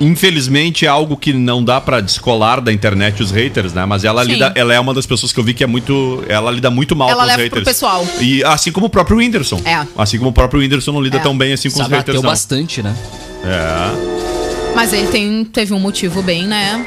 Infelizmente 0.00 0.84
é 0.84 0.88
algo 0.88 1.16
que 1.16 1.32
não 1.32 1.62
dá 1.64 1.80
pra 1.80 2.00
descolar 2.00 2.60
da 2.60 2.72
internet 2.72 3.22
os 3.22 3.30
haters, 3.30 3.72
né? 3.72 3.84
Mas 3.86 4.04
ela 4.04 4.24
Sim. 4.24 4.32
lida, 4.32 4.52
ela 4.54 4.74
é 4.74 4.80
uma 4.80 4.92
das 4.94 5.06
pessoas 5.06 5.32
que 5.32 5.40
eu 5.40 5.44
vi 5.44 5.54
que 5.54 5.64
é 5.64 5.66
muito, 5.66 6.22
ela 6.28 6.50
lida 6.50 6.70
muito 6.70 6.94
mal 6.94 7.08
Ela 7.08 7.16
com 7.18 7.22
os 7.22 7.36
leva 7.36 7.48
pro 7.50 7.58
haters. 7.60 7.64
pessoal. 7.76 8.06
E 8.20 8.44
assim 8.44 8.72
como 8.72 8.86
o 8.86 8.90
próprio 8.90 9.16
Whindersson. 9.18 9.60
É. 9.64 9.86
Assim 9.96 10.18
como 10.18 10.30
o 10.30 10.32
próprio 10.32 10.60
Whindersson 10.60 10.92
não 10.92 11.00
lida 11.00 11.16
É. 11.16 11.20
tão 11.20 11.36
bem 11.36 11.52
assim 11.52 11.70
com 11.70 11.80
os 11.80 11.88
haters, 11.88 12.20
não. 12.22 12.30
bastante, 12.30 12.82
né? 12.82 12.94
É. 13.44 14.16
Mas 14.74 14.92
ele 14.92 15.06
tem, 15.08 15.44
teve 15.44 15.72
um 15.72 15.80
motivo 15.80 16.20
bem, 16.22 16.46
né? 16.46 16.84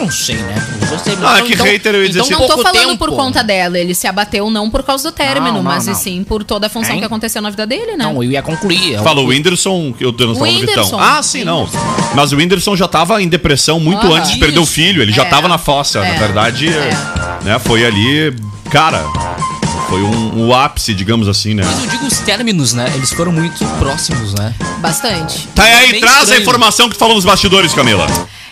Não 0.00 0.10
sei, 0.10 0.36
né? 0.36 0.66
Não 0.80 0.88
gostei. 0.88 1.16
Não, 1.16 1.36
é 1.36 1.42
que 1.42 1.54
hater 1.54 1.94
eu 1.94 2.02
ia 2.02 2.08
dizer 2.08 2.20
Então 2.20 2.36
assim, 2.38 2.48
não 2.48 2.56
tô 2.56 2.62
falando 2.62 2.88
tempo. 2.90 2.98
por 2.98 3.10
conta 3.16 3.42
dela, 3.42 3.78
ele 3.78 3.94
se 3.94 4.06
abateu 4.06 4.50
não 4.50 4.70
por 4.70 4.82
causa 4.82 5.10
do 5.10 5.14
término, 5.14 5.46
Não, 5.46 5.54
não, 5.56 5.62
mas 5.62 5.86
não. 5.86 5.92
e 5.92 5.96
sim 5.96 6.22
por 6.24 6.44
toda 6.44 6.66
a 6.66 6.70
função 6.70 6.92
Hein? 6.94 7.00
que 7.00 7.04
aconteceu 7.06 7.40
na 7.42 7.50
vida 7.50 7.66
dele, 7.66 7.96
né? 7.96 8.04
Não, 8.04 8.22
eu 8.22 8.30
ia 8.30 8.42
concluir. 8.42 8.92
Eu- 8.92 9.02
Fala 9.02 9.20
o 9.20 9.26
Whindersson, 9.26 9.92
que 9.96 10.04
eu 10.04 10.12
tô 10.12 10.34
falando 10.34 10.60
do. 10.60 10.66
Vitão. 10.66 11.00
Ah, 11.00 11.22
sim, 11.22 11.44
não. 11.44 11.68
Mas 12.14 12.32
o 12.32 12.36
Whindersson 12.36 12.76
já 12.76 12.86
tava 12.88 13.20
em 13.22 13.28
depressão 13.28 13.78
muito 13.80 14.06
Aham. 14.06 14.16
antes 14.18 14.32
de 14.32 14.38
perder 14.38 14.58
o 14.58 14.66
filho. 14.66 15.02
Ele 15.02 15.12
já 15.12 15.22
É. 15.24 15.28
tava 15.28 15.48
na 15.48 15.58
fossa. 15.58 16.00
Na 16.00 16.06
É. 16.08 16.18
verdade, 16.18 16.68
né, 17.42 17.58
foi 17.58 17.84
ali. 17.84 18.34
Cara, 18.70 19.04
foi 19.88 20.02
um, 20.02 20.46
um 20.48 20.54
ápice, 20.54 20.92
digamos 20.94 21.28
assim, 21.28 21.54
né? 21.54 21.62
Mas 21.64 21.84
eu 21.84 21.90
digo 21.90 22.06
os 22.06 22.18
términos, 22.18 22.72
né? 22.72 22.90
Eles 22.94 23.12
foram 23.12 23.30
muito 23.32 23.64
próximos, 23.78 24.34
né? 24.34 24.52
Bastante. 24.80 25.46
Tá 25.54 25.62
aí, 25.62 25.92
bem 25.92 26.00
traz 26.00 26.16
a 26.16 26.22
estranho. 26.22 26.42
informação 26.42 26.88
que 26.88 26.94
tu 26.96 26.98
falou 26.98 27.14
nos 27.14 27.24
bastidores, 27.24 27.72
Camila. 27.72 28.06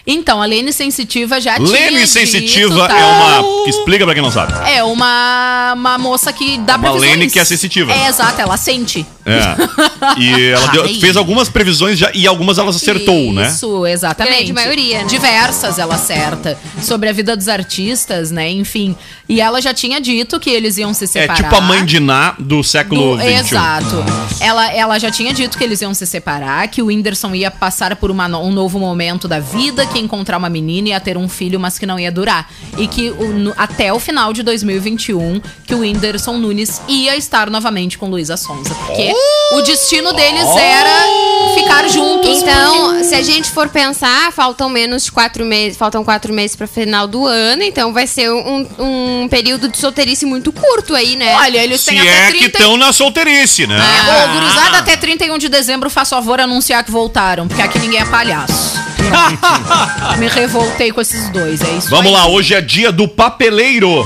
Então, 0.07 0.43
a 0.43 0.45
Lene 0.45 0.73
Sensitiva 0.73 1.41
já 1.41 1.55
tinha 1.55 1.69
Lene 1.69 1.97
dito, 2.01 2.09
Sensitiva 2.09 2.87
tá? 2.89 2.99
é 2.99 3.05
uma. 3.05 3.65
que 3.65 3.71
explica 3.71 4.05
pra 4.05 4.13
quem 4.15 4.23
não 4.23 4.31
sabe. 4.31 4.53
É 4.71 4.83
uma, 4.85 5.73
uma 5.75 5.99
moça 5.99 6.33
que 6.33 6.59
dá 6.59 6.77
Uma 6.77 6.91
previsões. 6.91 7.11
Lene 7.11 7.31
que 7.31 7.39
é 7.39 7.45
sensitiva. 7.45 7.93
É, 7.93 8.09
exato, 8.09 8.39
ela 8.41 8.57
sente. 8.59 9.07
É. 9.27 10.21
E 10.21 10.45
ela 10.51 10.67
deu- 10.69 10.89
fez 11.01 11.17
algumas 11.17 11.49
previsões 11.49 11.99
já, 11.99 12.11
e 12.15 12.27
algumas 12.27 12.59
elas 12.59 12.77
acertou, 12.77 13.33
né? 13.33 13.49
Isso, 13.49 13.87
exatamente. 13.87 14.37
Grande 14.37 14.53
maioria, 14.53 14.99
né? 14.99 15.05
Diversas 15.05 15.79
ela 15.79 15.95
acerta. 15.95 16.59
Sobre 16.83 17.09
a 17.09 17.13
vida 17.13 17.37
dos 17.37 17.49
artistas, 17.49 18.31
né? 18.31 18.51
Enfim. 18.51 18.95
E 19.29 19.41
ela 19.41 19.61
já 19.63 19.73
tinha 19.73 20.01
dito 20.01 20.39
que 20.39 20.51
eles 20.51 20.77
iam 20.79 20.93
se 20.93 21.05
É 21.05 21.07
separar. 21.07 21.43
tipo 21.43 21.55
a 21.55 21.61
mãe 21.61 21.85
de 21.85 21.99
Ná 22.01 22.35
do 22.39 22.63
século 22.63 23.17
XXI. 23.19 23.33
Exato. 23.35 24.05
Ela, 24.41 24.73
ela 24.73 24.99
já 24.99 25.11
tinha 25.11 25.33
dito 25.33 25.57
que 25.57 25.65
eles 25.65 25.81
iam 25.81 25.95
se 25.95 26.07
separar, 26.07 26.69
que 26.69 26.83
o 26.83 26.87
Whindersson 26.87 27.35
ia 27.35 27.51
passar 27.51 27.97
por 27.97 28.11
uma 28.11 28.25
um 28.39 28.51
novo 28.53 28.79
momento 28.79 29.27
da 29.29 29.39
vida, 29.41 29.87
que 29.87 29.99
ia 29.99 30.05
encontrar 30.05 30.37
uma 30.39 30.49
menina 30.51 30.89
e 30.89 30.91
ia 30.91 31.01
ter 31.01 31.17
um 31.17 31.29
filho, 31.29 31.59
mas 31.59 31.79
que 31.79 31.87
não 31.87 31.99
ia 31.99 32.11
durar. 32.13 32.51
E 32.77 32.87
que 32.87 33.11
o- 33.11 33.33
no- 33.33 33.55
até 33.57 33.93
o 33.93 33.99
final 33.99 34.33
de 34.33 34.43
2021, 34.43 35.41
que 35.67 35.75
o 35.75 35.79
Whindersson 35.81 36.37
Nunes 36.37 36.81
ia 36.89 37.17
estar 37.17 37.49
novamente 37.51 37.97
com 37.97 38.09
Luísa 38.11 38.37
Sonza. 38.37 38.75
Porque 38.75 39.14
o 39.53 39.63
destino 39.63 40.13
deles 40.13 40.47
era 40.57 41.55
ficar 41.55 41.89
juntos. 41.89 42.43
Então, 42.43 43.03
se 43.05 43.15
a 43.15 43.23
gente 43.23 43.51
for 43.51 43.69
pensar, 43.69 44.33
faltam 44.33 44.69
menos 44.69 45.05
de 45.05 45.13
quatro 45.13 45.45
meses, 45.45 45.77
faltam 45.77 46.05
quatro 46.05 46.33
meses 46.33 46.57
para 46.57 46.67
final 46.67 47.07
do 47.07 47.27
ano, 47.27 47.63
então 47.63 47.93
vai 47.93 48.07
ser 48.07 48.31
um, 48.31 48.67
um 48.79 49.29
período 49.29 49.69
de 49.69 49.79
solteirice 49.79 50.27
muito 50.27 50.53
curto 50.53 50.95
aí, 50.95 51.17
né? 51.17 51.35
Olha, 51.37 51.63
eles 51.63 51.81
Se 51.81 51.91
têm 51.91 51.99
é 51.99 52.03
até 52.03 52.33
que 52.33 52.39
30... 52.39 52.59
estão 52.59 52.77
na 52.77 52.93
solteirice, 52.93 53.67
né? 53.67 53.77
É, 53.77 54.25
Ô, 54.25 54.35
gurizada, 54.35 54.79
até 54.79 54.97
31 54.97 55.39
de 55.39 55.49
dezembro, 55.49 55.89
faço 55.91 56.11
favor 56.11 56.41
anunciar 56.41 56.85
que 56.85 56.91
voltaram, 56.91 57.49
porque 57.49 57.63
aqui 57.63 57.79
ninguém 57.79 58.01
é 58.01 58.05
palhaço. 58.05 58.94
Me 60.19 60.29
revoltei 60.29 60.93
com 60.93 61.01
esses 61.01 61.29
dois, 61.31 61.61
é 61.63 61.71
isso 61.77 61.91
Vamos 61.91 62.07
aí. 62.07 62.13
lá, 62.13 62.27
hoje 62.29 62.55
é 62.55 62.61
dia 62.61 62.91
do 62.93 63.07
papeleiro. 63.09 64.05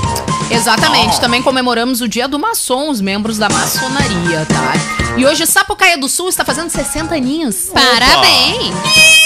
Exatamente. 0.51 1.19
Também 1.19 1.41
comemoramos 1.41 2.01
o 2.01 2.07
dia 2.07 2.27
do 2.27 2.39
maçom, 2.39 2.89
os 2.89 2.99
membros 3.01 3.37
da 3.37 3.47
maçonaria, 3.49 4.45
tá? 4.47 4.73
E 5.17 5.25
hoje 5.25 5.45
Sapucaia 5.45 5.97
do 5.97 6.09
Sul 6.09 6.29
está 6.29 6.43
fazendo 6.43 6.69
60 6.69 7.13
aninhos. 7.13 7.69
Parabéns! 7.73 8.73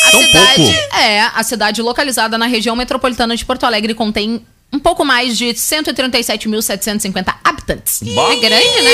A 0.07 0.11
Tão 0.11 0.21
cidade 0.21 0.55
pouco. 0.55 0.95
é 0.97 1.21
a 1.33 1.43
cidade 1.43 1.81
localizada 1.81 2.37
na 2.37 2.45
região 2.45 2.75
metropolitana 2.75 3.35
de 3.37 3.45
Porto 3.45 3.65
Alegre 3.65 3.93
contém 3.93 4.45
um 4.71 4.79
pouco 4.79 5.05
mais 5.05 5.37
de 5.37 5.45
137.750 5.53 7.33
habitantes. 7.43 8.01
É 8.01 8.35
grande, 8.37 8.81
né? 8.81 8.91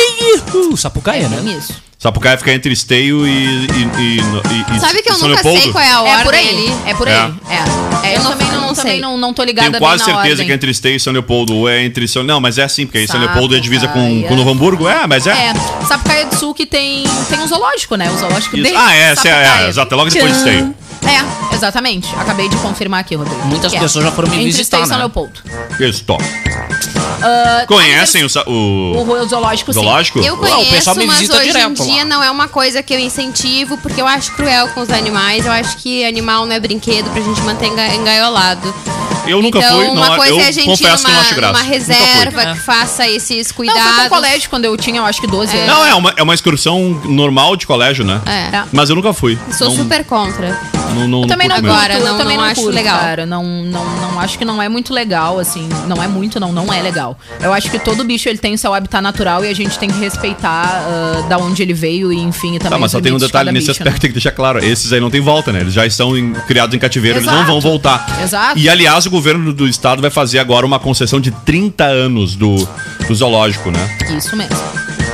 Uh, 0.54 0.78
Sapucaia, 0.78 1.28
né? 1.30 1.58
Isso. 1.58 1.88
Sapucaia 2.01 2.38
fica 2.38 2.53
entre 2.53 2.71
Esteio 2.71 3.27
e, 3.27 3.29
e, 3.29 3.67
e, 3.67 4.19
e- 4.19 4.77
e 4.77 4.79
Sabe 4.79 5.01
que 5.01 5.09
eu 5.12 5.15
São 5.15 5.27
nunca 5.27 5.41
Leopoldo? 5.41 5.62
sei 5.63 5.71
qual 5.73 5.83
é 5.83 5.91
a 5.91 6.01
ordem 6.01 6.19
É 6.21 6.23
por 6.23 6.33
aí. 6.33 6.47
ali? 6.49 6.75
É 6.85 6.93
por 6.93 7.07
É. 7.09 7.12
aí. 7.19 7.33
É. 7.49 8.07
É, 8.07 8.12
eu, 8.12 8.15
Eu 8.19 8.23
não- 8.23 8.31
também, 8.31 8.47
não, 8.47 8.62
não 8.62 8.73
também 8.73 8.91
sei. 8.93 9.01
não, 9.01 9.17
não 9.17 9.33
tô 9.33 9.43
ligada 9.43 9.69
Tenho 9.69 9.81
quase 9.81 10.05
bem 10.05 10.13
na 10.13 10.19
certeza 10.21 10.31
ordem. 10.31 10.45
que 10.45 10.51
é 10.53 10.55
entre 10.55 10.71
Esteio 10.71 10.95
e 10.95 10.99
São 11.01 11.12
Leopoldo. 11.12 11.53
Ou 11.57 11.67
é 11.67 11.83
entre 11.83 12.07
São... 12.07 12.23
Não, 12.23 12.39
mas 12.39 12.57
é 12.57 12.63
assim, 12.63 12.85
porque 12.85 12.99
aí 12.99 13.07
São. 13.07 13.19
Leopoldo 13.19 13.53
é 13.53 13.59
divisa 13.59 13.89
com, 13.89 14.23
com 14.23 14.33
Novo 14.38 14.49
Hamburgo. 14.49 14.88
É, 14.88 15.05
mas 15.05 15.27
é. 15.27 15.31
É, 15.49 15.53
Sapucaia 15.89 16.25
do 16.25 16.35
Sul 16.38 16.53
que 16.53 16.65
tem, 16.65 17.03
tem 17.27 17.38
um 17.38 17.45
zoológico, 17.47 17.95
né? 17.97 18.09
O 18.09 18.17
zoológico 18.17 18.55
Isso. 18.55 18.69
de 18.71 18.75
Ah, 18.77 18.95
é, 18.95 19.13
é, 19.25 19.63
é, 19.65 19.67
exato, 19.67 19.93
é 19.93 19.97
logo 19.97 20.09
depois 20.09 20.31
de 20.31 20.38
Esteio. 20.38 20.73
É, 21.05 21.53
exatamente. 21.55 22.07
Acabei 22.17 22.47
de 22.47 22.55
confirmar 22.57 23.01
aqui, 23.01 23.15
Rodrigo. 23.15 23.45
Muitas 23.45 23.71
Que 23.73 23.77
é. 23.77 23.81
pessoas 23.81 24.05
já 24.05 24.12
foram 24.12 24.29
me 24.29 24.35
Entre 24.35 24.45
visitar, 24.47 24.63
Esteio 24.77 24.83
e 24.83 24.88
São 24.88 24.97
né? 24.97 25.03
Leopoldo. 25.03 25.33
Isso, 25.81 26.03
top. 26.05 26.23
Ah, 27.21 27.65
Conhecem 27.67 28.23
o, 28.23 28.27
O, 28.47 28.51
o 28.51 29.12
o 29.23 29.27
zoológico, 29.27 29.73
sim. 29.73 29.79
zoológico? 29.79 30.19
Eu 30.19 30.36
o 30.36 30.38
conheço, 30.38 30.71
pessoal 30.71 30.95
me 30.95 31.05
mas 31.05 31.17
visita 31.19 31.38
hoje 31.38 31.49
em 31.49 31.51
direto 31.51 31.84
dia 31.84 32.03
lá. 32.03 32.05
não 32.05 32.23
é 32.23 32.32
uma 32.32 32.47
coisa 32.47 32.82
que 32.82 32.93
eu 32.93 32.99
incentivo, 32.99 33.77
porque 33.77 34.01
eu 34.01 34.08
acho 34.08 34.32
cruel 34.34 34.69
com 34.69 34.82
os 34.82 34.89
animais. 34.89 35.45
Eu 35.45 35.51
acho 35.51 35.77
que 35.77 36.05
animal 36.05 36.45
não 36.45 36.53
é 36.55 36.60
brinquedo 36.60 37.10
pra 37.12 37.21
gente 37.21 37.41
manter 37.41 37.67
enga- 37.67 37.93
engaiolado. 37.93 38.73
Eu 39.27 39.41
nunca 39.41 39.60
então, 39.60 39.75
fui, 39.77 39.86
não, 39.88 39.93
uma 39.95 40.15
coisa 40.15 40.34
eu 40.34 40.39
é 40.39 40.47
a 40.47 40.51
gente 40.51 40.65
confesso 40.65 41.03
que 41.05 41.10
eu 41.12 41.13
não 41.13 41.19
numa, 41.19 41.21
acho 41.21 41.36
graça. 41.36 41.53
numa 41.53 41.63
fui. 41.65 41.73
reserva 41.73 42.41
É. 42.41 42.53
que 42.53 42.60
faça 42.60 43.08
esses 43.08 43.47
Não, 43.49 43.55
cuidados. 43.55 43.82
foi 43.84 43.93
pro 44.01 44.10
colégio 44.10 44.49
quando 44.49 44.65
eu 44.65 44.75
tinha, 44.77 44.97
eu 44.99 45.05
acho 45.05 45.21
que 45.21 45.27
12 45.27 45.55
anos. 45.55 45.67
Não, 45.67 45.86
é 45.86 45.93
uma, 45.93 46.13
é 46.17 46.23
uma 46.23 46.34
excursão 46.34 46.99
normal 47.05 47.55
de 47.55 47.67
colégio, 47.67 48.03
né? 48.05 48.21
É. 48.25 48.63
Mas 48.71 48.89
eu 48.89 48.95
nunca 48.95 49.13
fui. 49.13 49.38
Sou 49.51 49.69
não, 49.69 49.75
super 49.75 50.03
contra. 50.05 50.60
Não, 50.95 51.08
não, 51.08 51.21
Eu 51.21 51.27
também 51.27 51.47
não 51.47 51.55
curto. 51.58 51.69
Agora, 51.71 51.93
eu 51.99 52.05
não- 52.05 52.17
também 52.17 52.36
não 52.38 52.43
não, 52.45 52.51
acho 52.51 52.62
curto, 52.62 52.75
legal. 52.75 52.99
cara. 52.99 53.25
Não, 53.25 53.43
não, 53.43 53.86
não 53.86 54.19
acho 54.19 54.38
que 54.39 54.43
não 54.45 54.60
é 54.62 54.67
muito 54.67 54.91
legal, 54.91 55.38
assim. 55.38 55.69
Não 55.88 56.01
é 56.01 56.08
muito, 56.08 56.39
não, 56.39 56.51
não 56.51 56.73
é 56.73 56.82
legal. 56.82 57.17
Eu 57.39 57.53
acho 57.53 57.69
que 57.69 57.77
todo 57.77 58.03
bicho 58.03 58.27
ele 58.27 58.39
tem 58.39 58.58
seu 58.58 58.73
habitat 58.73 59.01
natural 59.03 59.45
e 59.45 59.49
a 59.49 59.53
gente 59.53 59.77
tem 59.77 59.88
que 59.89 59.99
respeitar 59.99 60.65
ah, 60.88 61.21
da 61.29 61.38
onde 61.38 61.62
ele 61.62 61.73
veio 61.75 62.12
e, 62.12 62.17
enfim, 62.17 62.55
e 62.55 62.60
também. 62.60 62.71
Tá, 62.71 62.79
mas 62.79 62.91
só 62.91 62.99
tem 62.99 63.12
um 63.13 63.17
detalhe 63.17 63.51
nesse 63.51 63.67
bicho, 63.67 63.71
aspecto, 63.84 63.93
né? 63.93 63.99
tem 63.99 64.10
que 64.10 64.13
deixar 64.15 64.32
claro. 64.32 64.63
Esses 64.65 64.91
aí 64.91 64.99
não 64.99 65.12
tem 65.12 65.21
volta, 65.21 65.51
né? 65.53 65.62
Eles 65.62 65.73
já 65.73 65.86
estão 65.86 66.17
em- 66.17 66.34
criados 66.47 66.73
em 66.75 66.79
cativeiro, 66.79 67.19
eles 67.19 67.27
não 67.27 67.36
Exato. 67.36 67.51
vão 67.51 67.62
voltar. 67.62 68.08
Exato. 68.23 68.58
E 68.58 68.67
aliás, 68.67 69.05
o 69.10 69.12
governo 69.12 69.45
do, 69.45 69.54
do 69.54 69.67
estado 69.67 70.02
vai 70.02 70.10
fazer 70.12 70.39
agora 70.39 70.65
uma 70.65 70.80
concessão 70.80 71.19
de 71.19 71.32
30 71.32 71.84
anos 71.84 72.36
do, 72.36 72.56
do 73.08 73.13
zoológico, 73.15 73.69
né? 73.72 73.98
Isso 74.15 74.36
mesmo. 74.36 74.56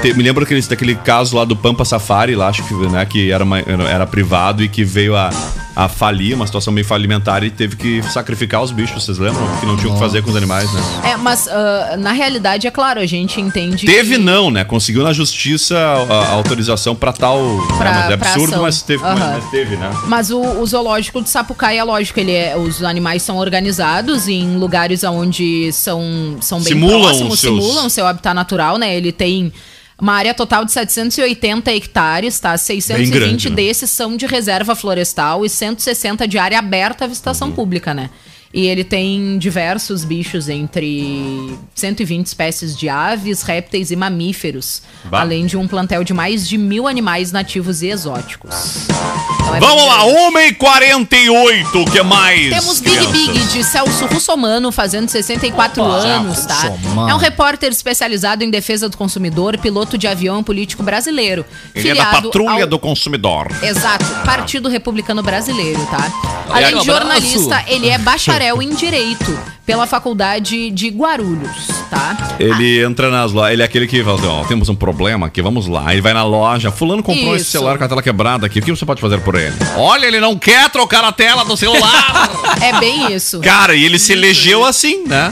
Te- 0.01 0.13
me 0.13 0.21
lembro 0.23 0.43
daquele, 0.43 0.61
daquele 0.61 0.95
caso 0.95 1.35
lá 1.35 1.45
do 1.45 1.55
Pampa 1.55 1.83
Safari, 1.85 2.35
lá, 2.35 2.47
acho 2.49 2.63
que, 2.67 2.73
né, 2.89 3.05
que 3.05 3.31
era, 3.31 3.43
uma- 3.43 3.59
era 3.59 4.05
privado 4.05 4.63
e 4.63 4.69
que 4.69 4.83
veio 4.83 5.15
a, 5.15 5.29
a 5.75 5.89
falir, 5.89 6.35
uma 6.35 6.45
situação 6.45 6.71
meio 6.71 6.85
falimentar 6.87 7.43
e 7.43 7.49
teve 7.51 7.75
que 7.75 8.01
sacrificar 8.03 8.61
os 8.63 8.71
bichos, 8.71 9.03
vocês 9.03 9.17
lembram? 9.17 9.43
Que 9.59 9.65
não 9.65 9.75
tinham 9.75 9.91
o 9.91 9.93
que 9.95 9.99
fazer 9.99 10.21
com 10.21 10.29
os 10.29 10.35
animais, 10.35 10.71
né? 10.71 10.81
É, 11.11 11.17
mas 11.17 11.47
ah, 11.49 11.95
na 11.99 12.11
realidade, 12.13 12.65
é 12.65 12.71
claro, 12.71 12.99
a 13.01 13.05
gente 13.05 13.41
entende. 13.41 13.85
Teve 13.85 14.15
que... 14.15 14.17
não, 14.17 14.49
né? 14.49 14.63
Conseguiu 14.63 15.03
na 15.03 15.11
justiça 15.11 15.77
a, 15.77 16.13
a 16.13 16.29
autorização 16.31 16.95
pra 16.95 17.11
tal. 17.11 17.37
Pra- 17.77 17.91
né? 17.91 18.01
Mas 18.01 18.09
é 18.09 18.13
absurdo, 18.13 18.61
mas 18.61 18.81
teve, 18.81 19.03
Aham. 19.03 19.15
mas 19.41 19.49
teve, 19.49 19.75
né? 19.75 19.91
Mas 20.07 20.31
o, 20.31 20.39
o 20.39 20.65
zoológico 20.65 21.21
de 21.21 21.29
Sapucaia, 21.29 21.79
é 21.81 21.83
lógico, 21.83 22.19
ele 22.19 22.31
é, 22.31 22.55
os 22.57 22.81
animais 22.81 23.21
são 23.21 23.37
organizados 23.37 24.27
em 24.29 24.55
lugares 24.57 25.03
onde 25.03 25.71
são, 25.73 26.37
são 26.39 26.59
bem 26.59 26.67
Simulam 26.73 27.01
próximos, 27.01 27.33
os 27.33 27.39
seus- 27.41 27.61
simulam 27.63 27.89
seu 27.89 28.07
habitat 28.07 28.33
natural, 28.33 28.77
né? 28.77 28.95
Ele 28.95 29.11
tem 29.11 29.51
uma 29.99 30.13
área 30.13 30.33
total 30.33 30.65
de 30.65 30.71
780 30.71 31.71
hectares, 31.71 32.39
tá? 32.39 32.57
620 32.57 33.09
grande, 33.11 33.49
né? 33.49 33.55
desses 33.55 33.89
são 33.89 34.17
de 34.17 34.25
reserva 34.25 34.75
florestal 34.75 35.45
e 35.45 35.49
160 35.49 36.27
de 36.27 36.37
área 36.37 36.59
aberta 36.59 37.05
à 37.05 37.07
visitação 37.07 37.49
Uhum. 37.49 37.55
pública, 37.55 37.93
né? 37.93 38.09
E 38.57 38.67
ele 38.67 38.85
tem 38.85 39.37
diversos 39.37 40.05
bichos 40.05 40.47
entre 40.47 41.59
120 41.75 42.25
espécies 42.25 42.73
de 42.77 42.87
aves, 42.87 43.41
répteis 43.41 43.91
e 43.91 43.97
mamíferos. 43.97 44.81
Bah. 45.03 45.19
Além 45.19 45.45
de 45.45 45.57
um 45.57 45.67
plantel 45.67 46.05
de 46.05 46.13
mais 46.13 46.47
de 46.47 46.57
mil 46.57 46.87
animais 46.87 47.33
nativos 47.33 47.81
e 47.81 47.87
exóticos. 47.87 48.87
Então 49.35 49.55
é 49.55 49.59
Vamos 49.59 49.85
lá, 49.85 50.05
grande. 50.05 50.55
1h48, 50.57 51.81
o 51.81 51.91
que 51.91 52.01
mais? 52.01 52.49
Temos 52.49 52.79
Big 52.79 52.95
crianças? 52.95 53.11
Big 53.27 53.39
de 53.47 53.63
Celso 53.65 54.05
Russomano, 54.05 54.71
fazendo 54.71 55.09
64 55.09 55.83
Opa, 55.83 55.91
anos, 55.93 56.45
tá? 56.45 56.55
Russomano. 56.69 57.09
É 57.09 57.13
um 57.13 57.17
repórter 57.17 57.69
especializado 57.71 58.41
em 58.41 58.49
defesa 58.49 58.87
do 58.87 58.95
consumidor, 58.97 59.57
piloto 59.57 59.97
de 59.97 60.07
avião 60.07 60.41
político 60.41 60.81
brasileiro. 60.81 61.45
Ele 61.75 61.89
é 61.89 61.93
da 61.95 62.05
filiado 62.05 62.29
patrulha 62.29 62.63
ao- 62.63 62.67
do 62.69 62.79
consumidor. 62.79 63.47
Exato, 63.61 64.05
Partido 64.25 64.69
Republicano 64.69 65.21
Brasileiro, 65.21 65.85
tá? 65.87 66.09
Além 66.49 66.77
de 66.79 66.85
jornalista, 66.85 67.63
ele 67.67 67.89
é 67.89 67.97
bacharel 67.97 68.44
em 68.61 68.69
Direito 68.69 69.37
pela 69.65 69.87
Faculdade 69.87 70.69
de 70.69 70.89
Guarulhos, 70.89 71.67
tá? 71.89 72.35
Ele 72.39 72.83
entra 72.83 73.09
nas 73.09 73.31
lojas, 73.31 73.53
ele 73.53 73.61
é 73.61 73.65
aquele 73.65 73.87
que 73.87 74.03
fala 74.03 74.17
assim, 74.17 74.27
ó, 74.27 74.43
temos 74.43 74.69
um 74.69 74.75
problema 74.75 75.27
aqui, 75.27 75.41
vamos 75.41 75.67
lá. 75.67 75.91
Ele 75.91 76.01
vai 76.01 76.13
na 76.13 76.23
loja, 76.23 76.71
fulano 76.71 77.01
comprou 77.01 77.35
esse 77.35 77.45
Isso. 77.45 77.51
celular 77.51 77.77
com 77.77 77.83
a 77.83 77.87
tela 77.87 78.03
quebrada 78.03 78.45
aqui, 78.45 78.59
o 78.59 78.61
que 78.61 78.71
você 78.71 78.85
pode 78.85 79.01
fazer 79.01 79.19
por 79.21 79.35
ele? 79.35 79.55
Olha, 79.75 80.05
ele 80.05 80.19
não 80.19 80.37
quer 80.37 80.69
trocar 80.69 81.03
a 81.03 81.11
tela 81.11 81.43
do 81.43 81.57
celular! 81.57 82.29
É 82.61 82.79
bem 82.79 83.11
isso. 83.11 83.41
Cara, 83.41 83.75
e 83.75 83.83
ele 83.83 83.99
se 83.99 84.13
elegeu 84.13 84.63
assim, 84.63 85.05
né? 85.05 85.29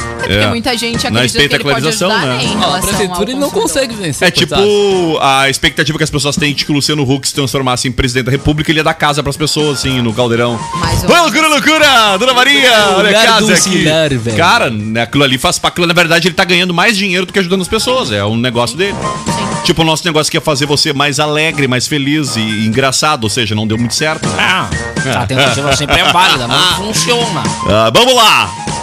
É 0.00 0.03
porque 0.26 0.46
muita 0.46 0.76
gente 0.76 1.02
Na 1.10 1.20
acredita 1.20 1.38
que 1.48 1.54
ele 1.54 1.64
pode 1.64 1.86
espetacularização, 1.88 2.10
ajudar 2.10 2.26
né? 2.26 2.36
né, 2.36 2.44
em 2.44 2.54
a 2.54 2.58
relação 2.58 2.74
ao 2.76 2.82
prefeitura 2.82 3.30
ele 3.30 3.40
não 3.40 3.50
consegue 3.50 3.94
vencer. 3.94 4.28
É 4.28 4.30
tipo 4.30 4.54
a 5.20 5.48
expectativa 5.48 5.98
que 5.98 6.04
as 6.04 6.10
pessoas 6.10 6.36
têm 6.36 6.54
de 6.54 6.64
que 6.64 6.70
o 6.70 6.74
Luciano 6.74 7.02
Huck 7.02 7.26
se 7.28 7.34
transformasse 7.34 7.88
em 7.88 7.92
presidente 7.92 8.26
da 8.26 8.32
república, 8.32 8.70
ele 8.70 8.80
ia 8.80 8.84
dar 8.84 8.94
casa 8.94 9.22
pras 9.22 9.36
pessoas, 9.36 9.78
assim, 9.78 10.00
no 10.00 10.12
caldeirão. 10.12 10.58
Vai, 10.78 10.94
menos. 10.96 11.20
loucura, 11.22 11.48
loucura! 11.48 12.18
Dona 12.18 12.34
Maria, 12.34 12.70
olha 12.96 13.10
a 13.10 13.24
casa 13.24 13.46
do 13.46 13.52
aqui. 13.52 13.84
velho. 14.18 14.36
Cara, 14.36 14.70
né, 14.70 15.02
aquilo 15.02 15.24
ali 15.24 15.38
faz 15.38 15.60
aquilo, 15.62 15.86
Na 15.86 15.94
verdade, 15.94 16.28
ele 16.28 16.34
tá 16.34 16.44
ganhando 16.44 16.72
mais 16.74 16.96
dinheiro 16.96 17.26
do 17.26 17.32
que 17.32 17.38
ajudando 17.38 17.62
as 17.62 17.68
pessoas. 17.68 18.10
É 18.12 18.24
um 18.24 18.36
negócio 18.36 18.76
dele. 18.76 18.94
Tipo, 19.64 19.80
o 19.80 19.84
nosso 19.84 20.04
negócio 20.04 20.30
que 20.30 20.36
é 20.36 20.40
fazer 20.40 20.66
você 20.66 20.92
mais 20.92 21.18
alegre, 21.18 21.66
mais 21.66 21.86
feliz 21.86 22.36
e 22.36 22.40
engraçado, 22.66 23.24
ou 23.24 23.30
seja, 23.30 23.54
não 23.54 23.66
deu 23.66 23.78
muito 23.78 23.94
certo. 23.94 24.28
né? 24.28 24.34
Ah, 24.38 24.68
a 25.22 25.26
tentativa 25.26 25.74
sempre 25.74 26.00
é 26.00 26.12
válida, 26.12 26.46
mas 26.46 26.78
não 26.78 26.84
funciona. 26.92 27.42
Ah, 27.66 27.90
vamos 27.94 28.14
lá! 28.14 28.73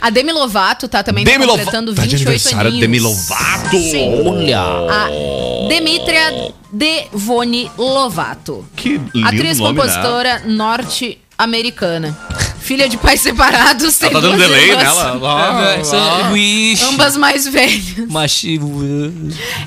A 0.00 0.10
Demi 0.10 0.32
Lovato 0.32 0.88
tá 0.88 1.02
também 1.02 1.24
Demi 1.24 1.44
Lovato. 1.44 1.58
completando 1.64 1.94
Tá 1.94 2.02
de 2.02 2.16
28 2.16 2.28
aniversário, 2.28 2.68
aninhos. 2.68 2.80
Demi 2.80 3.00
Lovato. 3.00 3.70
Sim. 3.76 4.22
Olha. 4.26 4.60
A 4.60 5.68
Demetria 5.68 6.52
Devone 6.72 7.70
Lovato. 7.76 8.64
Que 8.76 9.00
lindo 9.12 9.26
Atriz, 9.26 9.58
nome, 9.58 9.76
né? 9.78 9.82
compositora 9.84 10.42
norte-americana. 10.46 12.16
Filha 12.60 12.86
de 12.88 12.98
pais 12.98 13.20
separados, 13.22 14.00
Ela 14.02 14.12
tá 14.12 14.20
dando 14.20 14.36
delay 14.36 14.68
irmãs. 14.70 14.84
nela. 14.96 15.74
Essa- 15.80 16.28
Wish. 16.32 16.82
Ambas 16.84 17.16
mais 17.16 17.48
velhas. 17.48 18.06
Machivo. 18.10 18.70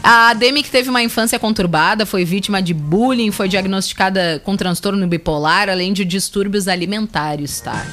A 0.04 0.34
Demi, 0.36 0.62
que 0.62 0.70
teve 0.70 0.88
uma 0.90 1.02
infância 1.02 1.40
conturbada, 1.40 2.06
foi 2.06 2.24
vítima 2.24 2.62
de 2.62 2.74
bullying, 2.76 3.32
foi 3.32 3.48
diagnosticada 3.50 4.40
com 4.46 4.56
transtorno 4.56 5.06
bipolar, 5.08 5.68
além 5.68 5.94
de 5.94 6.06
distúrbios 6.06 6.68
alimentares, 6.68 7.60
tá? 7.62 7.84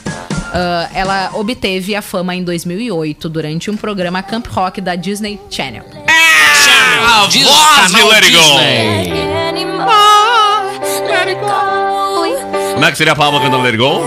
Ah, 0.53 0.88
ela 0.94 1.30
obteve 1.34 1.94
a 1.94 2.03
fama 2.03 2.34
em 2.34 2.42
2008 2.42 3.28
durante 3.28 3.70
um 3.70 3.76
programa 3.76 4.22
Camp 4.22 4.46
Rock 4.49 4.80
da 4.80 4.94
Disney 4.94 5.38
Channel. 5.51 5.84
A 6.07 7.26
Diz- 7.26 7.44
voz 7.46 7.92
de 7.92 8.03
Let 8.03 8.24
It 8.24 8.30
Go. 8.32 8.42
Disney. 8.42 9.12
Como 12.74 12.84
é 12.86 12.90
que 12.92 12.96
seria 12.99 13.12
a 13.12 13.16
palma 13.16 13.40
cantando 13.40 13.62
Let 13.62 13.74
It 13.74 13.78
Go? 13.78 14.03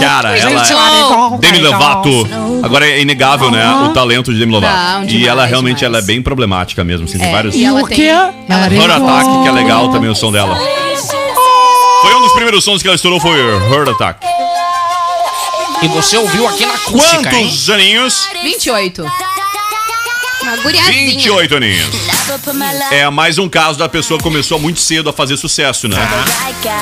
Cara, 0.00 0.36
ela. 0.36 1.38
Demi 1.38 1.58
Lovato. 1.60 2.28
Agora 2.62 2.86
é 2.86 3.00
inegável, 3.00 3.50
né? 3.50 3.64
O 3.84 3.88
talento 3.90 4.32
de 4.32 4.38
Demi 4.38 4.52
Lovato. 4.52 4.74
Não, 4.74 5.04
e 5.04 5.06
demais, 5.06 5.26
ela 5.28 5.46
realmente 5.46 5.78
demais. 5.78 5.94
ela 5.94 5.98
é 5.98 6.06
bem 6.06 6.22
problemática 6.22 6.82
mesmo. 6.84 7.04
Assim, 7.06 7.18
tem 7.18 7.28
É, 7.28 7.32
vários. 7.32 7.54
e 7.54 7.64
ela 7.64 7.82
tem, 7.86 8.06
ela 8.08 8.32
tem 8.68 8.78
Heart 8.78 8.90
Attack, 9.02 9.42
que 9.42 9.48
é 9.48 9.52
legal 9.52 9.88
também 9.90 10.10
o 10.10 10.14
som 10.14 10.30
dela. 10.32 10.56
Foi 12.00 12.14
um 12.14 12.20
dos 12.22 12.32
primeiros 12.32 12.64
sons 12.64 12.80
que 12.80 12.88
ela 12.88 12.94
estourou, 12.94 13.20
foi 13.20 13.38
Heart 13.38 13.88
Attack. 13.88 14.26
E 15.82 15.88
você 15.88 16.16
ouviu 16.16 16.46
aqui 16.48 16.64
na 16.66 16.74
acústica, 16.74 17.34
hein? 17.34 17.46
Quantos 17.46 17.70
aninhos? 17.70 18.28
28. 18.42 19.02
Uma 20.42 20.56
guriazinha. 20.58 21.10
28 21.10 21.56
aninhos. 21.56 21.94
É 22.90 23.08
mais 23.10 23.38
um 23.38 23.48
caso 23.48 23.78
da 23.78 23.88
pessoa 23.88 24.18
que 24.18 24.24
começou 24.24 24.58
muito 24.58 24.80
cedo 24.80 25.08
a 25.08 25.12
fazer 25.12 25.36
sucesso, 25.36 25.88
né? 25.88 25.96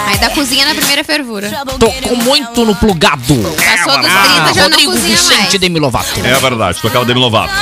Aí 0.08 0.18
da 0.18 0.30
cozinha 0.30 0.64
na 0.66 0.74
primeira 0.74 1.04
fervura. 1.04 1.50
Tocou 1.78 2.16
muito 2.16 2.64
no 2.64 2.74
plugado. 2.74 3.34
Passou 3.34 3.98
dos 4.00 4.10
Ah, 4.10 4.42
30, 4.44 4.54
já 4.54 4.54
não 4.54 4.62
Rodrigo 4.70 4.92
cozinha 4.92 5.16
Vicente 5.16 5.38
mais. 5.38 5.58
Demi 5.58 5.78
Lovato. 5.78 6.08
É 6.24 6.34
verdade, 6.34 6.78
tocava 6.80 7.04
Demi 7.04 7.20
Lovato. 7.20 7.52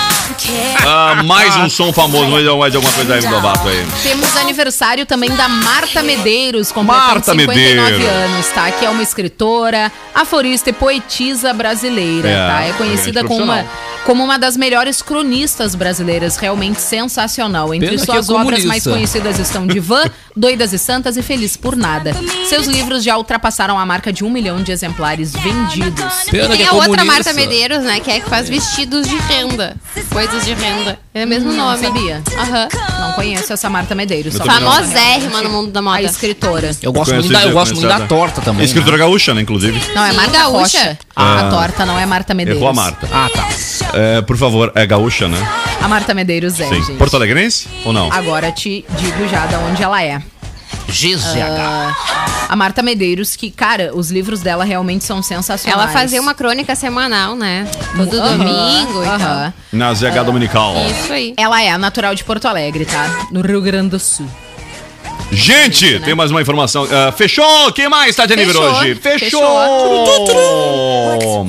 Ah, 0.87 1.23
mais 1.25 1.57
um 1.57 1.69
som 1.69 1.93
famoso, 1.93 2.31
mais, 2.31 2.45
mais 2.45 2.75
alguma 2.75 2.93
coisa 2.93 3.09
da 3.15 3.21
Demi 3.21 3.33
Lovato 3.33 3.69
aí. 3.69 3.87
Temos 4.03 4.37
aniversário 4.37 5.07
também 5.07 5.31
da 5.35 5.49
Marta 5.49 6.03
Medeiros, 6.03 6.73
completando 6.73 7.07
Marta 7.07 7.33
59 7.33 7.57
Medeiros. 7.93 8.07
anos, 8.07 8.47
tá? 8.49 8.71
Que 8.71 8.85
é 8.85 8.91
uma 8.91 9.03
escritora, 9.03 9.91
aforista 10.15 10.71
e 10.71 10.73
poetisa 10.73 11.53
brasileira, 11.53 12.29
É, 12.29 12.49
tá? 12.49 12.63
É 12.63 12.73
conhecida 12.73 13.25
como 13.25 13.43
uma, 13.45 13.65
como 14.05 14.25
uma 14.25 14.39
das 14.39 14.57
melhores 14.57 15.03
cronistas 15.03 15.75
brasileiras, 15.75 16.37
realmente 16.37 16.81
sensacional. 16.81 17.74
Entre 17.75 17.89
Pena 17.91 18.05
suas 18.05 18.29
é 18.29 18.33
obras 18.33 18.45
comunista. 18.45 18.69
mais 18.69 18.85
conhecidas 18.85 19.39
estão 19.39 19.67
Divã, 19.67 20.05
Doidas 20.37 20.73
e 20.73 20.79
Santas 20.79 21.17
e 21.17 21.23
Feliz 21.23 21.57
por 21.57 21.77
Nada. 21.77 22.15
Seus 22.49 22.67
livros 22.67 23.03
já 23.05 23.17
ultrapassaram 23.17 23.79
a 23.79 23.85
marca 23.87 24.13
de 24.13 24.25
um 24.25 24.31
milhão 24.31 24.63
de 24.63 24.73
exemplares 24.73 25.33
vendidos. 25.33 26.15
Pena 26.31 26.49
que 26.51 26.57
Tem 26.59 26.67
é 26.67 26.69
a 26.69 26.73
outra. 26.73 27.05
Marta 27.05 27.33
Medeiros, 27.33 27.83
né? 27.85 28.01
Que 28.01 28.11
é 28.11 28.21
que 28.21 28.29
faz 28.29 28.49
vestidos 28.49 29.09
de 29.09 29.17
renda. 29.17 29.77
Coisas 30.11 30.45
de 30.45 30.55
renda. 30.55 30.99
É 31.15 31.25
o 31.25 31.29
mesmo 31.29 31.53
Não 31.53 31.67
nome. 31.71 31.79
sabia. 31.85 32.23
Aham. 32.37 32.69
Não 33.01 33.13
conheço 33.13 33.53
essa 33.53 33.71
Marta 33.71 33.95
Medeiros. 33.95 34.35
Eu. 34.35 34.45
Famosérrima 34.45 35.43
no 35.43 35.51
mundo 35.51 35.71
da 35.71 35.81
A 35.81 35.83
moda. 35.83 36.03
escritora. 36.03 36.71
Eu 36.83 36.93
gosto 36.93 37.11
Conheço 37.11 37.29
muito 37.29 37.41
da, 37.41 37.49
eu 37.49 37.53
gosto 37.53 37.75
muito 37.75 37.87
da 37.89 38.01
torta 38.07 38.41
também. 38.41 38.61
né? 38.61 38.65
Escritora 38.65 38.97
gaúcha, 38.97 39.33
né, 39.35 39.41
inclusive. 39.43 39.81
Não, 39.95 40.05
é 40.05 40.13
Marta 40.13 40.33
gaúcha. 40.39 40.99
Ah. 41.15 41.47
A 41.47 41.51
torta 41.51 41.87
não 41.87 41.99
é 41.99 42.05
Marta 42.07 42.35
Medeiros. 42.35 42.61
Errou 42.61 42.71
a 42.71 42.75
Marta. 42.75 43.09
Ah, 43.13 43.29
tá. 43.33 43.49
É, 43.95 44.23
por 44.23 44.37
favor, 44.37 44.73
é 44.75 44.85
gaúcha, 44.87 45.29
né? 45.29 45.39
A 45.85 45.89
Marta 45.89 46.15
Medeiros 46.15 46.59
é, 46.59 46.67
Sim. 46.67 46.83
gente. 46.83 46.97
Porto 46.97 47.15
Alegrense 47.15 47.69
ou 47.85 47.93
não? 47.93 48.11
Agora 48.11 48.51
te 48.51 48.87
digo 48.97 49.29
já 49.29 49.45
de 49.45 49.55
onde 49.57 49.83
ela 49.83 50.03
é. 50.03 50.19
GZH. 50.89 51.37
Ah, 51.61 51.93
a 52.49 52.57
Marta 52.57 52.83
Medeiros, 52.83 53.37
que, 53.37 53.51
cara, 53.51 53.91
os 53.95 54.11
livros 54.11 54.41
dela 54.41 54.65
realmente 54.65 55.05
são 55.05 55.23
sensacionais. 55.23 55.83
Ela 55.83 55.93
fazia 55.93 56.23
uma 56.23 56.33
crônica 56.33 56.75
semanal, 56.75 57.37
né? 57.37 57.69
Todo 57.95 58.19
Aham, 58.19 58.39
domingo 58.39 59.03
e 59.05 59.07
aham. 59.07 59.53
Na 59.75 59.93
ZH 59.93 60.23
Dominical. 60.25 60.73
tal. 60.73 60.87
Isso 60.91 61.13
aí. 61.13 61.35
Ela 61.37 61.63
é 61.63 61.77
natural 61.77 62.15
de 62.15 62.25
Porto 62.25 62.49
Alegre, 62.49 62.87
tá? 62.87 63.27
No 63.31 63.43
Rio 63.43 63.61
Grande 63.61 63.91
do 63.91 64.01
Sul. 64.01 64.27
Gente, 65.31 66.01
tem 66.01 66.15
mais 66.15 66.31
uma 66.31 66.41
informação. 66.41 66.89
Ah, 66.91 67.13
fechou! 67.13 67.71
Quem 67.75 67.91
mais 67.91 68.17
tá 68.17 68.25
de 68.25 68.33
aniversário 68.33 68.97
Fechou. 69.03 69.41
hoje? 69.43 69.75
Fechou! 71.35 71.45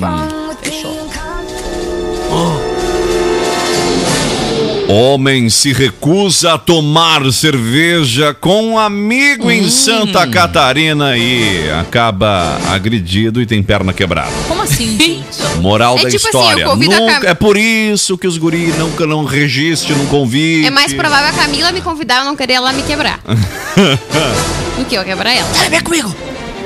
Homem 4.88 5.50
se 5.50 5.72
recusa 5.72 6.54
a 6.54 6.58
tomar 6.58 7.32
cerveja 7.32 8.32
com 8.32 8.62
um 8.72 8.78
amigo 8.78 9.48
Hum. 9.48 9.50
em 9.50 9.68
Santa 9.68 10.24
Catarina 10.28 11.16
e 11.18 11.68
acaba 11.72 12.56
agredido 12.68 13.42
e 13.42 13.46
tem 13.46 13.62
perna 13.64 13.92
quebrada. 13.92 14.30
Como 14.46 14.62
assim, 14.62 14.94
gente? 14.98 15.24
Moral 15.60 15.98
É 15.98 16.02
da 16.02 16.10
tipo 16.10 16.28
assim, 16.28 16.38
história. 16.38 16.62
eu 16.62 16.70
convido 16.70 16.94
a 16.94 17.00
Nunca- 17.00 17.20
Cam- 17.20 17.28
É 17.28 17.34
por 17.34 17.56
isso 17.56 18.16
que 18.16 18.28
os 18.28 18.38
guri 18.38 18.72
nunca 18.78 19.04
não 19.06 19.24
registre, 19.24 19.92
não 19.94 20.06
convite. 20.06 20.66
É 20.66 20.70
mais 20.70 20.92
provável 20.94 21.30
a 21.30 21.32
Camila 21.32 21.72
me 21.72 21.80
convidar 21.80 22.16
e 22.16 22.18
eu 22.20 22.24
não 22.24 22.36
querer 22.36 22.52
ela 22.54 22.72
me 22.72 22.82
quebrar. 22.82 23.18
do 24.78 24.84
que 24.84 24.94
eu 24.94 25.02
quebrar 25.04 25.32
ela. 25.32 25.48
Vem 25.68 25.80
comigo. 25.80 26.14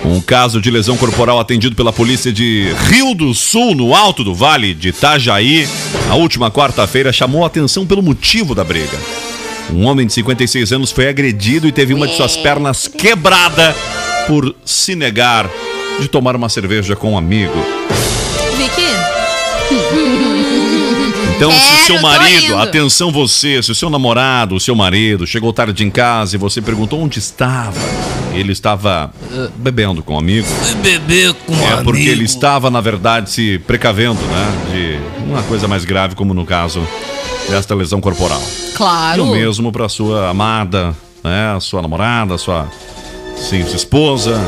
Um 0.05 0.21
caso 0.21 0.61
de 0.61 0.71
lesão 0.71 0.97
corporal 0.97 1.39
atendido 1.39 1.77
pela 1.77 1.93
polícia 1.93 2.33
de 2.33 2.75
Rio 2.89 3.15
do 3.15 3.35
Sul, 3.35 3.75
no 3.75 3.95
alto 3.95 4.25
do 4.25 4.35
vale 4.35 4.75
de 4.75 4.89
Itajaí, 4.89 5.69
na 6.09 6.15
última 6.15 6.51
quarta-feira, 6.51 7.13
chamou 7.13 7.45
a 7.45 7.47
atenção 7.47 7.87
pelo 7.87 8.03
motivo 8.03 8.55
da 8.55 8.65
briga. 8.65 8.99
Um 9.73 9.87
homem 9.87 10.07
de 10.07 10.13
56 10.13 10.73
anos 10.73 10.91
foi 10.91 11.09
agredido 11.09 11.69
e 11.69 11.73
teve 11.73 11.95
uma 11.95 12.09
de 12.09 12.17
suas 12.17 12.37
pernas 12.37 12.89
quebrada 12.89 13.75
por 14.27 14.55
se 14.65 14.95
negar 14.95 15.49
de 16.01 16.09
tomar 16.09 16.35
uma 16.35 16.49
cerveja 16.49 16.97
com 16.97 17.13
um 17.13 17.19
amigo. 17.19 17.55
Vicky? 18.57 18.91
Então, 21.41 21.51
se 21.53 21.57
o 21.57 21.61
Quero, 21.70 21.86
seu 21.86 22.03
marido, 22.03 22.59
atenção 22.59 23.11
você, 23.11 23.62
se 23.62 23.72
o 23.72 23.74
seu 23.74 23.88
namorado, 23.88 24.55
o 24.55 24.61
seu 24.61 24.74
marido 24.74 25.26
chegou 25.26 25.53
tarde 25.55 25.82
em 25.84 25.91
casa 25.91 26.36
e 26.36 26.38
você 26.38 26.61
perguntou 26.61 27.01
onde 27.01 27.18
estava, 27.18 27.72
ele 28.34 28.53
estava 28.53 29.11
eh, 29.32 29.49
bebendo 29.57 30.03
com 30.03 30.14
um 30.14 30.18
amigo. 30.18 30.47
Beber 30.82 31.32
com 31.47 31.55
um 31.55 31.66
É 31.66 31.76
porque 31.82 32.01
amigo. 32.01 32.11
ele 32.11 32.24
estava, 32.24 32.68
na 32.70 32.82
verdade, 32.82 33.30
se 33.30 33.59
precavendo, 33.66 34.20
né? 34.20 34.53
De 34.70 35.24
uma 35.30 35.43
coisa 35.45 35.66
mais 35.66 35.84
grave, 35.86 36.14
como 36.14 36.34
no 36.34 36.45
caso 36.45 36.86
desta 37.49 37.74
lesão 37.74 38.03
corporal. 38.03 38.43
E 38.43 38.76
Claro. 38.76 39.24
o 39.24 39.30
mesmo 39.30 39.72
para 39.72 39.88
sua 39.88 40.28
amada, 40.28 40.95
né? 41.24 41.57
Sua 41.61 41.80
namorada, 41.80 42.36
sua, 42.36 42.68
sim, 43.36 43.64
sua 43.64 43.76
esposa. 43.76 44.38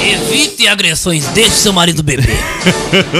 Evite 0.00 0.68
agressões, 0.68 1.26
deixe 1.28 1.50
seu 1.50 1.72
marido 1.72 2.02
beber. 2.02 2.28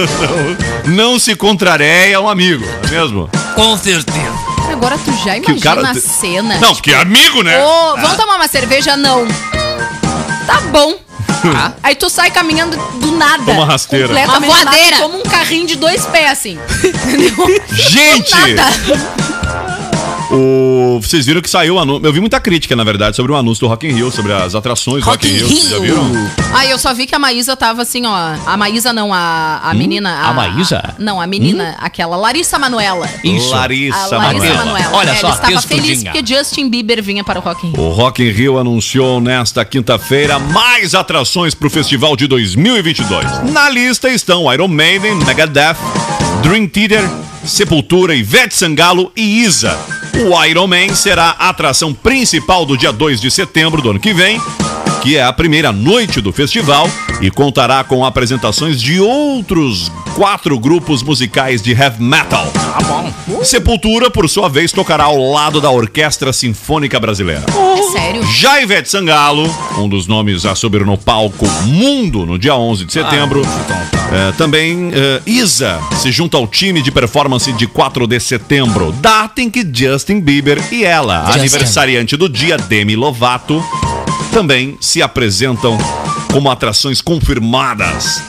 Não 0.85 1.17
se 1.17 1.35
contraria 1.35 2.19
um 2.21 2.29
amigo, 2.29 2.65
não 2.65 2.89
é 2.89 2.91
mesmo? 2.91 3.29
Com 3.55 3.77
certeza. 3.77 4.33
Agora 4.71 4.97
tu 4.97 5.11
já 5.23 5.37
imagina 5.37 5.59
cara 5.61 5.89
a 5.89 5.95
cena. 5.95 6.57
Não, 6.59 6.75
que 6.75 6.93
amigo, 6.93 7.41
né? 7.41 7.57
Ô, 7.63 7.95
vamos 7.95 8.17
tomar 8.17 8.35
uma 8.35 8.47
cerveja? 8.47 8.97
Não. 8.97 9.27
Tá 10.45 10.61
bom. 10.71 10.95
Aí 11.83 11.95
tu 11.95 12.09
sai 12.09 12.31
caminhando 12.31 12.77
do 12.99 13.11
nada. 13.11 13.51
Uma 13.51 13.65
rasteira. 13.65 14.07
Uma 14.13 14.27
nada, 14.27 14.45
voadeira. 14.45 14.97
Como 14.97 15.19
um 15.19 15.23
carrinho 15.23 15.67
de 15.67 15.75
dois 15.75 16.05
pés, 16.05 16.31
assim. 16.31 16.59
Gente! 17.71 18.33
O... 20.33 20.99
Vocês 21.01 21.25
viram 21.25 21.41
que 21.41 21.49
saiu 21.49 21.75
o 21.75 21.79
anúncio. 21.79 22.05
Eu 22.05 22.13
vi 22.13 22.19
muita 22.19 22.39
crítica, 22.39 22.75
na 22.75 22.83
verdade, 22.83 23.15
sobre 23.15 23.31
o 23.31 23.35
anúncio 23.35 23.61
do 23.65 23.67
Rock 23.69 23.87
in 23.87 23.91
Rio, 23.93 24.11
sobre 24.11 24.33
as 24.33 24.55
atrações 24.55 25.03
do 25.03 25.09
Rock, 25.09 25.27
in 25.27 25.31
Rio. 25.31 25.47
Vocês 25.47 25.69
já 25.69 25.79
viram? 25.79 26.03
Aí 26.53 26.69
eu 26.69 26.77
só 26.79 26.93
vi 26.93 27.05
que 27.05 27.15
a 27.15 27.19
Maísa 27.19 27.55
tava 27.55 27.81
assim, 27.81 28.05
ó. 28.05 28.35
A 28.45 28.57
Maísa 28.57 28.91
não, 28.93 29.13
a, 29.13 29.59
a 29.63 29.73
menina. 29.73 30.21
A 30.21 30.33
Maísa? 30.33 30.95
Não, 30.97 31.19
a 31.21 31.27
menina, 31.27 31.75
aquela 31.79 32.15
Larissa 32.17 32.57
Manuela. 32.57 33.09
Isso. 33.23 33.49
Larissa, 33.49 33.97
A 34.15 34.17
Larissa 34.17 34.45
Manoela. 34.47 34.65
Manuela. 34.65 34.97
Olha 34.97 35.11
É, 35.11 35.15
só, 35.15 35.27
Ela 35.27 35.35
estava 35.35 35.61
feliz 35.61 36.03
porque 36.03 36.23
Justin 36.25 36.69
Bieber 36.69 37.01
vinha 37.03 37.23
para 37.23 37.39
o 37.39 37.41
Rock 37.41 37.67
in 37.67 37.71
Rio. 37.71 37.81
O 37.81 37.89
Rock 37.91 38.23
in 38.23 38.29
Rio 38.31 38.57
anunciou 38.57 39.19
nesta 39.21 39.63
quinta-feira 39.65 40.39
mais 40.39 40.95
atrações 40.95 41.53
para 41.53 41.67
o 41.67 41.69
festival 41.69 42.15
de 42.15 42.27
2022. 42.27 43.51
Na 43.51 43.69
lista 43.69 44.09
estão 44.09 44.51
Iron 44.53 44.67
Maiden, 44.67 45.15
Megadeth, 45.15 45.77
Dream 46.41 46.67
Theater, 46.67 47.09
Sepultura, 47.45 48.15
Ivete 48.15 48.55
Sangalo 48.55 49.11
e 49.15 49.43
Isa. 49.43 49.77
O 50.29 50.45
Iron 50.45 50.67
Man 50.67 50.95
será 50.95 51.35
a 51.37 51.49
atração 51.49 51.93
principal 51.93 52.65
do 52.65 52.77
dia 52.77 52.91
2 52.91 53.19
de 53.19 53.29
setembro 53.29 53.81
do 53.81 53.89
ano 53.89 53.99
que 53.99 54.13
vem, 54.13 54.39
que 55.01 55.17
é 55.17 55.23
a 55.23 55.33
primeira 55.33 55.71
noite 55.71 56.21
do 56.21 56.31
festival 56.31 56.89
e 57.21 57.29
contará 57.29 57.83
com 57.83 58.05
apresentações 58.05 58.81
de 58.81 58.99
outros 58.99 59.91
quatro 60.13 60.57
grupos 60.59 61.01
musicais 61.01 61.61
de 61.61 61.71
heavy 61.71 62.01
metal. 62.01 62.51
Tá 62.53 62.79
bom. 62.81 63.43
Sepultura, 63.43 64.09
por 64.09 64.29
sua 64.29 64.47
vez, 64.47 64.71
tocará 64.71 65.05
ao 65.05 65.31
lado 65.31 65.59
da 65.59 65.69
Orquestra 65.69 66.31
Sinfônica 66.31 66.99
Brasileira. 66.99 67.43
É 67.77 67.83
sério? 67.91 68.23
Já 68.27 68.61
Ivete 68.61 68.89
Sangalo, 68.89 69.49
um 69.77 69.89
dos 69.89 70.07
nomes 70.07 70.45
a 70.45 70.55
subir 70.55 70.85
no 70.85 70.97
palco 70.97 71.47
Mundo 71.65 72.25
no 72.25 72.37
dia 72.37 72.55
11 72.55 72.85
de 72.85 72.93
setembro. 72.93 73.41
É, 74.11 74.31
também 74.33 74.91
é, 74.93 75.21
Isa 75.25 75.79
se 75.97 76.11
junta 76.11 76.37
ao 76.37 76.45
time 76.45 76.81
de 76.81 76.91
performance 76.91 77.32
de 77.37 77.65
4 77.65 78.05
de 78.05 78.19
setembro. 78.19 78.91
Data 78.91 79.41
em 79.41 79.49
que 79.49 79.67
Justin 79.73 80.19
Bieber 80.19 80.61
e 80.71 80.83
ela, 80.83 81.25
Justin. 81.25 81.39
aniversariante 81.39 82.15
do 82.15 82.29
dia, 82.29 82.57
Demi 82.57 82.95
Lovato, 82.95 83.63
também 84.31 84.77
se 84.79 85.01
apresentam 85.01 85.75
como 86.31 86.49
atrações 86.49 87.01
confirmadas. 87.01 88.21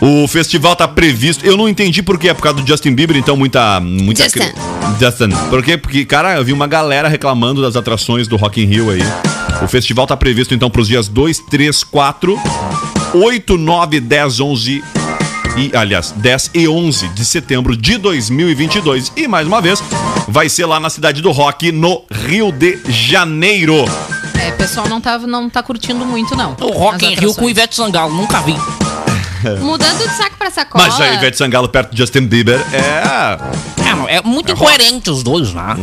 O 0.00 0.28
festival 0.28 0.76
tá 0.76 0.86
previsto. 0.86 1.44
Eu 1.44 1.56
não 1.56 1.68
entendi 1.68 2.02
por 2.02 2.18
quê. 2.18 2.28
É 2.28 2.34
por 2.34 2.42
causa 2.42 2.60
do 2.60 2.66
Justin 2.66 2.94
Bieber, 2.94 3.16
então 3.16 3.36
muita. 3.36 3.80
muita 3.80 4.22
Justin. 4.22 4.52
Justin. 5.00 5.30
Por 5.50 5.62
quê? 5.62 5.76
Porque, 5.76 6.04
cara, 6.04 6.36
eu 6.36 6.44
vi 6.44 6.52
uma 6.52 6.66
galera 6.66 7.08
reclamando 7.08 7.60
das 7.62 7.74
atrações 7.74 8.28
do 8.28 8.36
Rock 8.36 8.62
in 8.62 8.66
Rio 8.66 8.90
aí. 8.90 9.02
O 9.62 9.66
festival 9.66 10.06
tá 10.06 10.16
previsto 10.16 10.54
então 10.54 10.70
pros 10.70 10.86
dias 10.86 11.08
2, 11.08 11.40
3, 11.50 11.82
4, 11.82 12.38
8, 13.14 13.58
9, 13.58 14.00
10, 14.00 14.40
11 14.40 14.84
e, 15.56 15.76
aliás, 15.76 16.12
10 16.16 16.50
e 16.54 16.68
11 16.68 17.08
de 17.08 17.24
setembro 17.24 17.76
de 17.76 17.96
2022. 17.98 19.12
E 19.16 19.28
mais 19.28 19.46
uma 19.46 19.60
vez, 19.60 19.82
vai 20.28 20.48
ser 20.48 20.66
lá 20.66 20.80
na 20.80 20.90
cidade 20.90 21.22
do 21.22 21.30
Rock, 21.30 21.70
no 21.72 22.04
Rio 22.10 22.50
de 22.52 22.78
Janeiro. 22.88 23.84
É, 24.40 24.50
o 24.50 24.56
pessoal 24.56 24.88
não 24.88 25.00
tá, 25.00 25.18
não 25.18 25.48
tá 25.48 25.62
curtindo 25.62 26.04
muito, 26.04 26.36
não. 26.36 26.56
O 26.60 26.72
Rock 26.72 27.06
in 27.06 27.14
Rio 27.14 27.34
com 27.34 27.48
Ivete 27.48 27.74
Sangalo, 27.74 28.14
nunca 28.14 28.40
vi. 28.42 28.54
Mudando 29.60 29.98
de 29.98 30.16
saco 30.16 30.36
pra 30.38 30.50
sacola. 30.50 30.86
Mas 30.86 31.00
a 31.00 31.14
Ivete 31.14 31.36
Sangalo 31.36 31.68
perto 31.68 31.92
de 31.92 31.98
Justin 31.98 32.26
Bieber 32.26 32.60
é. 32.72 34.08
É, 34.10 34.16
é 34.16 34.22
muito 34.22 34.52
incoerente 34.52 35.10
os 35.10 35.22
dois, 35.22 35.52
né? 35.52 35.76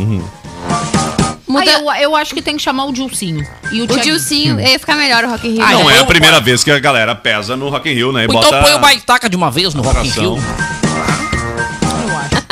Muda... 1.52 1.70
Aí 1.70 2.02
eu, 2.02 2.10
eu 2.10 2.16
acho 2.16 2.34
que 2.34 2.40
tem 2.42 2.56
que 2.56 2.62
chamar 2.62 2.86
o 2.86 2.92
Dilcinho. 2.92 3.46
E 3.70 3.82
o, 3.82 3.84
O. 3.84 4.00
Dilcinho 4.00 4.58
ia 4.60 4.78
ficar 4.78 4.96
melhor 4.96 5.24
o 5.24 5.30
Rock 5.30 5.46
in 5.46 5.52
Rio. 5.52 5.62
Ah, 5.62 5.72
Não 5.72 5.90
já 5.90 5.96
é 5.96 5.98
a 6.00 6.04
primeira 6.06 6.36
pai. 6.36 6.44
vez 6.44 6.64
que 6.64 6.70
a 6.70 6.78
galera 6.78 7.14
pesa 7.14 7.56
no 7.56 7.68
Rock 7.68 7.88
in 7.90 7.94
Rio, 7.94 8.12
né? 8.12 8.24
E 8.24 8.26
Ou 8.26 8.32
bota 8.32 8.46
então 8.48 8.62
põe 8.62 8.74
o 8.74 8.78
Baitaca 8.78 9.28
de 9.28 9.36
uma 9.36 9.50
vez 9.50 9.74
no 9.74 9.82
Rock 9.82 10.06
in. 10.06 10.10
Rio. 10.10 10.36
Eu 10.38 12.16
acho. 12.18 12.42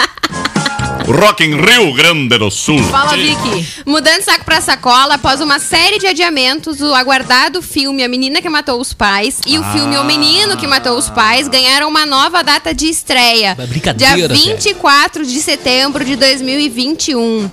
Rock 1.11 1.43
in 1.45 1.57
Rio 1.57 1.93
Grande 1.93 2.39
do 2.39 2.51
Sul. 2.53 2.79
Fala, 2.85 3.17
Vicky. 3.17 3.67
Mudando 3.85 4.23
saco 4.23 4.45
pra 4.45 4.61
sacola, 4.61 5.15
após 5.15 5.41
uma 5.41 5.59
série 5.59 5.99
de 5.99 6.07
adiamentos, 6.07 6.81
o 6.81 6.95
aguardado 6.95 7.61
filme 7.61 8.05
A 8.05 8.09
Menina 8.09 8.41
que 8.41 8.49
Matou 8.49 8.81
os 8.81 8.93
Pais 8.93 9.41
e 9.45 9.59
o 9.59 9.65
filme 9.73 9.97
O 9.97 10.05
Menino 10.05 10.57
que 10.57 10.69
Matou 10.69 10.97
os 10.97 11.11
Pais 11.11 11.49
ganharam 11.49 11.89
uma 11.89 12.07
nova 12.07 12.45
data 12.45 12.73
de 12.73 12.87
estreia. 12.87 13.57
É 13.59 13.67
brincadeira, 13.67 14.15
Dia 14.15 14.29
24 14.29 15.27
de 15.27 15.41
setembro 15.41 16.05
de 16.05 16.15
2021. 16.15 17.51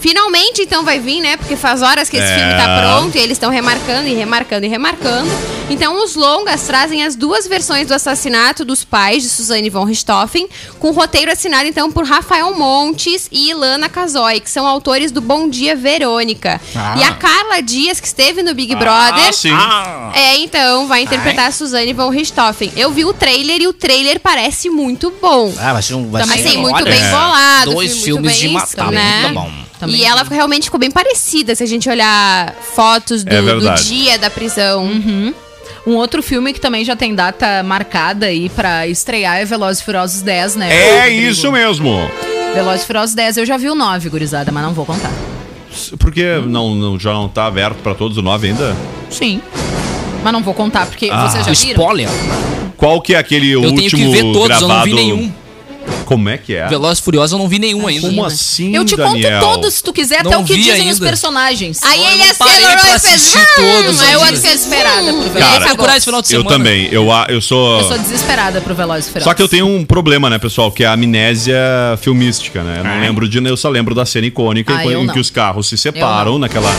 Finalmente, 0.00 0.62
então, 0.62 0.84
vai 0.84 0.98
vir, 0.98 1.20
né? 1.20 1.36
Porque 1.36 1.54
faz 1.56 1.82
horas 1.82 2.08
que 2.08 2.16
esse 2.16 2.26
É. 2.26 2.34
filme 2.38 2.54
tá 2.54 2.80
pronto 2.80 3.16
e 3.16 3.20
eles 3.20 3.32
estão 3.32 3.50
remarcando 3.50 4.08
e 4.08 4.14
remarcando 4.14 4.64
e 4.66 4.68
remarcando. 4.68 5.30
Então, 5.70 6.04
os 6.04 6.16
longas 6.16 6.62
trazem 6.62 7.04
as 7.04 7.14
duas 7.14 7.46
versões 7.46 7.86
do 7.86 7.94
assassinato 7.94 8.64
dos 8.64 8.84
pais 8.84 9.22
de 9.22 9.28
Suzane 9.28 9.70
von 9.70 9.84
Richthofen, 9.84 10.48
com 10.80 10.90
roteiro 10.90 11.30
assinado, 11.30 11.68
então, 11.68 11.92
por 11.92 12.04
Rafael 12.04 12.52
Montes 12.56 13.28
e 13.30 13.50
Ilana 13.50 13.88
Casoy, 13.88 14.40
que 14.40 14.50
são 14.50 14.66
autores 14.66 15.12
do 15.12 15.20
Bom 15.20 15.48
Dia 15.48 15.76
Verônica. 15.76 16.60
Ah. 16.74 16.96
E 16.98 17.04
a 17.04 17.12
Carla 17.14 17.60
Dias, 17.62 18.00
que 18.00 18.06
esteve 18.06 18.42
no 18.42 18.52
Big 18.52 18.74
Brother... 18.74 19.28
Ah, 19.28 19.32
sim. 19.32 19.52
Ah, 19.52 20.12
É, 20.14 20.38
então, 20.38 20.88
vai 20.88 21.02
interpretar 21.02 21.46
a 21.46 21.52
Suzane 21.52 21.92
von 21.92 22.10
Richthofen. 22.10 22.72
Eu 22.76 22.90
vi 22.90 23.04
o 23.04 23.12
trailer 23.12 23.62
e 23.62 23.68
o 23.68 23.72
trailer 23.72 24.18
parece 24.20 24.68
muito 24.68 25.12
bom. 25.22 25.52
ah, 25.58 25.72
vai 25.72 25.82
ser 25.82 25.94
um. 25.94 26.10
Vai 26.10 26.22
Também 26.22 26.42
ser, 26.42 26.58
muito 26.58 26.74
olha, 26.74 26.84
bem 26.84 27.00
é, 27.00 27.10
bolado. 27.10 27.70
Dois 27.72 27.92
filme 28.02 28.28
filmes 28.28 28.42
muito 28.42 28.48
de 28.48 28.48
matar, 28.48 28.90
né? 28.90 29.22
muito 29.22 29.34
bom. 29.34 29.52
Também 29.78 29.96
e 29.96 30.04
ela 30.04 30.22
realmente 30.24 30.64
ficou 30.64 30.78
bem 30.78 30.90
parecida, 30.90 31.54
se 31.54 31.62
a 31.62 31.66
gente 31.66 31.88
olhar 31.88 32.54
fotos 32.74 33.24
do, 33.24 33.32
É 33.32 33.40
do 33.40 33.74
dia 33.82 34.18
da 34.18 34.28
prisão. 34.28 34.84
Um 35.86 35.94
outro 35.96 36.22
filme 36.22 36.52
que 36.52 36.60
também 36.60 36.84
já 36.84 36.94
tem 36.94 37.14
data 37.14 37.62
marcada 37.62 38.26
aí 38.26 38.48
pra 38.50 38.86
estrear 38.86 39.38
é 39.38 39.44
Velozes 39.44 39.80
e 39.82 39.84
Furiosos 39.84 40.22
10, 40.22 40.56
né? 40.56 40.68
É 40.72 41.00
Rodrigo? 41.02 41.22
isso 41.30 41.50
mesmo. 41.50 42.10
Velozes 42.54 42.82
e 42.82 42.86
Furiosos 42.86 43.14
10. 43.14 43.38
Eu 43.38 43.46
já 43.46 43.56
vi 43.56 43.70
o 43.70 43.74
9, 43.74 44.08
gurizada, 44.10 44.52
mas 44.52 44.62
não 44.62 44.72
vou 44.74 44.84
contar. 44.84 45.10
Porque 45.98 46.22
não, 46.46 46.74
não- 46.74 46.98
já 46.98 47.12
não 47.12 47.28
tá 47.28 47.46
aberto 47.46 47.78
pra 47.78 47.94
todos 47.94 48.18
o 48.18 48.22
9 48.22 48.48
ainda? 48.48 48.76
Sim. 49.08 49.40
Mas 50.22 50.32
não 50.32 50.42
vou 50.42 50.52
contar, 50.52 50.84
porque 50.86 51.08
Ah. 51.10 51.26
vocês 51.28 51.46
já 51.46 51.52
viram? 51.52 51.80
Spoiler. 51.82 52.08
Qual 52.76 53.00
que 53.00 53.14
é 53.14 53.18
aquele 53.18 53.50
Eu 53.52 53.60
tenho 53.62 53.74
último 53.82 54.04
que 54.04 54.10
ver 54.10 54.32
todos, 54.32 54.48
gravado? 54.48 54.64
eu 54.64 54.68
não 54.68 54.82
vi 54.84 54.92
nenhum. 54.94 55.32
Como 56.04 56.28
é 56.28 56.36
que 56.38 56.54
é? 56.54 56.66
Velozes 56.68 56.98
e 56.98 57.02
Furiosos 57.02 57.32
eu 57.32 57.38
não 57.38 57.48
vi 57.48 57.58
nenhum 57.58 57.86
ainda. 57.86 58.08
Como 58.08 58.24
assim, 58.24 58.74
Eu 58.74 58.84
te 58.84 58.96
Daniel? 58.96 59.40
conto 59.40 59.52
todos, 59.54 59.74
se 59.74 59.82
tu 59.82 59.92
quiser, 59.92 60.20
até 60.20 60.30
Não 60.30 60.42
o 60.42 60.44
que 60.44 60.54
vi 60.54 60.62
dizem 60.62 60.88
os 60.88 60.94
ainda. 60.96 61.06
personagens. 61.06 61.80
Aí 61.82 62.00
ele 62.04 62.22
acelerou 62.24 62.70
e 62.96 62.98
fez. 62.98 63.34
"Hum", 63.36 63.38
todos 63.56 64.00
Aí 64.00 64.06
o 64.08 64.10
ainda. 64.10 64.18
outro 64.26 64.36
fez 64.40 64.60
esperada 64.62 65.12
pro 65.12 65.30
Cara, 65.30 65.30
Velozes 65.30 65.94
e 65.94 65.96
esse 65.96 66.04
final 66.04 66.22
de 66.22 66.34
Eu 66.34 66.40
semana. 66.42 66.56
também. 66.56 66.88
Eu, 66.90 67.12
a- 67.12 67.26
eu 67.28 67.40
sou... 67.40 67.78
Eu 67.80 67.84
sou 67.88 67.98
desesperada 67.98 68.60
pro 68.60 68.74
Velozes 68.74 69.06
e 69.06 69.08
Furiosos. 69.12 69.30
Só 69.30 69.34
que 69.34 69.42
eu 69.42 69.48
tenho 69.48 69.66
um 69.66 69.84
problema, 69.84 70.28
né, 70.28 70.38
pessoal? 70.38 70.70
Que 70.72 70.84
é 70.84 70.86
a 70.86 70.92
amnésia 70.92 71.56
filmística, 72.00 72.62
né? 72.62 72.76
Eu 72.80 72.84
não 72.84 73.00
lembro 73.00 73.28
de... 73.28 73.38
Eu 73.40 73.56
só 73.56 73.68
lembro 73.68 73.94
da 73.94 74.04
cena 74.04 74.26
icônica 74.26 74.74
Ah, 74.74 74.84
em, 74.84 74.90
eu 74.92 75.02
em 75.04 75.08
que 75.08 75.18
os 75.18 75.30
carros 75.30 75.68
se 75.68 75.74
Eu 75.74 75.78
separam 75.78 76.38
naquela, 76.38 76.70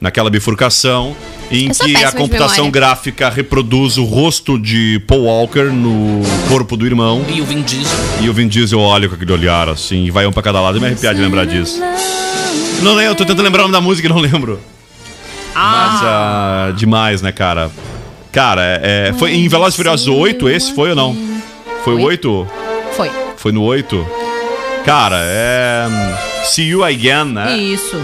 naquela 0.00 0.30
bifurcação. 0.30 1.16
Em 1.50 1.68
Eu 1.68 1.74
que 1.74 2.04
a 2.04 2.12
computação 2.12 2.70
gráfica 2.70 3.28
reproduz 3.30 3.98
o 3.98 4.04
rosto 4.04 4.58
de 4.58 5.00
Paul 5.06 5.24
Walker 5.24 5.64
no 5.64 6.20
corpo 6.48 6.76
do 6.76 6.84
irmão. 6.84 7.24
E 7.28 7.40
o 7.40 7.44
Vin 7.44 7.62
Diesel. 7.62 7.98
E 8.20 8.28
o 8.28 8.32
Vin 8.32 8.48
Diesel 8.48 8.80
olha 8.80 9.08
com 9.08 9.14
aquele 9.14 9.32
olhar 9.32 9.68
assim, 9.68 10.04
e 10.04 10.10
vai 10.10 10.26
um 10.26 10.32
pra 10.32 10.42
cada 10.42 10.60
lado 10.60 10.78
e 10.78 10.80
me 10.80 10.86
arrepiar 10.86 11.14
de 11.14 11.20
lembrar 11.20 11.46
disso. 11.46 11.80
Não 12.82 12.94
lembro, 12.94 13.12
eu 13.12 13.14
tô 13.14 13.24
tentando 13.24 13.42
lembrar 13.42 13.60
o 13.60 13.68
nome 13.68 13.72
da 13.72 13.80
música 13.80 14.08
e 14.08 14.10
não 14.10 14.18
lembro. 14.18 14.60
Mas, 15.54 16.00
ah, 16.02 16.72
demais, 16.76 17.22
né, 17.22 17.32
cara? 17.32 17.70
Cara, 18.30 18.62
é, 18.62 19.08
é, 19.08 19.12
foi 19.14 19.32
em 19.32 19.48
Velozes 19.48 19.74
e 19.74 19.76
Furiosos 19.78 20.06
8 20.06 20.48
esse 20.50 20.74
foi 20.74 20.90
ou 20.90 20.96
não? 20.96 21.16
Foi 21.82 21.94
o 21.94 21.98
Foi. 21.98 22.06
8? 22.06 22.46
Foi. 22.92 23.10
Foi 23.36 23.52
no 23.52 23.62
8? 23.62 24.06
Cara, 24.84 25.16
é. 25.20 25.86
See 26.44 26.66
You 26.68 26.84
Again, 26.84 27.32
né? 27.32 27.56
Isso. 27.56 27.96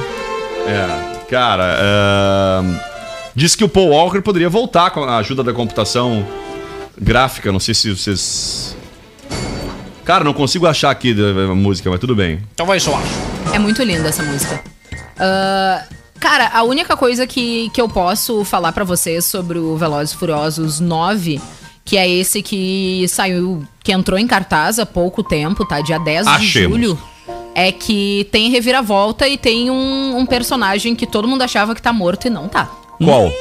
É. 0.66 1.12
Cara, 1.28 1.76
é, 1.78 2.91
diz 3.34 3.54
que 3.56 3.64
o 3.64 3.68
Paul 3.68 3.88
Walker 3.88 4.20
poderia 4.20 4.48
voltar 4.48 4.90
com 4.90 5.04
a 5.04 5.18
ajuda 5.18 5.42
da 5.42 5.52
computação 5.52 6.26
gráfica. 7.00 7.50
Não 7.52 7.60
sei 7.60 7.74
se 7.74 7.90
vocês. 7.94 8.76
Cara, 10.04 10.24
não 10.24 10.32
consigo 10.32 10.66
achar 10.66 10.90
aqui 10.90 11.14
a 11.50 11.54
música, 11.54 11.88
mas 11.90 12.00
tudo 12.00 12.14
bem. 12.14 12.40
Então 12.52 12.66
vai 12.66 12.80
só. 12.80 13.00
É 13.52 13.58
muito 13.58 13.82
linda 13.82 14.08
essa 14.08 14.22
música. 14.22 14.62
Ah, 15.18 15.84
cara, 16.18 16.50
a 16.52 16.62
única 16.64 16.96
coisa 16.96 17.26
que, 17.26 17.70
que 17.70 17.80
eu 17.80 17.88
posso 17.88 18.44
falar 18.44 18.72
pra 18.72 18.84
vocês 18.84 19.24
sobre 19.24 19.58
o 19.58 19.76
Velozes 19.76 20.12
Furiosos 20.12 20.80
9, 20.80 21.40
que 21.84 21.96
é 21.96 22.08
esse 22.08 22.42
que 22.42 23.06
saiu, 23.08 23.64
que 23.82 23.92
entrou 23.92 24.18
em 24.18 24.26
cartaz 24.26 24.78
há 24.78 24.86
pouco 24.86 25.22
tempo, 25.22 25.64
tá? 25.64 25.80
Dia 25.80 25.98
10 25.98 26.26
de 26.26 26.32
Achemos. 26.32 26.76
julho. 26.76 26.98
É 27.54 27.70
que 27.70 28.26
tem 28.32 28.50
reviravolta 28.50 29.28
e 29.28 29.36
tem 29.36 29.70
um, 29.70 30.16
um 30.16 30.24
personagem 30.26 30.96
que 30.96 31.06
todo 31.06 31.28
mundo 31.28 31.42
achava 31.42 31.74
que 31.74 31.82
tá 31.82 31.92
morto 31.92 32.26
e 32.26 32.30
não 32.30 32.48
tá. 32.48 32.68
Qual? 33.04 33.32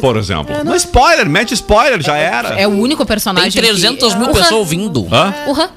por 0.00 0.16
exemplo. 0.16 0.54
Não 0.64 0.76
spoiler, 0.76 1.28
mete 1.28 1.54
spoiler, 1.54 2.00
já 2.02 2.16
era. 2.16 2.50
É 2.60 2.66
o 2.68 2.70
único 2.70 2.98
Tem 3.04 3.06
personagem. 3.08 3.50
300 3.62 4.12
que... 4.12 4.18
mil 4.18 4.28
pessoas 4.28 4.52
ouvindo. 4.52 5.06
Hã? 5.10 5.34
O 5.46 5.52
Han. 5.52 5.70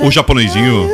O 0.00 0.10
japonesinho 0.10 0.88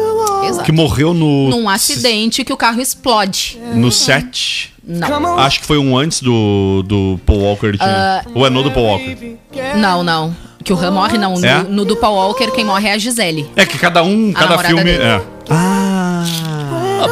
Exato. 0.45 0.65
que 0.65 0.73
morreu 0.73 1.15
no. 1.15 1.49
Num 1.49 1.69
acidente 1.69 2.45
que 2.45 2.53
o 2.53 2.57
carro 2.57 2.81
explode. 2.81 3.59
No 3.75 3.93
set. 3.93 4.73
Não. 4.85 5.39
Acho 5.39 5.61
que 5.61 5.67
foi 5.67 5.79
um 5.79 5.97
antes 5.97 6.21
do, 6.21 6.83
do 6.87 7.21
Paul 7.25 7.41
Walker. 7.41 7.73
de- 7.73 7.79
Ah, 7.81 8.25
Ou 8.35 8.45
é 8.47 8.51
no 8.51 8.63
do 8.63 8.71
Paul 8.73 8.87
Walker? 8.87 9.37
Não, 9.77 10.03
não. 10.03 10.37
Que 10.65 10.73
o 10.73 10.79
Han 10.79 10.91
morre, 10.91 11.17
não. 11.19 11.35
É? 11.45 11.63
No, 11.63 11.71
no 11.71 11.85
do 11.85 11.97
Paul 11.97 12.17
Walker, 12.17 12.51
quem 12.51 12.65
morre 12.65 12.89
é 12.89 12.93
a 12.95 12.99
Gisele. 12.99 13.49
É 13.55 13.65
que 13.65 13.79
cada 13.79 14.03
um, 14.03 14.33
A 14.35 14.39
cada 14.39 14.59
filme. 14.59 14.83
dele. 14.85 15.03
É. 15.03 15.23
Ah, 15.49 16.25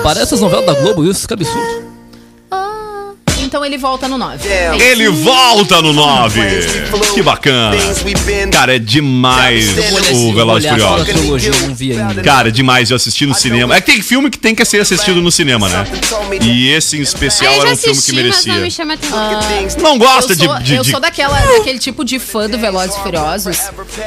parece 0.03 0.35
as 0.35 0.41
novelas 0.41 0.67
da 0.67 0.75
Globo, 0.75 1.05
isso, 1.09 1.27
que 1.27 1.35
absurdo. 1.35 1.94
Então 3.55 3.65
ele 3.65 3.79
volta 3.79 4.09
no 4.09 4.19
9. 4.19 4.49
Ele 4.81 5.09
volta 5.11 5.81
no 5.81 5.93
9. 5.93 6.41
Que 7.15 7.23
bacana. 7.23 7.77
Cara, 8.51 8.75
é 8.75 8.81
demais 8.81 9.71
o 10.13 10.35
Velozes 10.35 10.69
e 10.69 10.71
Furiosos. 10.71 11.07
vi. 11.77 11.95
Cara, 12.25 12.49
é 12.49 12.51
demais 12.51 12.91
eu 12.91 12.97
assisti 12.97 13.25
no 13.27 13.33
cinema. 13.33 13.77
É 13.77 13.81
que 13.81 13.93
tem 13.93 14.03
filme 14.03 14.29
que 14.29 14.39
tem 14.41 14.57
que 14.57 14.65
ser 14.65 14.81
assistido 14.81 15.23
no 15.23 15.31
cinema, 15.31 15.69
né? 15.69 15.87
E 16.43 16.69
esse 16.73 16.99
em 16.99 17.03
especial 17.03 17.55
era 17.61 17.71
um 17.71 17.77
filme 17.77 18.03
que 18.03 18.11
não 18.11 18.17
me 18.17 18.23
merecia. 18.25 19.81
Não 19.81 19.99
gosta 19.99 20.33
eu 20.33 20.37
de, 20.37 20.65
de- 20.65 20.75
eu 20.75 20.83
sou 20.83 20.99
daquela, 20.99 21.39
daquele 21.39 21.79
tipo 21.79 22.05
de 22.05 22.19
fã 22.19 22.51
do 22.51 22.59
Velozes 22.59 22.97
e 22.97 23.03
Furiosos. 23.05 23.57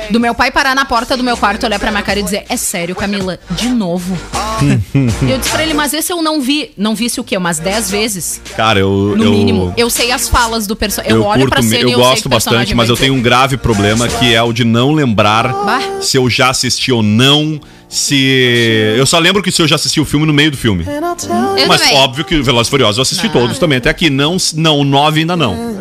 Do 0.09 0.19
meu 0.19 0.35
pai 0.35 0.51
parar 0.51 0.75
na 0.75 0.83
porta 0.83 1.15
do 1.15 1.23
meu 1.23 1.37
quarto, 1.37 1.65
olhar 1.65 1.79
pra 1.79 1.89
minha 1.89 2.03
cara 2.03 2.19
e 2.19 2.23
dizer: 2.23 2.43
É 2.49 2.57
sério, 2.57 2.93
Camila, 2.93 3.39
de 3.51 3.69
novo? 3.69 4.17
e 5.25 5.31
eu 5.31 5.37
disse 5.37 5.51
pra 5.51 5.63
ele: 5.63 5.73
Mas 5.73 5.93
esse 5.93 6.11
eu 6.11 6.21
não 6.21 6.41
vi. 6.41 6.71
Não 6.77 6.93
visse 6.93 7.17
o 7.21 7.23
quê? 7.23 7.37
Umas 7.37 7.59
10 7.59 7.89
vezes? 7.89 8.41
Cara, 8.57 8.79
eu. 8.79 9.13
No 9.15 9.23
eu... 9.23 9.36
mínimo. 9.37 9.73
Eu 9.77 9.89
sei 9.89 10.11
as 10.11 10.27
falas 10.27 10.65
do 10.67 10.75
personagem. 10.75 11.15
Eu, 11.15 11.21
Eu, 11.21 11.25
olho 11.27 11.47
pra 11.47 11.57
curto, 11.59 11.69
cena 11.69 11.81
eu 11.83 11.89
eu 11.91 11.99
gosto 11.99 12.27
bastante, 12.29 12.73
mas 12.75 12.89
eu 12.89 12.97
tenho 12.97 13.13
um 13.13 13.21
grave 13.21 13.57
problema 13.57 14.07
que 14.07 14.33
é 14.33 14.41
o 14.41 14.51
de 14.51 14.63
não 14.63 14.93
lembrar 14.93 15.51
Bah. 15.65 16.01
se 16.01 16.17
eu 16.17 16.29
já 16.29 16.49
assisti 16.49 16.91
ou 16.91 17.01
não. 17.03 17.59
Se. 17.89 18.93
Eu 18.97 19.05
só 19.05 19.17
lembro 19.17 19.41
que 19.41 19.49
se 19.51 19.61
eu 19.61 19.67
já 19.67 19.75
assisti 19.75 20.01
o 20.01 20.05
filme 20.05 20.25
no 20.25 20.33
meio 20.33 20.51
do 20.51 20.57
filme. 20.57 20.85
Eu 20.85 21.67
Mas 21.67 21.81
também. 21.81 21.95
óbvio 21.97 22.25
que 22.25 22.35
o 22.35 22.43
Velozes 22.43 22.67
e 22.67 22.71
Furiosos 22.71 22.97
eu 22.97 23.01
assisti 23.03 23.29
todos 23.29 23.57
também. 23.57 23.77
Até 23.77 23.89
aqui 23.89 24.09
não, 24.09 24.35
não, 24.55 24.79
o 24.79 24.83
9 24.83 25.21
ainda 25.21 25.37
não. 25.37 25.79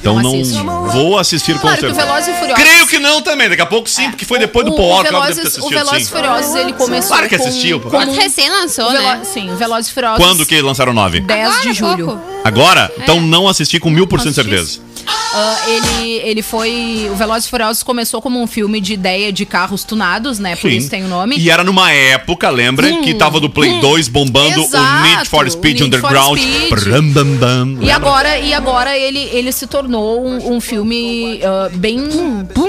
Então 0.00 0.14
Não 0.14 0.22
não, 0.22 0.40
assiste. 0.40 0.62
vou 0.92 1.18
assistir 1.18 1.52
com 1.54 1.60
Claro 1.60 1.76
que 1.76 1.84
o 1.84 1.88
certeza. 1.94 2.06
Velozes 2.06 2.28
e 2.28 2.38
Furiosos. 2.38 2.64
Creio 2.64 2.86
que 2.86 2.98
não 2.98 3.20
também, 3.20 3.48
daqui 3.50 3.60
a 3.60 3.66
pouco 3.66 3.88
sim, 3.88 4.08
porque 4.10 4.24
foi 4.24 4.38
depois 4.38 4.64
do 4.64 4.72
o, 4.72 4.76
Paul 4.76 4.86
o 4.88 4.90
Walker, 4.92 5.08
eu 5.08 5.20
ter 5.20 5.34
Velozes, 5.34 5.58
o 5.58 5.68
Velozes 5.68 6.08
e. 6.08 6.10
Furiosos, 6.10 6.54
ele 6.54 6.72
começou 6.72 7.08
Claro 7.08 7.28
que 7.28 7.36
com, 7.36 7.44
assistiu, 7.46 7.80
com 7.80 7.90
Mas 7.90 8.16
recém 8.16 8.48
lançou, 8.50 8.90
Velo- 8.90 9.02
né? 9.04 9.20
Sim, 9.24 9.50
o 9.50 9.56
Velozes 9.56 9.90
e 9.90 9.94
Furiosos. 9.94 10.18
Quando 10.24 10.46
que 10.46 10.60
lançaram 10.62 10.92
o 10.92 10.94
9? 10.94 11.20
10 11.20 11.46
Agora, 11.48 11.62
de 11.62 11.72
julho. 11.74 12.06
pouco. 12.06 12.22
Agora? 12.42 12.90
Então 12.98 13.20
não 13.20 13.46
assisti 13.46 13.78
com 13.78 13.90
mil 13.90 14.06
por 14.06 14.20
cento 14.20 14.30
de 14.30 14.34
certeza. 14.42 14.80
Ah, 15.06 15.56
ele, 15.68 16.12
ele 16.24 16.42
foi. 16.42 17.08
O 17.10 17.16
Velozes 17.16 17.46
e 17.46 17.50
Furiosos 17.50 17.82
começou 17.82 18.20
como 18.20 18.40
um 18.40 18.46
filme 18.46 18.80
de 18.80 18.94
ideia 18.94 19.32
de 19.32 19.46
carros 19.46 19.84
tunados, 19.84 20.38
né? 20.38 20.56
Por 20.56 20.70
Sim. 20.70 20.76
isso 20.76 20.90
tem 20.90 21.04
o 21.04 21.08
nome. 21.08 21.36
E 21.38 21.50
era 21.50 21.62
numa 21.62 21.90
época, 21.92 22.50
lembra? 22.50 22.90
que 23.00 23.14
tava 23.14 23.40
do 23.40 23.48
Play 23.48 23.80
2 23.80 24.08
bombando 24.08 24.60
o 24.60 24.64
Exato, 24.64 25.02
Need 25.02 25.28
for 25.28 25.50
Speed 25.50 25.80
o 25.80 25.84
Need 25.84 25.98
for 25.98 26.10
Underground. 26.10 26.38
Speed. 26.38 26.70
Bram, 26.70 27.10
bam, 27.10 27.36
bam. 27.36 27.78
E 27.80 27.90
agora, 27.90 28.38
e 28.38 28.52
agora 28.52 28.96
ele, 28.96 29.18
ele 29.32 29.52
se 29.52 29.66
tornou 29.66 30.26
um, 30.26 30.56
um 30.56 30.60
filme 30.60 31.40
ah, 31.44 31.68
bem 31.74 31.98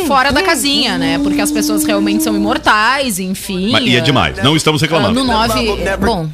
fora 0.08 0.32
da 0.32 0.42
casinha, 0.42 0.98
né? 0.98 1.20
Porque 1.20 1.42
as 1.42 1.52
pessoas 1.52 1.84
realmente 1.84 2.24
são 2.24 2.36
imortais, 2.36 3.20
enfim. 3.20 3.72
Mas- 3.72 3.84
e 3.84 3.96
é 3.96 4.00
ah, 4.00 4.02
demais, 4.02 4.38
não 4.44 4.56
estamos 4.56 4.82
reclamando. 4.82 5.14
no 5.14 5.24
9. 5.24 5.76
Bom. 6.00 6.30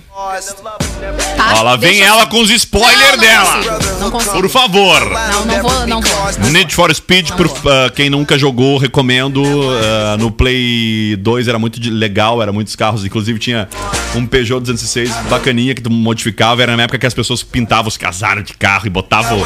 Tá, 1.38 1.54
Ó, 1.58 1.62
lá 1.64 1.76
vem 1.76 1.92
deixa 1.92 2.06
ela 2.06 2.22
assim. 2.24 2.32
com 2.32 2.42
os 2.42 2.50
spoilers 2.50 3.00
Não, 3.00 3.12
não 3.12 3.18
dela. 3.18 3.56
consigo, 3.80 4.00
não 4.00 4.12
consigo. 4.12 4.34
Por 4.34 4.50
favor. 4.50 5.00
Não, 5.10 5.46
não 5.46 5.62
vou, 5.62 5.88
não 5.88 6.02
vou. 6.02 6.50
Need 6.52 6.74
for 6.74 6.94
Speed, 6.94 7.32
por, 7.32 7.48
ah, 7.68 7.92
quem 7.96 8.10
nunca 8.10 8.38
jogou, 8.38 8.78
recomendo. 8.78 9.44
Ah, 9.84 10.18
no 10.18 10.32
Play 10.32 11.16
2 11.18 11.48
era 11.48 11.60
muito 11.60 11.80
legal, 11.92 12.42
era 12.42 12.52
muitos 12.52 12.76
carros. 12.76 13.06
Inclusive 13.06 13.38
tinha 13.40 13.70
um 14.16 14.26
Peugeot 14.26 14.60
206 14.62 15.12
bacaninha 15.30 15.74
que 15.76 15.82
tu 15.82 15.90
modificava. 15.92 16.62
Era 16.64 16.76
na 16.76 16.84
época 16.84 16.98
que 16.98 17.06
as 17.06 17.14
pessoas 17.14 17.44
pintavam 17.44 17.88
os 17.88 17.98
casaram 17.98 18.42
de 18.42 18.54
carro 18.54 18.88
e 18.88 18.90
botavam. 18.90 19.44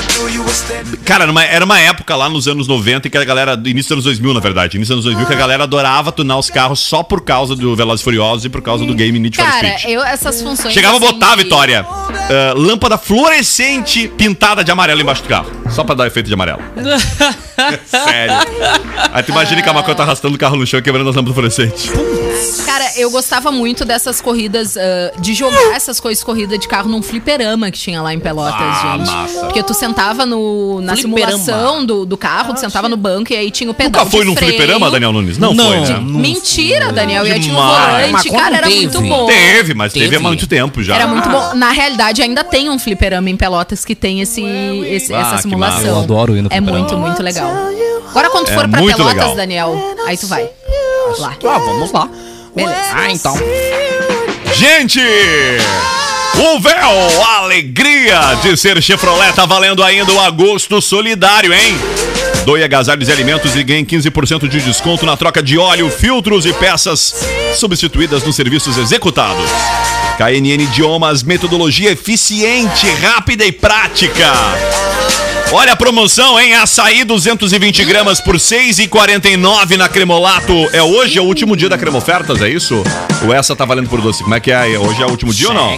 Cara, 1.06 1.26
numa- 1.28 1.44
era 1.44 1.66
uma 1.66 1.80
época 1.80 2.16
lá 2.16 2.30
nos 2.30 2.48
anos 2.48 2.68
90 2.68 3.08
em 3.08 3.12
que 3.12 3.18
a 3.18 3.24
galera. 3.26 3.54
Início 3.66 3.90
dos 3.96 4.06
anos 4.06 4.06
2000, 4.06 4.34
na 4.34 4.40
verdade. 4.40 4.78
Início 4.78 4.96
dos 4.96 5.06
anos 5.06 5.16
2000 5.18 5.28
que 5.28 5.34
a 5.34 5.38
galera 5.38 5.64
adorava 5.64 6.12
tunar 6.12 6.38
os 6.38 6.50
carros 6.50 6.80
só 6.80 7.04
por 7.04 7.22
causa 7.22 7.56
do 7.56 7.76
Velozes 7.76 8.02
e 8.02 8.04
Furiosos 8.04 8.46
e 8.46 8.50
por 8.50 8.62
causa 8.62 8.86
do 8.86 8.94
game 8.94 9.20
Need 9.20 9.36
for 9.36 9.46
Cara, 9.46 9.78
Speed. 9.78 9.94
eu, 9.94 10.02
essas 10.04 10.42
funções. 10.42 10.74
Chegava 10.74 10.98
assim, 10.98 11.06
botar, 11.06 11.36
de- 11.36 11.41
Vitória, 11.44 11.86
ah, 11.88 12.54
lâmpada 12.56 12.98
fluorescente 12.98 14.08
pintada 14.08 14.64
de 14.64 14.72
amarelo 14.72 15.02
embaixo 15.02 15.24
do 15.24 15.30
carro. 15.30 15.52
Só 15.70 15.84
pra 15.84 15.96
dar 15.96 16.08
efeito 16.08 16.28
de 16.28 16.34
amarelo. 16.34 16.60
Sério. 17.86 18.36
Aí 19.12 19.24
tu 19.24 19.32
imagina 19.32 19.62
que 19.62 19.70
a 19.70 19.74
Maconha 19.74 19.96
tá 19.96 20.04
arrastando 20.04 20.36
o 20.36 20.38
carro 20.38 20.56
no 20.56 20.66
chão 20.66 20.80
e 20.80 20.84
quebrando 20.84 21.10
as 21.10 21.16
lâmpadas 21.16 21.34
fluorescentes. 21.34 21.92
Cara, 22.66 22.86
eu 22.98 23.12
gostava 23.12 23.52
muito 23.52 23.84
dessas 23.86 24.22
corridas, 24.22 24.78
ah, 24.78 25.12
de 25.20 25.34
jogar 25.34 25.76
essas 25.76 26.00
coisas, 26.00 26.24
corrida 26.24 26.58
de 26.58 26.68
carro 26.68 26.90
num 26.90 27.02
fliperama 27.02 27.70
que 27.70 27.78
tinha 27.78 28.02
lá 28.02 28.14
em 28.14 28.20
Pelotas, 28.20 28.56
Ah, 28.60 28.98
gente. 28.98 29.12
massa. 29.12 29.40
Porque 29.46 29.62
tu 29.64 29.74
sentava 29.74 30.26
no, 30.26 30.82
na 30.82 30.96
Fliperama. 30.96 31.38
simulação 31.38 31.86
do, 31.86 32.06
do 32.06 32.18
carro, 32.18 32.54
tu 32.54 32.60
sentava 32.60 32.88
no 32.88 32.96
banco 32.98 33.34
e 33.34 33.36
aí 33.36 33.52
tinha 33.52 33.70
o 33.70 33.74
pedal 33.74 34.04
Nunca 34.06 34.12
foi 34.12 34.22
de 34.22 34.28
num 34.28 34.36
freio. 34.36 34.54
fliperama, 34.54 34.90
Daniel 34.90 35.12
Nunes? 35.14 35.38
Não, 35.38 35.54
Não. 35.54 35.66
foi, 35.86 35.94
né? 35.94 36.00
Mentira, 36.00 36.92
Daniel. 36.92 37.26
E 37.28 37.32
aí 37.32 37.40
tinha 37.40 37.54
um 37.54 37.58
volante, 37.58 38.12
Mas 38.12 38.24
cara, 38.24 38.38
quando 38.44 38.56
era 38.56 38.68
teve? 38.68 38.80
muito 38.82 39.02
bom. 39.02 39.26
Teve, 39.28 39.74
mas 39.74 39.94
teve, 39.94 40.06
Teve. 40.06 40.16
há 40.16 40.20
muito 40.20 40.48
tempo 40.48 40.82
já. 40.84 40.96
Era 40.96 41.08
muito 41.08 41.28
bom. 41.30 41.54
Na 41.56 41.72
realidade, 41.72 42.22
ainda 42.22 42.44
tem 42.44 42.70
um 42.70 42.80
fliperama 42.80 43.30
em 43.30 43.36
Pelotas 43.38 43.84
que 43.86 43.94
tem 43.96 44.22
esse, 44.22 44.42
esse- 44.44 45.14
Ah, 45.14 45.20
essa 45.34 45.38
simulação. 45.42 45.86
Eu 45.86 46.00
adoro 46.00 46.36
ir 46.38 46.42
no 46.42 46.48
É 46.48 46.56
fliperama. 46.58 46.80
muito, 46.80 46.98
muito 46.98 47.22
legal. 47.24 47.52
Agora, 48.10 48.30
quando 48.30 48.46
tu 48.46 48.52
É 48.52 48.56
for 48.56 48.68
pra 48.70 48.80
Pelotas, 48.82 49.06
legal. 49.06 49.36
Daniel, 49.36 49.96
aí 50.06 50.18
tu 50.18 50.28
vai. 50.28 50.50
Lá. 51.20 51.34
Ah, 51.44 51.58
vamos 51.58 51.92
lá. 51.92 52.10
Beleza. 52.56 52.92
Ah, 52.94 53.12
então. 53.12 53.38
Gente! 54.54 55.00
O 56.36 56.60
véu, 56.60 57.24
a 57.26 57.38
alegria 57.40 58.20
de 58.42 58.56
ser 58.58 58.82
Chevrolet 58.82 59.34
tá 59.34 59.46
valendo 59.46 59.84
ainda 59.84 60.12
o 60.12 60.20
agosto 60.20 60.82
solidário, 60.82 61.54
hein? 61.54 61.78
Doe 62.46 62.64
agasalhos 62.64 63.08
e 63.08 63.12
alimentos 63.12 63.56
e 63.56 63.64
ganhe 63.64 63.86
15% 63.86 64.48
de 64.48 64.62
desconto 64.62 65.06
na 65.06 65.16
troca 65.16 65.44
de 65.44 65.58
óleo, 65.58 65.90
filtros 65.90 66.46
e 66.46 66.54
peças 66.54 67.14
substituídas 67.56 68.24
nos 68.24 68.36
serviços 68.36 68.78
executados. 68.78 69.50
KNN 70.18 70.64
Idiomas, 70.64 71.22
metodologia 71.22 71.92
eficiente, 71.92 72.88
rápida 73.02 73.46
e 73.46 73.52
prática. 73.52 74.32
Olha 75.54 75.74
a 75.74 75.76
promoção, 75.76 76.40
hein? 76.40 76.54
Açaí 76.54 77.04
220 77.04 77.84
gramas 77.84 78.22
por 78.22 78.36
6,49 78.36 79.76
na 79.76 79.90
Cremolato. 79.90 80.54
É 80.72 80.82
hoje 80.82 81.18
é 81.20 81.22
o 81.22 81.26
último 81.26 81.58
dia 81.58 81.68
da 81.68 81.78
Cremofertas, 81.78 82.42
é 82.42 82.48
isso? 82.48 82.82
Ou 83.26 83.34
essa 83.34 83.54
tá 83.54 83.66
valendo 83.66 83.90
por 83.90 84.00
doce? 84.00 84.24
Como 84.24 84.34
é 84.34 84.40
que 84.40 84.50
é? 84.50 84.80
Hoje 84.80 85.04
é 85.04 85.06
o 85.06 85.10
último 85.10 85.34
dia 85.34 85.50
ou 85.50 85.54
não? 85.54 85.78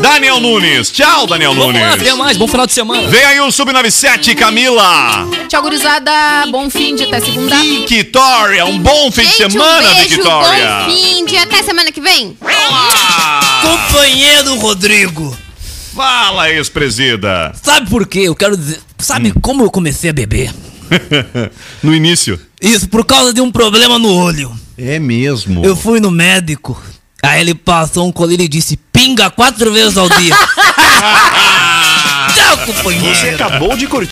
Daniel 0.00 0.40
Nunes. 0.40 0.90
Tchau, 0.90 1.26
Daniel 1.26 1.54
Vamos 1.54 1.74
lá, 1.74 1.80
Nunes. 1.88 2.00
até 2.02 2.14
mais. 2.14 2.36
Bom 2.36 2.48
final 2.48 2.66
de 2.66 2.72
semana. 2.72 3.08
Vem 3.08 3.24
aí 3.24 3.40
o 3.40 3.48
Sub97, 3.48 4.34
Camila. 4.34 5.28
Tchau, 5.48 5.62
gurizada. 5.62 6.10
Bom 6.50 6.70
fim 6.70 6.94
de 6.94 7.04
até 7.04 7.20
segunda. 7.20 7.56
Victoria, 7.56 8.64
um 8.64 8.78
bom 8.78 9.10
fim 9.12 9.22
de 9.22 9.28
Gente, 9.28 9.52
semana, 9.52 9.90
um 9.90 9.94
beijo, 9.94 10.08
Victoria. 10.16 10.84
bom 10.86 10.90
fim 10.92 11.24
de 11.26 11.36
até 11.36 11.62
semana 11.62 11.92
que 11.92 12.00
vem. 12.00 12.36
Companheiro 13.62 14.54
Rodrigo. 14.56 15.36
Fala, 15.94 16.50
ex-presida. 16.50 17.52
Sabe 17.62 17.90
por 17.90 18.06
quê? 18.06 18.20
Eu 18.20 18.34
quero 18.34 18.56
dizer. 18.56 18.80
Sabe 18.98 19.32
como 19.42 19.64
eu 19.64 19.70
comecei 19.70 20.10
a 20.10 20.12
beber? 20.12 20.52
no 21.82 21.94
início. 21.94 22.40
Isso, 22.60 22.88
por 22.88 23.04
causa 23.04 23.32
de 23.32 23.40
um 23.40 23.50
problema 23.50 23.98
no 23.98 24.14
olho. 24.14 24.50
É 24.78 24.98
mesmo. 24.98 25.64
Eu 25.64 25.76
fui 25.76 26.00
no 26.00 26.10
médico. 26.10 26.80
Aí 27.22 27.40
ele 27.40 27.54
passou 27.54 28.06
um 28.06 28.12
colírio 28.12 28.44
e 28.44 28.48
disse: 28.48 28.76
pinga 28.92 29.30
quatro 29.30 29.72
vezes 29.72 29.96
ao 29.96 30.08
dia. 30.08 30.34
Tchau, 32.34 32.58
companheiro. 32.66 33.14
Você 33.14 33.30
acabou 33.30 33.76
de 33.76 33.86
curtir. 33.86 34.08